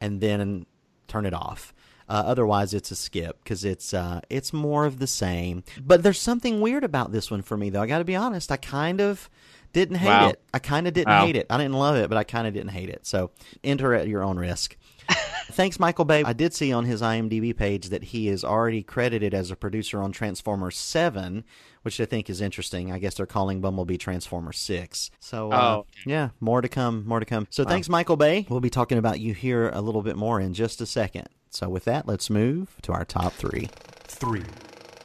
and 0.00 0.20
then 0.20 0.66
turn 1.06 1.24
it 1.24 1.34
off. 1.34 1.72
Uh, 2.08 2.24
otherwise, 2.26 2.74
it's 2.74 2.90
a 2.90 2.96
skip 2.96 3.38
because 3.44 3.64
it's 3.64 3.94
uh, 3.94 4.20
it's 4.28 4.52
more 4.52 4.84
of 4.84 4.98
the 4.98 5.06
same. 5.06 5.62
But 5.80 6.02
there's 6.02 6.18
something 6.18 6.60
weird 6.60 6.82
about 6.82 7.12
this 7.12 7.30
one 7.30 7.42
for 7.42 7.56
me, 7.56 7.70
though. 7.70 7.82
I 7.82 7.86
got 7.86 7.98
to 7.98 8.04
be 8.04 8.16
honest. 8.16 8.50
I 8.50 8.56
kind 8.56 9.00
of 9.00 9.30
Didn't 9.72 9.96
hate 9.96 10.08
Wow. 10.08 10.28
it. 10.30 10.40
I 10.52 10.58
kind 10.58 10.86
of 10.88 10.94
didn't 10.94 11.08
Wow. 11.08 11.26
hate 11.26 11.36
it. 11.36 11.46
I 11.50 11.56
didn't 11.56 11.74
love 11.74 11.96
it, 11.96 12.08
but 12.08 12.18
I 12.18 12.24
kind 12.24 12.46
of 12.46 12.54
didn't 12.54 12.70
hate 12.70 12.88
it. 12.90 13.06
So 13.06 13.30
enter 13.62 13.94
at 13.94 14.08
your 14.08 14.22
own 14.22 14.36
risk. 14.38 14.76
Thanks, 15.52 15.80
Michael 15.80 16.04
Bay. 16.04 16.22
I 16.24 16.32
did 16.32 16.54
see 16.54 16.72
on 16.72 16.84
his 16.84 17.02
IMDb 17.02 17.56
page 17.56 17.88
that 17.88 18.04
he 18.04 18.28
is 18.28 18.44
already 18.44 18.82
credited 18.84 19.34
as 19.34 19.50
a 19.50 19.56
producer 19.56 20.00
on 20.00 20.12
Transformers 20.12 20.76
7, 20.76 21.42
which 21.82 22.00
I 22.00 22.04
think 22.04 22.30
is 22.30 22.40
interesting. 22.40 22.92
I 22.92 22.98
guess 23.00 23.14
they're 23.14 23.26
calling 23.26 23.60
Bumblebee 23.60 23.96
Transformers 23.96 24.58
6. 24.58 25.10
So, 25.18 25.50
uh, 25.50 25.56
Oh. 25.78 25.86
yeah, 26.06 26.28
more 26.38 26.60
to 26.60 26.68
come, 26.68 27.04
more 27.06 27.18
to 27.18 27.26
come. 27.26 27.48
So, 27.50 27.64
thanks, 27.64 27.88
Michael 27.88 28.16
Bay. 28.16 28.46
We'll 28.48 28.60
be 28.60 28.70
talking 28.70 28.98
about 28.98 29.18
you 29.18 29.34
here 29.34 29.70
a 29.70 29.80
little 29.80 30.02
bit 30.02 30.16
more 30.16 30.38
in 30.40 30.54
just 30.54 30.80
a 30.80 30.86
second. 30.86 31.28
So, 31.50 31.68
with 31.68 31.84
that, 31.86 32.06
let's 32.06 32.30
move 32.30 32.76
to 32.82 32.92
our 32.92 33.04
top 33.04 33.32
three. 33.32 33.68
Three, 34.04 34.44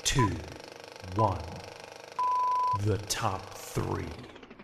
two, 0.03 0.29
one. 1.15 1.41
The 2.83 2.97
top 2.97 3.55
three. 3.55 4.05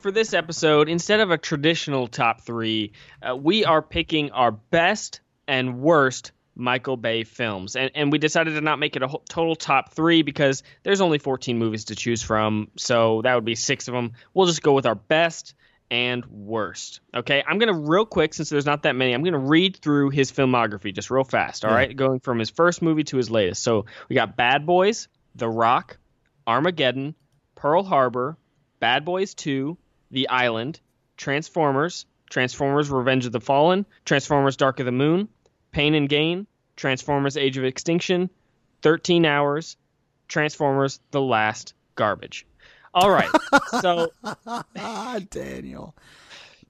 For 0.02 0.12
this 0.12 0.34
episode, 0.34 0.90
instead 0.90 1.20
of 1.20 1.30
a 1.30 1.38
traditional 1.38 2.08
top 2.08 2.42
three, 2.42 2.94
uh, 3.22 3.36
we 3.36 3.66
are 3.66 3.84
picking 3.84 4.32
our 4.32 4.50
best 4.52 5.22
and 5.48 5.80
worst 5.80 6.32
Michael 6.56 6.98
Bay 6.98 7.24
films. 7.24 7.76
And, 7.76 7.92
and 7.94 8.12
we 8.12 8.18
decided 8.18 8.56
to 8.56 8.62
not 8.62 8.80
make 8.80 8.96
it 8.96 9.04
a 9.04 9.08
whole, 9.08 9.24
total 9.30 9.56
top 9.56 9.94
three 9.94 10.24
because 10.24 10.64
there's 10.82 11.02
only 11.02 11.20
14 11.20 11.60
movies 11.60 11.86
to 11.86 11.96
choose 11.96 12.24
from. 12.24 12.70
So 12.78 13.22
that 13.22 13.36
would 13.36 13.46
be 13.46 13.54
six 13.54 13.88
of 13.88 13.94
them. 13.94 14.14
We'll 14.34 14.48
just 14.48 14.64
go 14.64 14.74
with 14.74 14.88
our 14.88 14.96
best 14.96 15.54
and 15.92 16.26
worst. 16.26 17.02
Okay, 17.14 17.44
I'm 17.46 17.60
going 17.60 17.72
to 17.72 17.80
real 17.80 18.08
quick, 18.08 18.34
since 18.34 18.50
there's 18.50 18.66
not 18.66 18.84
that 18.84 18.96
many, 18.96 19.14
I'm 19.14 19.22
going 19.22 19.34
to 19.34 19.40
read 19.40 19.78
through 19.78 20.10
his 20.10 20.32
filmography 20.32 20.96
just 20.96 21.12
real 21.12 21.26
fast. 21.26 21.64
All 21.64 21.72
right, 21.72 21.96
going 21.96 22.22
from 22.22 22.40
his 22.40 22.50
first 22.50 22.82
movie 22.82 23.04
to 23.04 23.18
his 23.18 23.30
latest. 23.30 23.62
So 23.62 23.86
we 24.10 24.16
got 24.16 24.36
Bad 24.36 24.66
Boys, 24.66 25.10
The 25.36 25.48
Rock, 25.48 25.98
Armageddon, 26.48 27.14
Pearl 27.54 27.84
Harbor, 27.84 28.38
Bad 28.80 29.06
Boys 29.06 29.36
2, 29.36 29.78
The 30.12 30.30
Island, 30.30 30.80
Transformers, 31.18 32.06
Transformers 32.30 32.90
Revenge 32.90 33.26
of 33.26 33.32
the 33.32 33.42
Fallen, 33.42 33.86
Transformers 34.06 34.58
Dark 34.58 34.80
of 34.80 34.86
the 34.86 34.92
Moon, 34.92 35.28
Pain 35.72 35.96
and 35.96 36.08
Gain, 36.08 36.48
Transformers 36.76 37.38
Age 37.38 37.58
of 37.58 37.64
Extinction, 37.64 38.30
13 38.82 39.26
Hours, 39.26 39.78
Transformers 40.28 41.00
The 41.12 41.22
Last 41.22 41.74
Garbage. 41.96 42.46
All 42.94 43.10
right. 43.10 43.30
So 43.82 44.12
Daniel. 45.30 45.96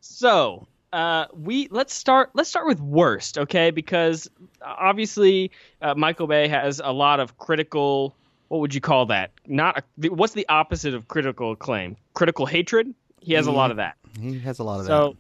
so 0.02 0.68
uh, 0.94 1.26
we 1.34 1.68
let's 1.72 1.94
start 1.94 2.32
let's 2.34 2.50
start 2.50 2.68
with 2.68 2.80
worst, 2.80 3.38
okay? 3.38 3.72
Because 3.72 4.30
obviously 4.62 5.52
uh, 5.82 5.96
Michael 5.96 6.28
Bay 6.28 6.48
has 6.48 6.82
a 6.84 6.92
lot 6.92 7.20
of 7.20 7.38
critical. 7.38 8.16
What 8.50 8.60
would 8.60 8.76
you 8.76 8.82
call 8.82 9.06
that? 9.08 9.32
Not 9.48 9.78
a, 9.80 10.10
what's 10.10 10.34
the 10.34 10.48
opposite 10.50 10.94
of 10.94 11.08
critical 11.08 11.54
acclaim? 11.54 11.96
Critical 12.14 12.46
hatred. 12.46 12.94
He 13.22 13.34
has 13.34 13.48
a 13.48 13.52
lot 13.52 13.72
of 13.72 13.78
that. 13.78 13.98
He 14.20 14.40
has 14.40 14.60
a 14.60 14.64
lot 14.64 14.80
of 14.80 14.86
that. 14.86 14.90
So 14.90 15.18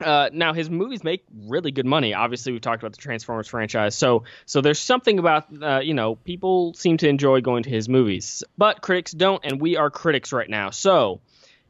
uh, 0.00 0.30
now 0.32 0.52
his 0.52 0.68
movies 0.70 1.04
make 1.04 1.24
really 1.46 1.70
good 1.70 1.86
money. 1.86 2.14
Obviously, 2.14 2.52
we've 2.52 2.60
talked 2.60 2.82
about 2.82 2.92
the 2.92 2.98
Transformers 2.98 3.48
franchise. 3.48 3.94
So 3.94 4.24
so 4.46 4.60
there's 4.60 4.78
something 4.78 5.18
about 5.18 5.46
uh, 5.62 5.80
you 5.80 5.94
know 5.94 6.16
people 6.16 6.74
seem 6.74 6.96
to 6.98 7.08
enjoy 7.08 7.40
going 7.40 7.62
to 7.64 7.70
his 7.70 7.88
movies, 7.88 8.42
but 8.58 8.82
critics 8.82 9.12
don't, 9.12 9.44
and 9.44 9.60
we 9.60 9.76
are 9.76 9.90
critics 9.90 10.32
right 10.32 10.48
now. 10.48 10.70
So, 10.70 11.20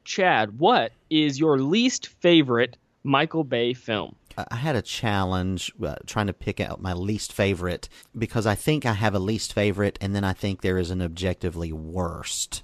Chad, 0.04 0.58
what 0.58 0.92
is 1.10 1.38
your 1.38 1.58
least 1.58 2.08
favorite 2.08 2.76
Michael 3.02 3.44
Bay 3.44 3.74
film? 3.74 4.16
I 4.36 4.56
had 4.56 4.74
a 4.74 4.82
challenge 4.82 5.72
uh, 5.80 5.94
trying 6.06 6.26
to 6.26 6.32
pick 6.32 6.60
out 6.60 6.82
my 6.82 6.92
least 6.92 7.32
favorite 7.32 7.88
because 8.18 8.46
I 8.46 8.56
think 8.56 8.84
I 8.84 8.94
have 8.94 9.14
a 9.14 9.20
least 9.20 9.52
favorite, 9.52 9.96
and 10.00 10.14
then 10.14 10.24
I 10.24 10.32
think 10.32 10.60
there 10.60 10.78
is 10.78 10.90
an 10.90 11.00
objectively 11.00 11.72
worst. 11.72 12.62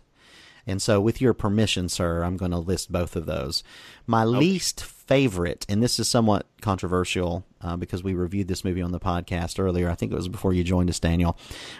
And 0.70 0.80
so, 0.80 1.00
with 1.00 1.20
your 1.20 1.34
permission, 1.34 1.88
sir, 1.88 2.22
I'm 2.22 2.36
going 2.36 2.52
to 2.52 2.58
list 2.58 2.90
both 2.92 3.16
of 3.16 3.26
those. 3.26 3.62
My 4.06 4.24
least 4.24 4.82
favorite, 4.82 5.66
and 5.68 5.82
this 5.82 5.98
is 5.98 6.08
somewhat 6.08 6.46
controversial 6.62 7.44
uh, 7.60 7.76
because 7.76 8.02
we 8.04 8.14
reviewed 8.14 8.48
this 8.48 8.64
movie 8.64 8.80
on 8.80 8.92
the 8.92 9.00
podcast 9.00 9.58
earlier. 9.58 9.90
I 9.90 9.94
think 9.96 10.12
it 10.12 10.14
was 10.14 10.28
before 10.28 10.52
you 10.52 10.62
joined 10.64 10.88
us, 10.88 11.00
Daniel. 11.00 11.36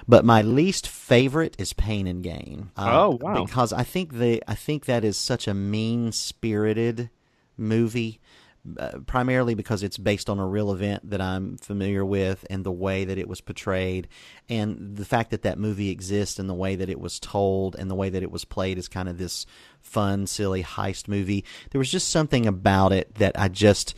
But 0.09 0.25
my 0.25 0.43
least 0.43 0.89
favorite 0.89 1.55
is 1.59 1.73
Pain 1.73 2.07
and 2.07 2.23
Gain. 2.23 2.71
Uh, 2.77 2.89
Oh, 2.93 3.19
wow. 3.21 3.45
Because 3.45 3.73
I 3.73 3.85
think 3.85 4.15
the 4.19 4.43
I 4.49 4.55
think 4.55 4.85
that 4.87 5.05
is 5.05 5.17
such 5.17 5.47
a 5.49 5.55
mean 5.55 6.13
spirited 6.13 7.11
movie. 7.57 8.21
Uh, 8.79 8.99
primarily 9.07 9.55
because 9.55 9.83
it's 9.83 9.97
based 9.97 10.29
on 10.29 10.39
a 10.39 10.47
real 10.47 10.71
event 10.71 11.09
that 11.09 11.21
I'm 11.21 11.57
familiar 11.57 12.05
with 12.05 12.45
and 12.51 12.63
the 12.63 12.71
way 12.71 13.07
that 13.07 13.17
it 13.17 13.27
was 13.27 13.41
portrayed 13.41 14.07
and 14.51 14.99
the 14.99 15.07
fact 15.07 15.31
that 15.31 15.43
that 15.43 15.59
movie 15.59 15.89
exists 15.89 16.39
and 16.39 16.47
the 16.47 16.55
way 16.55 16.77
that 16.77 16.91
it 16.91 17.01
was 17.01 17.19
told 17.19 17.75
and 17.75 17.91
the 17.91 17.95
way 17.95 18.11
that 18.11 18.23
it 18.23 18.31
was 18.31 18.45
played 18.45 18.77
is 18.77 18.87
kind 18.87 19.09
of 19.09 19.17
this 19.17 19.47
fun 19.81 20.27
silly 20.27 20.63
heist 20.63 21.09
movie 21.09 21.43
there 21.71 21.79
was 21.79 21.91
just 21.91 22.11
something 22.11 22.45
about 22.45 22.93
it 22.93 23.15
that 23.15 23.33
I 23.41 23.49
just 23.49 23.95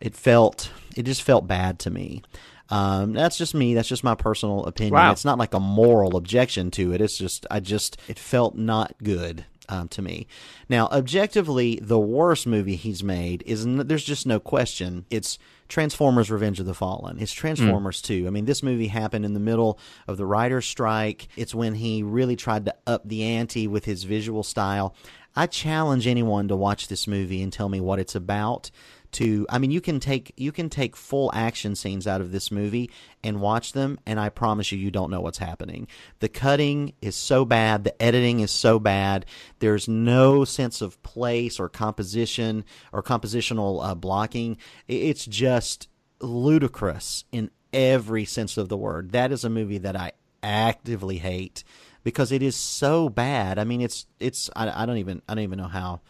it 0.00 0.16
felt 0.16 0.70
it 0.96 1.02
just 1.02 1.20
felt 1.20 1.46
bad 1.46 1.78
to 1.80 1.90
me 1.90 2.22
um, 2.68 3.12
that's 3.12 3.38
just 3.38 3.54
me. 3.54 3.74
That's 3.74 3.88
just 3.88 4.02
my 4.02 4.16
personal 4.16 4.64
opinion. 4.64 4.94
Wow. 4.94 5.12
It's 5.12 5.24
not 5.24 5.38
like 5.38 5.54
a 5.54 5.60
moral 5.60 6.16
objection 6.16 6.72
to 6.72 6.92
it. 6.92 7.00
It's 7.00 7.16
just 7.16 7.46
I 7.48 7.60
just 7.60 7.96
it 8.08 8.18
felt 8.18 8.56
not 8.56 8.94
good 9.02 9.44
um, 9.68 9.88
to 9.88 10.02
me. 10.02 10.26
Now, 10.68 10.86
objectively, 10.88 11.78
the 11.82 11.98
worst 11.98 12.46
movie 12.46 12.76
he's 12.76 13.02
made 13.02 13.42
is 13.46 13.64
n- 13.66 13.86
there's 13.86 14.04
just 14.04 14.26
no 14.26 14.40
question. 14.40 15.06
It's 15.10 15.38
Transformers: 15.68 16.30
Revenge 16.30 16.60
of 16.60 16.66
the 16.66 16.74
Fallen. 16.74 17.18
It's 17.18 17.32
Transformers 17.32 18.00
2. 18.00 18.26
I 18.26 18.30
mean, 18.30 18.44
this 18.44 18.62
movie 18.62 18.86
happened 18.88 19.24
in 19.24 19.34
the 19.34 19.40
middle 19.40 19.78
of 20.06 20.16
the 20.16 20.26
writer's 20.26 20.66
strike. 20.66 21.28
It's 21.36 21.54
when 21.54 21.74
he 21.74 22.02
really 22.02 22.36
tried 22.36 22.66
to 22.66 22.74
up 22.86 23.08
the 23.08 23.24
ante 23.24 23.66
with 23.66 23.84
his 23.84 24.04
visual 24.04 24.42
style. 24.42 24.94
I 25.34 25.46
challenge 25.46 26.06
anyone 26.06 26.48
to 26.48 26.56
watch 26.56 26.88
this 26.88 27.06
movie 27.06 27.42
and 27.42 27.52
tell 27.52 27.68
me 27.68 27.80
what 27.80 27.98
it's 27.98 28.14
about 28.14 28.70
to 29.16 29.46
I 29.48 29.58
mean 29.58 29.70
you 29.70 29.80
can 29.80 29.98
take 29.98 30.32
you 30.36 30.52
can 30.52 30.68
take 30.68 30.94
full 30.94 31.30
action 31.34 31.74
scenes 31.74 32.06
out 32.06 32.20
of 32.20 32.32
this 32.32 32.50
movie 32.50 32.90
and 33.24 33.40
watch 33.40 33.72
them 33.72 33.98
and 34.04 34.20
I 34.20 34.28
promise 34.28 34.70
you 34.70 34.78
you 34.78 34.90
don't 34.90 35.10
know 35.10 35.20
what's 35.20 35.38
happening. 35.38 35.88
The 36.20 36.28
cutting 36.28 36.92
is 37.00 37.16
so 37.16 37.44
bad, 37.44 37.84
the 37.84 38.02
editing 38.02 38.40
is 38.40 38.50
so 38.50 38.78
bad. 38.78 39.24
There's 39.58 39.88
no 39.88 40.44
sense 40.44 40.82
of 40.82 41.02
place 41.02 41.58
or 41.58 41.68
composition 41.70 42.64
or 42.92 43.02
compositional 43.02 43.82
uh, 43.82 43.94
blocking. 43.94 44.58
It's 44.86 45.24
just 45.24 45.88
ludicrous 46.20 47.24
in 47.32 47.50
every 47.72 48.26
sense 48.26 48.58
of 48.58 48.68
the 48.68 48.76
word. 48.76 49.12
That 49.12 49.32
is 49.32 49.44
a 49.44 49.50
movie 49.50 49.78
that 49.78 49.96
I 49.96 50.12
actively 50.42 51.18
hate 51.18 51.64
because 52.04 52.32
it 52.32 52.42
is 52.42 52.54
so 52.54 53.08
bad. 53.08 53.58
I 53.58 53.64
mean, 53.64 53.80
it's 53.80 54.06
it's 54.20 54.50
I, 54.54 54.82
I 54.82 54.86
don't 54.86 54.98
even 54.98 55.22
I 55.26 55.34
don't 55.34 55.44
even 55.44 55.58
know 55.58 55.68
how 55.68 56.02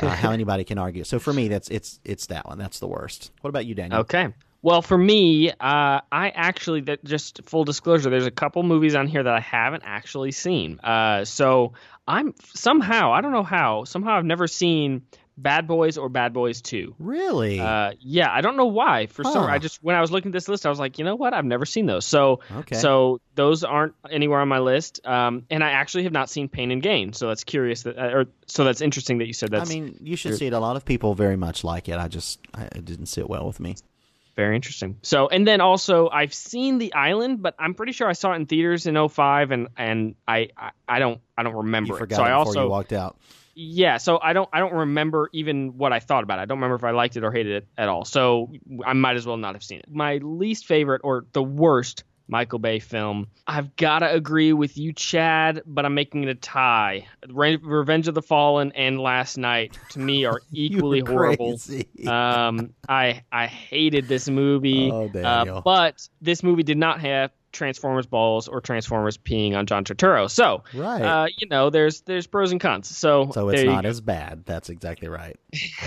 uh, 0.00 0.08
how 0.08 0.30
anybody 0.32 0.64
can 0.64 0.78
argue. 0.78 1.04
So 1.04 1.18
for 1.18 1.32
me, 1.32 1.48
that's 1.48 1.68
it's 1.68 2.00
it's 2.04 2.26
that 2.26 2.46
one. 2.46 2.58
That's 2.58 2.78
the 2.78 2.88
worst. 2.88 3.30
What 3.40 3.48
about 3.48 3.66
you, 3.66 3.74
Daniel? 3.74 4.00
Okay. 4.00 4.28
Well, 4.64 4.80
for 4.80 4.96
me, 4.96 5.50
uh, 5.50 5.54
I 5.60 6.32
actually 6.34 6.82
that 6.82 7.04
just 7.04 7.40
full 7.46 7.64
disclosure. 7.64 8.10
There's 8.10 8.26
a 8.26 8.30
couple 8.30 8.62
movies 8.62 8.94
on 8.94 9.08
here 9.08 9.22
that 9.22 9.34
I 9.34 9.40
haven't 9.40 9.82
actually 9.84 10.30
seen. 10.30 10.78
Uh, 10.78 11.24
so 11.24 11.72
I'm 12.06 12.34
somehow 12.54 13.12
I 13.12 13.20
don't 13.20 13.32
know 13.32 13.42
how 13.42 13.84
somehow 13.84 14.16
I've 14.16 14.24
never 14.24 14.46
seen 14.46 15.02
Bad 15.38 15.66
Boys 15.66 15.96
or 15.96 16.08
Bad 16.08 16.32
Boys 16.32 16.60
Two. 16.60 16.94
Really? 16.98 17.58
Uh, 17.58 17.92
yeah, 18.00 18.30
I 18.30 18.42
don't 18.42 18.56
know 18.56 18.66
why. 18.66 19.06
For 19.06 19.24
some, 19.24 19.44
I 19.46 19.58
just 19.58 19.82
when 19.82 19.96
I 19.96 20.00
was 20.00 20.10
looking 20.10 20.28
at 20.28 20.32
this 20.32 20.46
list, 20.48 20.66
I 20.66 20.68
was 20.68 20.78
like, 20.78 20.98
you 20.98 21.04
know 21.04 21.14
what? 21.16 21.32
I've 21.32 21.44
never 21.44 21.64
seen 21.64 21.86
those. 21.86 22.04
So, 22.04 22.40
Okay. 22.54 22.76
so 22.76 23.20
those 23.34 23.64
aren't 23.64 23.94
anywhere 24.10 24.40
on 24.40 24.48
my 24.48 24.58
list. 24.58 25.00
Um, 25.06 25.46
and 25.50 25.64
I 25.64 25.70
actually 25.70 26.04
have 26.04 26.12
not 26.12 26.28
seen 26.28 26.48
Pain 26.48 26.70
and 26.70 26.82
Gain. 26.82 27.12
So 27.14 27.28
that's 27.28 27.44
curious 27.44 27.82
that, 27.84 27.98
uh, 27.98 28.10
or 28.16 28.26
so 28.46 28.64
that's 28.64 28.80
interesting 28.82 29.18
that 29.18 29.26
you 29.26 29.32
said 29.32 29.50
that. 29.52 29.62
I 29.62 29.64
mean, 29.64 29.96
you 30.02 30.16
should 30.16 30.36
see 30.36 30.46
it. 30.46 30.52
A 30.52 30.58
lot 30.60 30.76
of 30.76 30.84
people 30.84 31.14
very 31.14 31.36
much 31.36 31.64
like 31.64 31.88
it. 31.88 31.96
I 31.96 32.08
just 32.08 32.38
I, 32.54 32.64
it 32.64 32.84
didn't 32.84 33.06
sit 33.06 33.28
well 33.28 33.46
with 33.46 33.58
me. 33.58 33.76
very 34.36 34.54
interesting. 34.54 34.98
So, 35.02 35.28
and 35.28 35.46
then 35.46 35.60
also 35.62 36.08
I've 36.10 36.34
seen 36.34 36.78
The 36.78 36.92
Island, 36.94 37.42
but 37.42 37.54
I'm 37.58 37.74
pretty 37.74 37.92
sure 37.92 38.06
I 38.08 38.12
saw 38.12 38.32
it 38.32 38.36
in 38.36 38.46
theaters 38.46 38.86
in 38.86 38.96
05 39.08 39.50
and 39.50 39.68
and 39.78 40.14
I 40.28 40.48
I, 40.56 40.70
I 40.86 40.98
don't 40.98 41.20
I 41.38 41.42
don't 41.42 41.54
remember 41.54 41.96
You 41.96 42.02
it. 42.04 42.12
So 42.12 42.22
I 42.22 42.32
also 42.32 42.64
you 42.64 42.68
walked 42.70 42.92
out. 42.92 43.16
Yeah, 43.54 43.98
so 43.98 44.18
I 44.22 44.32
don't 44.32 44.48
I 44.52 44.58
don't 44.60 44.72
remember 44.72 45.28
even 45.32 45.76
what 45.76 45.92
I 45.92 46.00
thought 46.00 46.24
about 46.24 46.38
it. 46.38 46.42
I 46.42 46.44
don't 46.46 46.58
remember 46.58 46.76
if 46.76 46.84
I 46.84 46.90
liked 46.92 47.16
it 47.16 47.24
or 47.24 47.32
hated 47.32 47.52
it 47.62 47.68
at 47.76 47.88
all. 47.88 48.04
So 48.04 48.52
I 48.84 48.92
might 48.94 49.16
as 49.16 49.26
well 49.26 49.36
not 49.36 49.54
have 49.54 49.62
seen 49.62 49.78
it. 49.80 49.86
My 49.90 50.16
least 50.18 50.66
favorite 50.66 51.02
or 51.04 51.26
the 51.32 51.42
worst 51.42 52.04
Michael 52.28 52.58
Bay 52.60 52.78
film. 52.78 53.26
I've 53.46 53.76
got 53.76 53.98
to 53.98 54.10
agree 54.10 54.54
with 54.54 54.78
you, 54.78 54.92
Chad, 54.94 55.62
but 55.66 55.84
I'm 55.84 55.94
making 55.94 56.22
it 56.22 56.28
a 56.30 56.34
tie. 56.34 57.06
Re- 57.28 57.56
Revenge 57.56 58.08
of 58.08 58.14
the 58.14 58.22
Fallen 58.22 58.72
and 58.72 58.98
Last 59.00 59.36
Knight 59.36 59.76
to 59.90 59.98
me 59.98 60.24
are 60.24 60.40
equally 60.52 61.00
horrible. 61.00 61.60
Um, 62.06 62.72
I 62.88 63.22
I 63.30 63.46
hated 63.48 64.08
this 64.08 64.28
movie, 64.30 64.90
Oh, 64.90 65.08
uh, 65.08 65.60
but 65.60 66.08
this 66.22 66.42
movie 66.42 66.62
did 66.62 66.78
not 66.78 67.00
have 67.00 67.32
Transformers 67.52 68.06
balls 68.06 68.48
or 68.48 68.60
Transformers 68.60 69.16
peeing 69.18 69.54
on 69.56 69.66
John 69.66 69.84
Turturro. 69.84 70.30
So, 70.30 70.64
Right. 70.74 71.02
uh, 71.02 71.26
you 71.36 71.46
know, 71.48 71.70
there's 71.70 72.00
there's 72.02 72.26
pros 72.26 72.50
and 72.52 72.60
cons. 72.60 72.88
So, 72.88 73.30
so 73.32 73.48
it's 73.50 73.62
not 73.64 73.84
as 73.84 74.00
bad. 74.00 74.44
That's 74.46 74.70
exactly 74.70 75.08
right. 75.08 75.38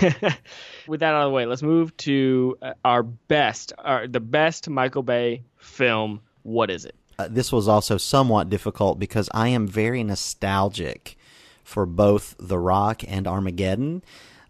With 0.86 1.00
that 1.00 1.14
out 1.14 1.22
of 1.22 1.30
the 1.30 1.34
way, 1.34 1.46
let's 1.46 1.62
move 1.62 1.96
to 1.98 2.56
uh, 2.62 2.72
our 2.84 3.02
best, 3.02 3.72
our, 3.78 4.06
the 4.06 4.20
best 4.20 4.68
Michael 4.70 5.02
Bay 5.02 5.42
film. 5.58 6.20
What 6.42 6.70
is 6.70 6.84
it? 6.84 6.94
Uh, 7.18 7.28
this 7.30 7.50
was 7.50 7.66
also 7.66 7.96
somewhat 7.96 8.48
difficult 8.50 8.98
because 8.98 9.28
I 9.32 9.48
am 9.48 9.66
very 9.66 10.04
nostalgic 10.04 11.16
for 11.64 11.86
both 11.86 12.36
The 12.38 12.58
Rock 12.58 13.02
and 13.08 13.26
Armageddon. 13.26 14.02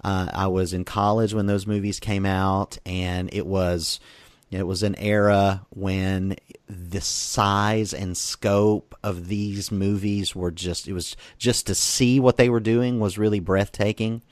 Uh, 0.04 0.28
I 0.32 0.46
was 0.48 0.72
in 0.72 0.84
college 0.84 1.32
when 1.32 1.46
those 1.46 1.66
movies 1.66 1.98
came 1.98 2.26
out, 2.26 2.76
and 2.84 3.30
it 3.32 3.46
was 3.46 3.98
it 4.50 4.62
was 4.62 4.82
an 4.82 4.94
era 4.96 5.66
when 5.70 6.36
the 6.68 7.00
size 7.00 7.92
and 7.92 8.16
scope 8.16 8.94
of 9.02 9.28
these 9.28 9.70
movies 9.70 10.34
were 10.34 10.50
just 10.50 10.88
it 10.88 10.92
was 10.92 11.16
just 11.38 11.66
to 11.66 11.74
see 11.74 12.20
what 12.20 12.36
they 12.36 12.48
were 12.48 12.60
doing 12.60 13.00
was 13.00 13.18
really 13.18 13.40
breathtaking. 13.40 14.22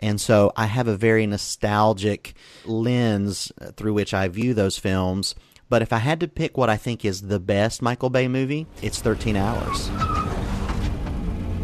And 0.00 0.20
so 0.20 0.52
I 0.56 0.66
have 0.66 0.88
a 0.88 0.96
very 0.96 1.26
nostalgic 1.26 2.34
lens 2.66 3.52
through 3.76 3.94
which 3.94 4.12
I 4.12 4.28
view 4.28 4.52
those 4.52 4.76
films. 4.76 5.34
But 5.70 5.82
if 5.82 5.92
I 5.92 5.98
had 5.98 6.20
to 6.20 6.28
pick 6.28 6.58
what 6.58 6.68
I 6.68 6.76
think 6.76 7.04
is 7.04 7.22
the 7.22 7.40
best 7.40 7.80
Michael 7.80 8.10
Bay 8.10 8.28
movie, 8.28 8.66
it's 8.82 9.00
13 9.00 9.36
Hours. 9.36 9.88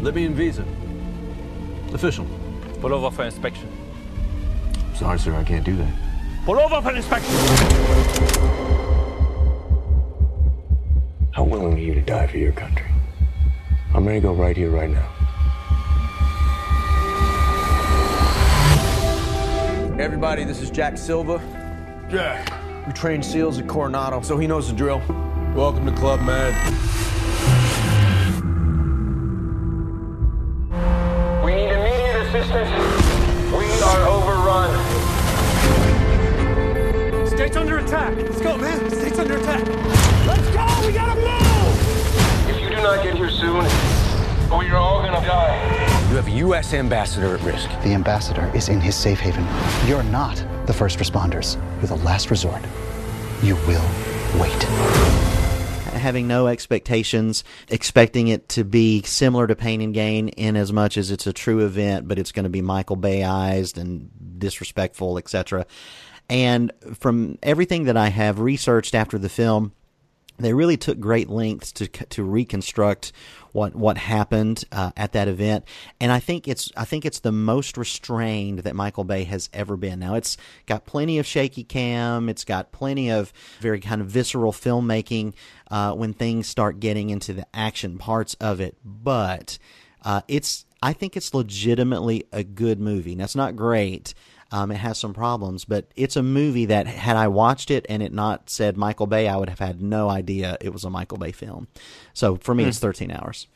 Libyan 0.01 0.33
visa. 0.33 0.65
Official. 1.93 2.25
Pull 2.79 2.93
over 2.93 3.11
for 3.15 3.23
inspection. 3.25 3.69
Sorry, 4.95 5.19
sir, 5.19 5.35
I 5.35 5.43
can't 5.43 5.63
do 5.63 5.75
that. 5.77 6.10
Pull 6.43 6.59
over 6.59 6.81
for 6.81 6.95
inspection. 6.95 7.31
How 11.33 11.43
willing 11.43 11.73
are 11.75 11.77
you 11.77 11.93
to 11.93 12.01
die 12.01 12.25
for 12.25 12.37
your 12.37 12.51
country? 12.51 12.87
I'm 13.93 14.07
ready 14.07 14.21
to 14.21 14.27
go 14.27 14.33
right 14.33 14.57
here, 14.57 14.71
right 14.71 14.89
now. 14.89 15.07
Everybody, 19.99 20.43
this 20.43 20.61
is 20.61 20.71
Jack 20.71 20.97
Silva. 20.97 21.39
Jack. 22.09 22.51
We 22.87 22.93
trained 22.93 23.23
SEALs 23.23 23.59
at 23.59 23.67
Coronado, 23.67 24.21
so 24.21 24.35
he 24.39 24.47
knows 24.47 24.67
the 24.67 24.75
drill. 24.75 24.99
Welcome 25.53 25.85
to 25.85 25.91
Club 25.91 26.21
Med. 26.21 26.55
State's 37.51 37.63
under 37.63 37.79
attack. 37.79 38.15
Let's 38.15 38.39
go, 38.39 38.57
man. 38.57 38.89
State's 38.91 39.19
under 39.19 39.37
attack. 39.37 39.67
Let's 40.25 40.47
go. 40.51 40.87
We 40.87 40.93
gotta 40.93 41.19
move. 41.19 42.49
If 42.49 42.61
you 42.61 42.69
do 42.69 42.77
not 42.77 43.03
get 43.03 43.15
here 43.15 43.29
soon, 43.29 43.65
oh, 44.49 44.57
we 44.57 44.69
are 44.69 44.77
all 44.77 45.01
gonna 45.01 45.19
die. 45.27 46.09
You 46.09 46.15
have 46.15 46.27
a 46.27 46.31
U.S. 46.31 46.73
ambassador 46.73 47.35
at 47.35 47.41
risk. 47.41 47.69
The 47.83 47.93
ambassador 47.93 48.49
is 48.55 48.69
in 48.69 48.79
his 48.79 48.95
safe 48.95 49.19
haven. 49.19 49.45
You're 49.85 50.03
not 50.03 50.41
the 50.65 50.71
first 50.71 50.97
responders. 50.97 51.55
You're 51.79 51.87
the 51.87 52.05
last 52.05 52.31
resort. 52.31 52.61
You 53.43 53.57
will 53.67 53.83
wait. 54.39 54.63
Having 55.91 56.29
no 56.29 56.47
expectations, 56.47 57.43
expecting 57.67 58.29
it 58.29 58.47
to 58.49 58.63
be 58.63 59.01
similar 59.01 59.45
to 59.47 59.57
Pain 59.57 59.81
and 59.81 59.93
Gain 59.93 60.29
in 60.29 60.55
as 60.55 60.71
much 60.71 60.97
as 60.97 61.11
it's 61.11 61.27
a 61.27 61.33
true 61.33 61.65
event, 61.65 62.07
but 62.07 62.17
it's 62.17 62.31
going 62.31 62.45
to 62.45 62.49
be 62.49 62.61
Michael 62.61 62.95
Bayized 62.95 63.77
and 63.77 64.09
disrespectful, 64.39 65.17
etc. 65.17 65.65
And 66.29 66.71
from 66.99 67.37
everything 67.43 67.85
that 67.85 67.97
I 67.97 68.07
have 68.09 68.39
researched 68.39 68.95
after 68.95 69.17
the 69.17 69.29
film, 69.29 69.73
they 70.41 70.53
really 70.53 70.77
took 70.77 70.99
great 70.99 71.29
lengths 71.29 71.71
to 71.73 71.87
to 71.87 72.23
reconstruct 72.23 73.11
what 73.51 73.75
what 73.75 73.97
happened 73.97 74.63
uh, 74.71 74.91
at 74.97 75.11
that 75.13 75.27
event, 75.27 75.65
and 75.99 76.11
I 76.11 76.19
think 76.19 76.47
it's 76.47 76.71
I 76.75 76.85
think 76.85 77.05
it's 77.05 77.19
the 77.19 77.31
most 77.31 77.77
restrained 77.77 78.59
that 78.59 78.75
Michael 78.75 79.03
Bay 79.03 79.23
has 79.25 79.49
ever 79.53 79.77
been. 79.77 79.99
Now 79.99 80.15
it's 80.15 80.37
got 80.65 80.85
plenty 80.85 81.19
of 81.19 81.25
shaky 81.25 81.63
cam, 81.63 82.29
it's 82.29 82.45
got 82.45 82.71
plenty 82.71 83.11
of 83.11 83.31
very 83.59 83.79
kind 83.79 84.01
of 84.01 84.07
visceral 84.07 84.51
filmmaking 84.51 85.33
uh, 85.69 85.93
when 85.93 86.13
things 86.13 86.47
start 86.47 86.79
getting 86.79 87.09
into 87.09 87.33
the 87.33 87.45
action 87.53 87.97
parts 87.97 88.35
of 88.35 88.59
it, 88.59 88.77
but 88.83 89.57
uh, 90.03 90.21
it's 90.27 90.65
I 90.81 90.93
think 90.93 91.15
it's 91.15 91.33
legitimately 91.33 92.25
a 92.31 92.43
good 92.43 92.79
movie. 92.79 93.15
Now 93.15 93.25
it's 93.25 93.35
not 93.35 93.55
great. 93.55 94.13
Um, 94.53 94.69
it 94.71 94.77
has 94.77 94.97
some 94.97 95.13
problems, 95.13 95.63
but 95.63 95.85
it's 95.95 96.17
a 96.17 96.23
movie 96.23 96.65
that 96.65 96.85
had 96.85 97.15
I 97.15 97.27
watched 97.29 97.71
it 97.71 97.85
and 97.87 98.03
it 98.03 98.11
not 98.11 98.49
said 98.49 98.75
Michael 98.75 99.07
Bay, 99.07 99.27
I 99.29 99.37
would 99.37 99.47
have 99.49 99.59
had 99.59 99.81
no 99.81 100.09
idea 100.09 100.57
it 100.59 100.73
was 100.73 100.83
a 100.83 100.89
Michael 100.89 101.17
Bay 101.17 101.31
film. 101.31 101.67
So 102.13 102.35
for 102.35 102.53
me, 102.53 102.63
Hmm. 102.63 102.69
it's 102.69 102.79
13 102.79 103.11
hours. 103.11 103.47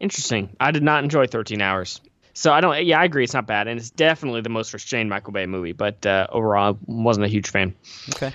Interesting. 0.00 0.54
I 0.60 0.70
did 0.72 0.82
not 0.82 1.04
enjoy 1.04 1.26
13 1.26 1.60
Hours. 1.62 2.00
So 2.34 2.50
I 2.52 2.60
don't. 2.60 2.84
Yeah, 2.84 2.98
I 3.00 3.04
agree. 3.04 3.24
It's 3.24 3.34
not 3.34 3.46
bad, 3.46 3.68
and 3.68 3.78
it's 3.78 3.90
definitely 3.90 4.40
the 4.40 4.48
most 4.48 4.72
restrained 4.72 5.10
Michael 5.10 5.32
Bay 5.34 5.44
movie. 5.46 5.72
But 5.72 6.04
uh, 6.06 6.26
overall, 6.30 6.72
I 6.74 6.78
wasn't 6.86 7.26
a 7.26 7.28
huge 7.28 7.50
fan. 7.50 7.74
Okay. 8.14 8.32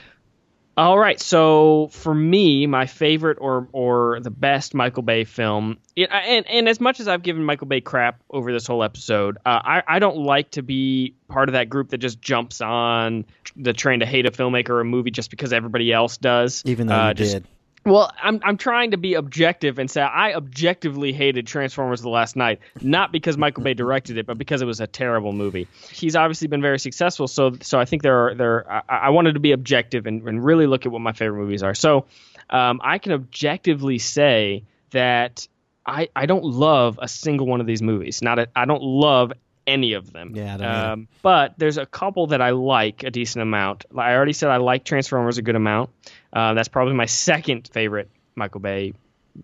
All 0.78 0.97
right. 0.99 1.19
So 1.19 1.89
for 1.91 2.13
me, 2.13 2.67
my 2.67 2.86
favorite 2.86 3.39
or 3.41 3.67
or 3.71 4.19
the 4.21 4.30
best 4.30 4.75
Michael 4.75 5.01
Bay 5.01 5.23
film, 5.23 5.80
it, 5.95 6.09
and 6.11 6.45
and 6.47 6.69
as 6.69 6.80
much 6.80 6.99
as 6.99 7.07
I've 7.07 7.23
given 7.23 7.43
Michael 7.43 7.65
Bay 7.65 7.82
crap 7.82 8.21
over 8.30 8.53
this 8.53 8.67
whole 8.67 8.84
episode, 8.84 9.38
uh, 9.43 9.59
I 9.63 9.84
I 9.88 9.99
don't 9.99 10.17
like 10.17 10.51
to 10.51 10.61
be 10.61 11.15
part 11.30 11.49
of 11.49 11.53
that 11.53 11.67
group 11.69 11.89
that 11.89 11.97
just 11.97 12.21
jumps 12.21 12.61
on 12.61 13.25
the 13.55 13.73
train 13.73 14.01
to 14.01 14.05
hate 14.05 14.28
a 14.28 14.32
filmmaker 14.32 14.69
or 14.69 14.82
a 14.82 14.86
movie 14.86 15.09
just 15.09 15.32
because 15.32 15.51
everybody 15.51 15.91
else 15.91 16.17
does. 16.17 16.61
Even 16.65 16.86
though 16.86 16.95
Uh, 16.95 17.07
you 17.09 17.13
just- 17.15 17.34
did. 17.34 17.47
Well, 17.88 18.12
I'm 18.22 18.42
I'm 18.44 18.58
trying 18.58 18.92
to 18.92 18.98
be 18.98 19.14
objective 19.14 19.80
and 19.80 19.90
say 19.90 20.02
I 20.02 20.34
objectively 20.34 21.14
hated 21.14 21.48
Transformers: 21.48 22.02
The 22.02 22.10
Last 22.10 22.36
Knight, 22.36 22.60
not 22.82 23.14
because 23.14 23.38
Michael 23.38 23.64
Bay 23.64 23.74
directed 23.74 24.18
it, 24.18 24.26
but 24.26 24.38
because 24.38 24.62
it 24.62 24.66
was 24.66 24.82
a 24.82 24.88
terrible 24.88 25.32
movie. 25.32 25.70
He's 25.90 26.14
obviously 26.14 26.50
been 26.50 26.62
very 26.62 26.80
successful, 26.80 27.30
so 27.30 27.56
so 27.62 27.80
I 27.80 27.86
think 27.86 28.04
there 28.04 28.28
are 28.28 28.36
there 28.36 28.70
I, 28.70 28.82
I 28.90 29.10
wanted 29.12 29.34
to 29.36 29.40
be 29.40 29.54
objective 29.54 30.06
and, 30.06 30.22
and 30.28 30.44
really 30.44 30.68
look 30.68 30.86
at 30.86 30.92
what 30.92 31.00
my 31.00 31.14
favorite 31.14 31.40
movies 31.40 31.64
are. 31.64 31.74
So 31.74 32.06
um, 32.50 32.82
I 32.84 32.98
can 32.98 33.14
objectively 33.14 34.00
say 34.00 34.66
that 34.92 35.48
I 35.86 36.10
I 36.14 36.26
don't 36.26 36.44
love 36.44 37.00
a 37.02 37.08
single 37.08 37.48
one 37.48 37.62
of 37.62 37.68
these 37.68 37.82
movies. 37.82 38.22
Not 38.22 38.38
a, 38.38 38.50
I 38.54 38.66
don't 38.66 38.84
love 38.84 39.32
any 39.68 39.93
of 39.93 40.13
them. 40.13 40.32
Yeah, 40.34 40.55
I 40.55 40.57
don't 40.57 40.68
either. 40.68 40.88
Um, 40.93 41.07
but 41.22 41.53
there's 41.57 41.78
a 41.78 41.86
couple 41.86 42.28
that 42.28 42.41
I 42.41 42.51
like 42.51 43.03
a 43.03 43.11
decent 43.11 43.43
amount. 43.43 43.86
I 43.95 44.13
already 44.13 44.34
said 44.34 44.49
I 44.49 44.57
like 44.57 44.86
Transformers 44.86 45.38
a 45.38 45.41
good 45.41 45.55
amount. 45.55 45.91
Uh, 46.34 46.53
that's 46.53 46.70
probably 46.70 46.93
my 46.93 47.05
second 47.05 47.70
favorite 47.72 48.09
Michael 48.36 48.61
Bay 48.61 48.93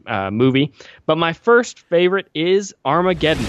uh, 0.08 0.32
movie. 0.32 0.72
But 1.06 1.18
my 1.18 1.34
first 1.34 1.80
favorite 1.80 2.30
is 2.34 2.74
Armageddon. 2.86 3.46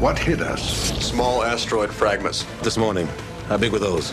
What 0.00 0.18
hit 0.18 0.40
us? 0.40 0.90
Small 1.04 1.42
asteroid 1.42 1.92
fragments. 1.92 2.44
This 2.62 2.76
morning. 2.76 3.08
How 3.46 3.56
big 3.56 3.72
were 3.72 3.78
those? 3.78 4.12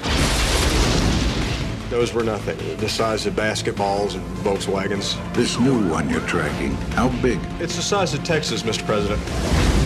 Those 1.90 2.14
were 2.14 2.24
nothing. 2.24 2.58
The 2.78 2.90
size 2.90 3.26
of 3.26 3.34
basketballs 3.34 4.16
and 4.16 4.26
Volkswagens. 4.38 5.18
This 5.34 5.60
new 5.60 5.88
one 5.90 6.10
you're 6.10 6.22
tracking, 6.22 6.72
how 6.96 7.10
big? 7.22 7.40
It's 7.60 7.76
the 7.76 7.82
size 7.82 8.14
of 8.14 8.24
Texas, 8.24 8.64
Mr. 8.64 8.86
President. 8.86 9.83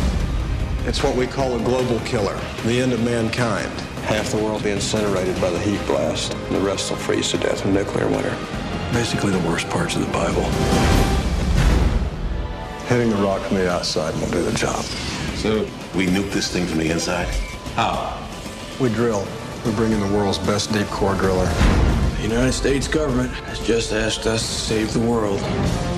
It's 0.88 1.03
what 1.03 1.17
we 1.17 1.27
call 1.27 1.53
a 1.53 1.63
global 1.65 1.99
killer. 2.05 2.39
The 2.63 2.81
end 2.81 2.93
of 2.93 3.03
mankind. 3.03 3.69
Half 4.05 4.31
the 4.31 4.38
world 4.38 4.63
be 4.63 4.69
incinerated 4.69 5.35
by 5.41 5.49
the 5.49 5.59
heat 5.59 5.85
blast. 5.85 6.33
And 6.33 6.55
the 6.55 6.61
rest 6.61 6.89
will 6.89 6.97
freeze 6.97 7.29
to 7.31 7.38
death 7.38 7.65
in 7.65 7.73
nuclear 7.73 8.07
winter. 8.07 8.33
Basically 8.93 9.31
the 9.31 9.49
worst 9.49 9.69
parts 9.69 9.97
of 9.97 10.05
the 10.05 10.11
Bible. 10.13 10.43
Hitting 12.85 13.09
the 13.09 13.17
rock 13.17 13.41
from 13.41 13.57
the 13.57 13.69
outside 13.69 14.13
will 14.21 14.31
do 14.31 14.41
the 14.41 14.57
job. 14.57 14.81
So, 15.35 15.67
we 15.93 16.07
nuke 16.07 16.31
this 16.31 16.49
thing 16.49 16.65
from 16.65 16.79
the 16.79 16.89
inside? 16.89 17.27
How? 17.75 18.25
We 18.79 18.88
drill. 18.88 19.27
We 19.65 19.73
bring 19.73 19.91
in 19.91 19.99
the 19.99 20.17
world's 20.17 20.38
best 20.38 20.71
deep 20.71 20.88
core 20.88 21.15
driller. 21.15 21.47
The 22.15 22.23
United 22.23 22.53
States 22.53 22.88
government 22.88 23.33
has 23.33 23.59
just 23.59 23.91
asked 23.91 24.25
us 24.25 24.41
to 24.41 24.55
save 24.55 24.93
the 24.93 25.01
world. 25.01 25.41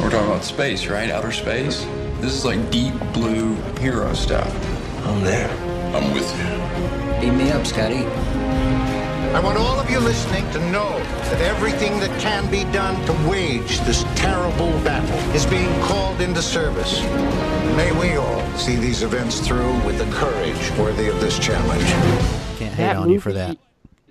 We're 0.02 0.10
talking 0.10 0.32
about 0.32 0.44
space, 0.44 0.88
right? 0.88 1.12
Outer 1.12 1.32
space? 1.32 1.86
This 2.22 2.34
is 2.34 2.44
like 2.44 2.72
deep 2.72 2.96
blue 3.14 3.54
hero 3.80 4.14
stuff. 4.14 4.79
I'm 5.06 5.24
there. 5.24 5.50
I'm 5.96 6.14
with 6.14 6.30
you. 6.38 7.22
Beam 7.22 7.38
me 7.38 7.52
up, 7.52 7.66
Scotty. 7.66 8.06
I 9.34 9.40
want 9.42 9.58
all 9.58 9.80
of 9.80 9.90
you 9.90 10.00
listening 10.00 10.50
to 10.52 10.60
know 10.72 10.98
that 11.00 11.42
everything 11.42 12.00
that 12.00 12.20
can 12.20 12.50
be 12.50 12.64
done 12.72 12.96
to 13.06 13.30
wage 13.30 13.80
this 13.82 14.04
terrible 14.16 14.72
battle 14.84 15.36
is 15.36 15.46
being 15.46 15.70
called 15.82 16.20
into 16.20 16.42
service. 16.42 17.02
May 17.78 17.92
we 18.00 18.16
all 18.16 18.58
see 18.58 18.76
these 18.76 19.04
events 19.04 19.40
through 19.40 19.74
with 19.86 20.00
the 20.00 20.12
courage 20.16 20.72
worthy 20.80 21.08
of 21.08 21.20
this 21.20 21.38
challenge. 21.38 21.84
Can't 22.58 22.74
hate 22.74 22.96
on 22.96 23.10
you 23.10 23.20
for 23.20 23.34
that. 23.34 23.58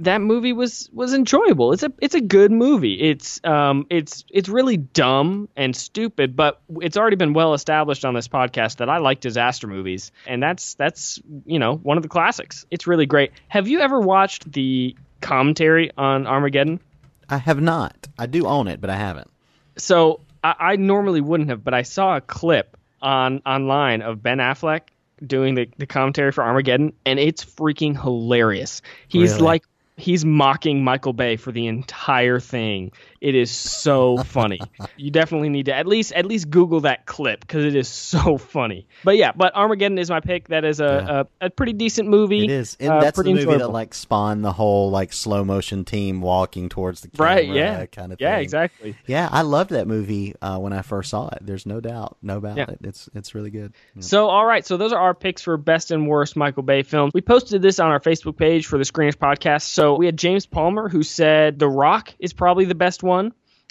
That 0.00 0.20
movie 0.20 0.52
was 0.52 0.88
was 0.92 1.12
enjoyable. 1.14 1.72
It's 1.72 1.82
a 1.82 1.92
it's 2.00 2.14
a 2.14 2.20
good 2.20 2.52
movie. 2.52 2.94
It's 3.00 3.40
um 3.44 3.86
it's 3.90 4.24
it's 4.30 4.48
really 4.48 4.76
dumb 4.76 5.48
and 5.56 5.74
stupid, 5.74 6.36
but 6.36 6.60
it's 6.80 6.96
already 6.96 7.16
been 7.16 7.32
well 7.32 7.54
established 7.54 8.04
on 8.04 8.14
this 8.14 8.28
podcast 8.28 8.76
that 8.76 8.88
I 8.88 8.98
like 8.98 9.20
disaster 9.20 9.66
movies, 9.66 10.12
and 10.26 10.42
that's 10.42 10.74
that's 10.74 11.20
you 11.46 11.58
know 11.58 11.74
one 11.74 11.96
of 11.96 12.02
the 12.02 12.08
classics. 12.08 12.64
It's 12.70 12.86
really 12.86 13.06
great. 13.06 13.32
Have 13.48 13.66
you 13.66 13.80
ever 13.80 13.98
watched 14.00 14.50
the 14.52 14.94
commentary 15.20 15.90
on 15.98 16.26
Armageddon? 16.26 16.80
I 17.28 17.38
have 17.38 17.60
not. 17.60 18.06
I 18.18 18.26
do 18.26 18.46
own 18.46 18.68
it, 18.68 18.80
but 18.80 18.90
I 18.90 18.96
haven't. 18.96 19.30
So 19.76 20.20
I, 20.42 20.54
I 20.58 20.76
normally 20.76 21.20
wouldn't 21.20 21.50
have, 21.50 21.62
but 21.64 21.74
I 21.74 21.82
saw 21.82 22.16
a 22.16 22.20
clip 22.20 22.76
on 23.02 23.42
online 23.44 24.02
of 24.02 24.22
Ben 24.22 24.38
Affleck 24.38 24.82
doing 25.26 25.56
the, 25.56 25.68
the 25.78 25.86
commentary 25.86 26.30
for 26.32 26.44
Armageddon, 26.44 26.92
and 27.04 27.18
it's 27.18 27.44
freaking 27.44 28.00
hilarious. 28.00 28.80
He's 29.08 29.32
Really? 29.32 29.42
like 29.42 29.64
he's 29.98 30.24
mocking 30.24 30.82
Michael 30.82 31.12
Bay 31.12 31.36
for 31.36 31.52
the 31.52 31.66
entire 31.66 32.40
thing. 32.40 32.92
It 33.20 33.34
is 33.34 33.50
so 33.50 34.18
funny. 34.18 34.60
you 34.96 35.10
definitely 35.10 35.48
need 35.48 35.66
to 35.66 35.74
at 35.74 35.86
least 35.86 36.12
at 36.12 36.26
least 36.26 36.50
Google 36.50 36.80
that 36.80 37.06
clip 37.06 37.40
because 37.40 37.64
it 37.64 37.74
is 37.74 37.88
so 37.88 38.38
funny. 38.38 38.86
But 39.04 39.16
yeah, 39.16 39.32
but 39.34 39.54
Armageddon 39.54 39.98
is 39.98 40.10
my 40.10 40.20
pick. 40.20 40.48
That 40.48 40.64
is 40.64 40.80
a 40.80 41.26
a, 41.40 41.46
a 41.46 41.50
pretty 41.50 41.72
decent 41.72 42.08
movie. 42.08 42.44
It 42.44 42.50
is. 42.50 42.76
And 42.80 42.90
Uh, 42.90 43.00
that's 43.00 43.18
the 43.18 43.24
movie 43.34 43.44
that 43.44 43.70
like 43.70 43.94
spawned 43.94 44.44
the 44.44 44.52
whole 44.52 44.90
like 44.90 45.12
slow 45.12 45.44
motion 45.44 45.84
team 45.84 46.20
walking 46.20 46.68
towards 46.68 47.00
the 47.00 47.08
camera 47.08 47.34
Right, 47.34 47.48
yeah. 47.48 47.86
kind 47.86 48.12
of 48.12 48.20
Yeah, 48.20 48.36
exactly. 48.38 48.96
Yeah, 49.06 49.28
I 49.30 49.42
loved 49.42 49.70
that 49.70 49.86
movie 49.88 50.34
uh, 50.40 50.58
when 50.58 50.72
I 50.72 50.82
first 50.82 51.10
saw 51.10 51.28
it. 51.28 51.38
There's 51.42 51.66
no 51.66 51.80
doubt, 51.80 52.16
no 52.22 52.36
about 52.38 52.56
Yeah. 52.56 52.70
it. 52.70 52.78
It's 52.84 53.08
it's 53.14 53.34
really 53.34 53.50
good. 53.50 53.72
Yeah. 53.94 54.02
So, 54.02 54.28
all 54.28 54.44
right. 54.46 54.64
So, 54.64 54.76
those 54.76 54.92
are 54.92 55.00
our 55.00 55.14
picks 55.14 55.42
for 55.42 55.56
best 55.56 55.90
and 55.90 56.06
worst 56.06 56.36
Michael 56.36 56.62
Bay 56.62 56.82
films. 56.82 57.12
We 57.14 57.20
posted 57.20 57.62
this 57.62 57.78
on 57.80 57.90
our 57.90 58.00
Facebook 58.00 58.36
page 58.36 58.66
for 58.66 58.78
the 58.78 58.84
Screeners 58.84 59.16
podcast. 59.16 59.62
So, 59.62 59.94
we 59.96 60.06
had 60.06 60.16
James 60.16 60.46
Palmer 60.46 60.88
who 60.88 61.02
said 61.02 61.58
The 61.58 61.68
Rock 61.68 62.14
is 62.18 62.32
probably 62.32 62.64
the 62.64 62.74
best 62.74 63.02
one. 63.02 63.07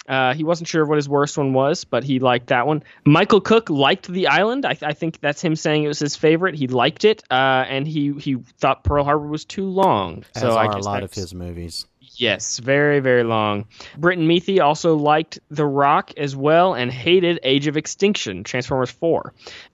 Uh, 0.08 0.32
he 0.32 0.42
wasn't 0.42 0.66
sure 0.66 0.86
what 0.86 0.96
his 0.96 1.08
worst 1.08 1.36
one 1.36 1.52
was, 1.52 1.84
but 1.84 2.02
he 2.02 2.18
liked 2.18 2.46
that 2.46 2.66
one. 2.66 2.82
Michael 3.04 3.42
Cook 3.42 3.68
liked 3.68 4.08
The 4.08 4.28
Island. 4.28 4.64
I, 4.64 4.74
I 4.80 4.94
think 4.94 5.20
that's 5.20 5.42
him 5.42 5.54
saying 5.54 5.84
it 5.84 5.88
was 5.88 5.98
his 5.98 6.16
favorite. 6.16 6.54
He 6.54 6.66
liked 6.66 7.04
it, 7.04 7.22
uh, 7.30 7.66
and 7.68 7.86
he 7.86 8.12
he 8.14 8.36
thought 8.58 8.84
Pearl 8.84 9.04
Harbor 9.04 9.26
was 9.26 9.44
too 9.44 9.66
long. 9.66 10.24
As 10.34 10.42
so 10.42 10.52
I 10.52 10.66
are 10.66 10.78
a 10.78 10.80
lot 10.80 11.02
of 11.02 11.12
his 11.12 11.34
movies. 11.34 11.86
Yes, 12.18 12.58
very, 12.58 13.00
very 13.00 13.22
long. 13.22 13.66
Britton 13.96 14.26
Meathy 14.26 14.60
also 14.60 14.96
liked 14.96 15.38
The 15.50 15.66
Rock 15.66 16.12
as 16.16 16.34
well 16.34 16.74
and 16.74 16.90
hated 16.90 17.38
Age 17.44 17.68
of 17.68 17.76
Extinction, 17.76 18.42
Transformers 18.42 18.90
4. 18.90 19.32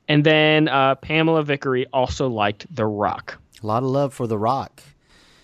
And 0.08 0.24
then 0.24 0.68
uh, 0.68 0.96
Pamela 0.96 1.42
Vickery 1.42 1.86
also 1.92 2.28
liked 2.28 2.66
The 2.74 2.84
Rock. 2.84 3.38
A 3.62 3.66
lot 3.66 3.82
of 3.82 3.88
love 3.88 4.12
for 4.12 4.26
The 4.26 4.36
Rock. 4.36 4.82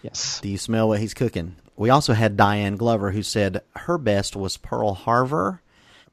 Yes. 0.02 0.40
Do 0.40 0.48
you 0.50 0.58
smell 0.58 0.88
what 0.88 1.00
he's 1.00 1.14
cooking? 1.14 1.56
We 1.80 1.88
also 1.88 2.12
had 2.12 2.36
Diane 2.36 2.76
Glover 2.76 3.10
who 3.10 3.22
said 3.22 3.62
her 3.74 3.96
best 3.96 4.36
was 4.36 4.58
Pearl 4.58 4.92
Harbor. 4.92 5.62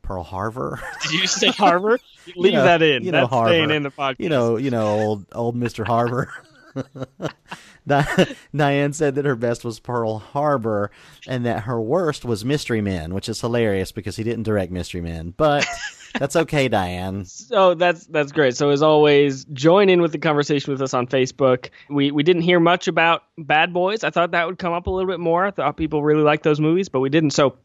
Pearl 0.02 0.24
Harbor. 0.24 0.80
Did 1.02 1.12
you 1.12 1.28
say 1.28 1.50
Harbor? 1.50 2.00
Leave 2.38 2.54
know- 2.54 2.64
that 2.64 2.82
in. 2.82 3.04
You 3.04 3.12
know 3.12 3.20
That's 3.24 3.30
Harbor. 3.30 3.50
staying 3.50 3.72
in 3.72 3.84
the 3.84 3.92
podcast. 3.92 4.20
You 4.22 4.30
know, 4.30 4.56
you 4.56 4.72
know, 4.72 4.88
old 4.88 5.26
old 5.34 5.58
Mr. 5.58 5.86
Harbor. 5.86 6.32
Di- 7.88 8.36
Diane 8.56 8.94
said 8.94 9.16
that 9.16 9.26
her 9.26 9.36
best 9.36 9.64
was 9.64 9.80
Pearl 9.80 10.20
Harbor, 10.20 10.92
and 11.28 11.46
that 11.46 11.64
her 11.64 11.82
worst 11.82 12.26
was 12.26 12.44
Mystery 12.46 12.82
Men, 12.82 13.14
which 13.14 13.30
is 13.30 13.42
hilarious 13.42 13.92
because 13.92 14.16
he 14.16 14.24
didn't 14.24 14.44
direct 14.44 14.72
Mystery 14.72 15.02
Men. 15.02 15.34
But 15.36 15.66
that's 16.20 16.36
okay, 16.36 16.68
Diane. 16.68 17.26
So 17.26 17.74
that's 17.74 18.06
that's 18.08 18.32
great. 18.32 18.56
So 18.56 18.70
as 18.70 18.84
always, 18.84 19.46
join 19.46 19.90
in 19.90 20.02
with 20.02 20.12
the 20.12 20.20
conversation 20.20 20.72
with 20.72 20.82
us 20.82 20.94
on 20.94 21.08
Facebook. 21.08 21.70
We 21.90 22.12
we 22.12 22.24
didn't 22.24 22.44
hear 22.44 22.60
much 22.60 22.88
about 22.88 23.24
Bad 23.38 23.74
Boys. 23.74 24.04
I 24.04 24.10
thought 24.10 24.32
that 24.32 24.46
would 24.46 24.60
come 24.60 24.74
up 24.74 24.88
a 24.88 24.92
little 24.92 25.10
bit 25.10 25.20
more. 25.20 25.46
I 25.46 25.52
thought 25.52 25.78
people 25.78 26.04
really 26.04 26.24
liked 26.24 26.44
those 26.44 26.60
movies, 26.60 26.90
but 26.90 27.00
we 27.00 27.10
didn't. 27.10 27.32
So 27.32 27.58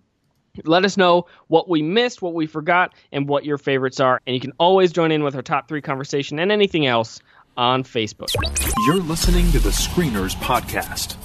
let 0.64 0.84
us 0.84 0.96
know 0.96 1.26
what 1.48 1.68
we 1.68 1.82
missed, 1.82 2.20
what 2.20 2.34
we 2.34 2.46
forgot, 2.46 2.94
and 3.10 3.28
what 3.28 3.44
your 3.44 3.58
favorites 3.58 4.00
are. 4.00 4.20
And 4.26 4.34
you 4.34 4.40
can 4.40 4.52
always 4.58 4.92
join 4.92 5.10
in 5.10 5.22
with 5.22 5.34
our 5.34 5.42
top 5.42 5.68
three 5.68 5.80
conversation 5.80 6.38
and 6.38 6.52
anything 6.52 6.86
else 6.86 7.20
on 7.56 7.84
Facebook. 7.84 8.34
You're 8.86 8.96
listening 8.96 9.50
to 9.52 9.58
the 9.58 9.70
Screeners 9.70 10.34
Podcast. 10.36 11.16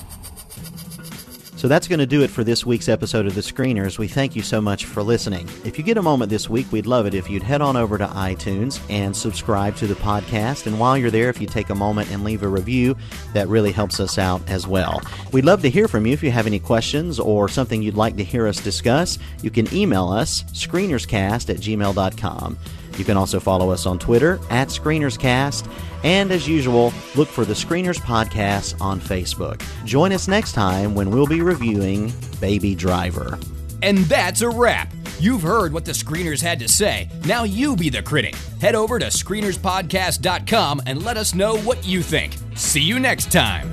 So 1.58 1.68
that's 1.68 1.88
going 1.88 1.98
to 2.00 2.06
do 2.06 2.22
it 2.22 2.30
for 2.30 2.44
this 2.44 2.68
week's 2.68 2.88
episode 2.88 3.26
of 3.26 3.34
The 3.34 3.42
Screeners. 3.42 3.98
We 3.98 4.08
thank 4.08 4.36
you 4.36 4.44
so 4.44 4.62
much 4.62 4.86
for 4.86 5.02
listening. 5.02 5.50
If 5.66 5.80
you 5.80 5.84
get 5.84 5.98
a 5.98 6.04
moment 6.04 6.30
this 6.30 6.48
week, 6.48 6.72
we'd 6.72 6.86
love 6.86 7.08
it 7.08 7.16
if 7.16 7.32
you'd 7.32 7.42
head 7.42 7.62
on 7.62 7.76
over 7.76 7.98
to 7.98 8.06
iTunes 8.06 8.80
and 8.92 9.18
subscribe 9.18 9.76
to 9.78 9.88
the 9.88 9.96
podcast. 9.96 10.68
And 10.68 10.80
while 10.80 10.96
you're 10.96 11.10
there, 11.10 11.30
if 11.30 11.42
you 11.42 11.48
take 11.48 11.72
a 11.72 11.76
moment 11.76 12.12
and 12.12 12.24
leave 12.24 12.44
a 12.44 12.48
review, 12.48 12.96
that 13.34 13.48
really 13.48 13.72
helps 13.72 14.00
us 14.00 14.20
out 14.20 14.48
as 14.48 14.68
well. 14.68 15.02
We'd 15.32 15.46
love 15.46 15.64
to 15.64 15.70
hear 15.72 15.88
from 15.88 16.06
you 16.06 16.14
if 16.14 16.22
you 16.22 16.30
have 16.30 16.46
any 16.46 16.60
questions 16.60 17.20
or 17.20 17.50
something 17.50 17.82
you'd 17.82 17.96
like 17.96 18.18
to 18.18 18.24
hear 18.24 18.46
us 18.46 18.62
discuss. 18.62 19.18
You 19.42 19.50
can 19.50 19.74
email 19.74 20.10
us, 20.10 20.44
screenerscast 20.54 21.50
at 21.50 21.58
gmail.com. 21.58 22.58
You 22.98 23.06
can 23.06 23.18
also 23.18 23.40
follow 23.40 23.70
us 23.72 23.86
on 23.86 24.00
Twitter 24.00 24.40
at 24.50 24.70
ScreenersCast. 24.70 25.72
And 26.04 26.32
as 26.32 26.48
usual, 26.48 26.94
look 27.16 27.28
for 27.28 27.46
the 27.46 27.54
Screeners 27.54 28.00
Podcast 28.00 28.80
on 28.82 29.00
Facebook. 29.00 29.62
Join 29.86 30.12
us 30.12 30.28
next 30.28 30.54
time 30.54 30.94
when 30.96 31.10
we'll 31.10 31.28
be 31.28 31.42
reviewing 31.42 32.14
Baby 32.40 32.76
Driver. 32.76 33.40
And 33.82 34.00
that's 34.00 34.42
a 34.42 34.50
wrap. 34.50 34.92
You've 35.20 35.42
heard 35.42 35.74
what 35.74 35.86
the 35.86 35.92
screeners 35.94 36.42
had 36.42 36.60
to 36.60 36.68
say. 36.68 37.10
Now 37.26 37.44
you 37.44 37.76
be 37.76 37.90
the 37.90 38.04
critic. 38.04 38.36
Head 38.62 38.76
over 38.76 39.00
to 39.00 39.08
screenerspodcast.com 39.08 40.84
and 40.86 41.04
let 41.04 41.18
us 41.18 41.34
know 41.34 41.58
what 41.58 41.86
you 41.86 42.04
think. 42.04 42.36
See 42.56 42.82
you 42.82 43.00
next 43.00 43.32
time. 43.32 43.70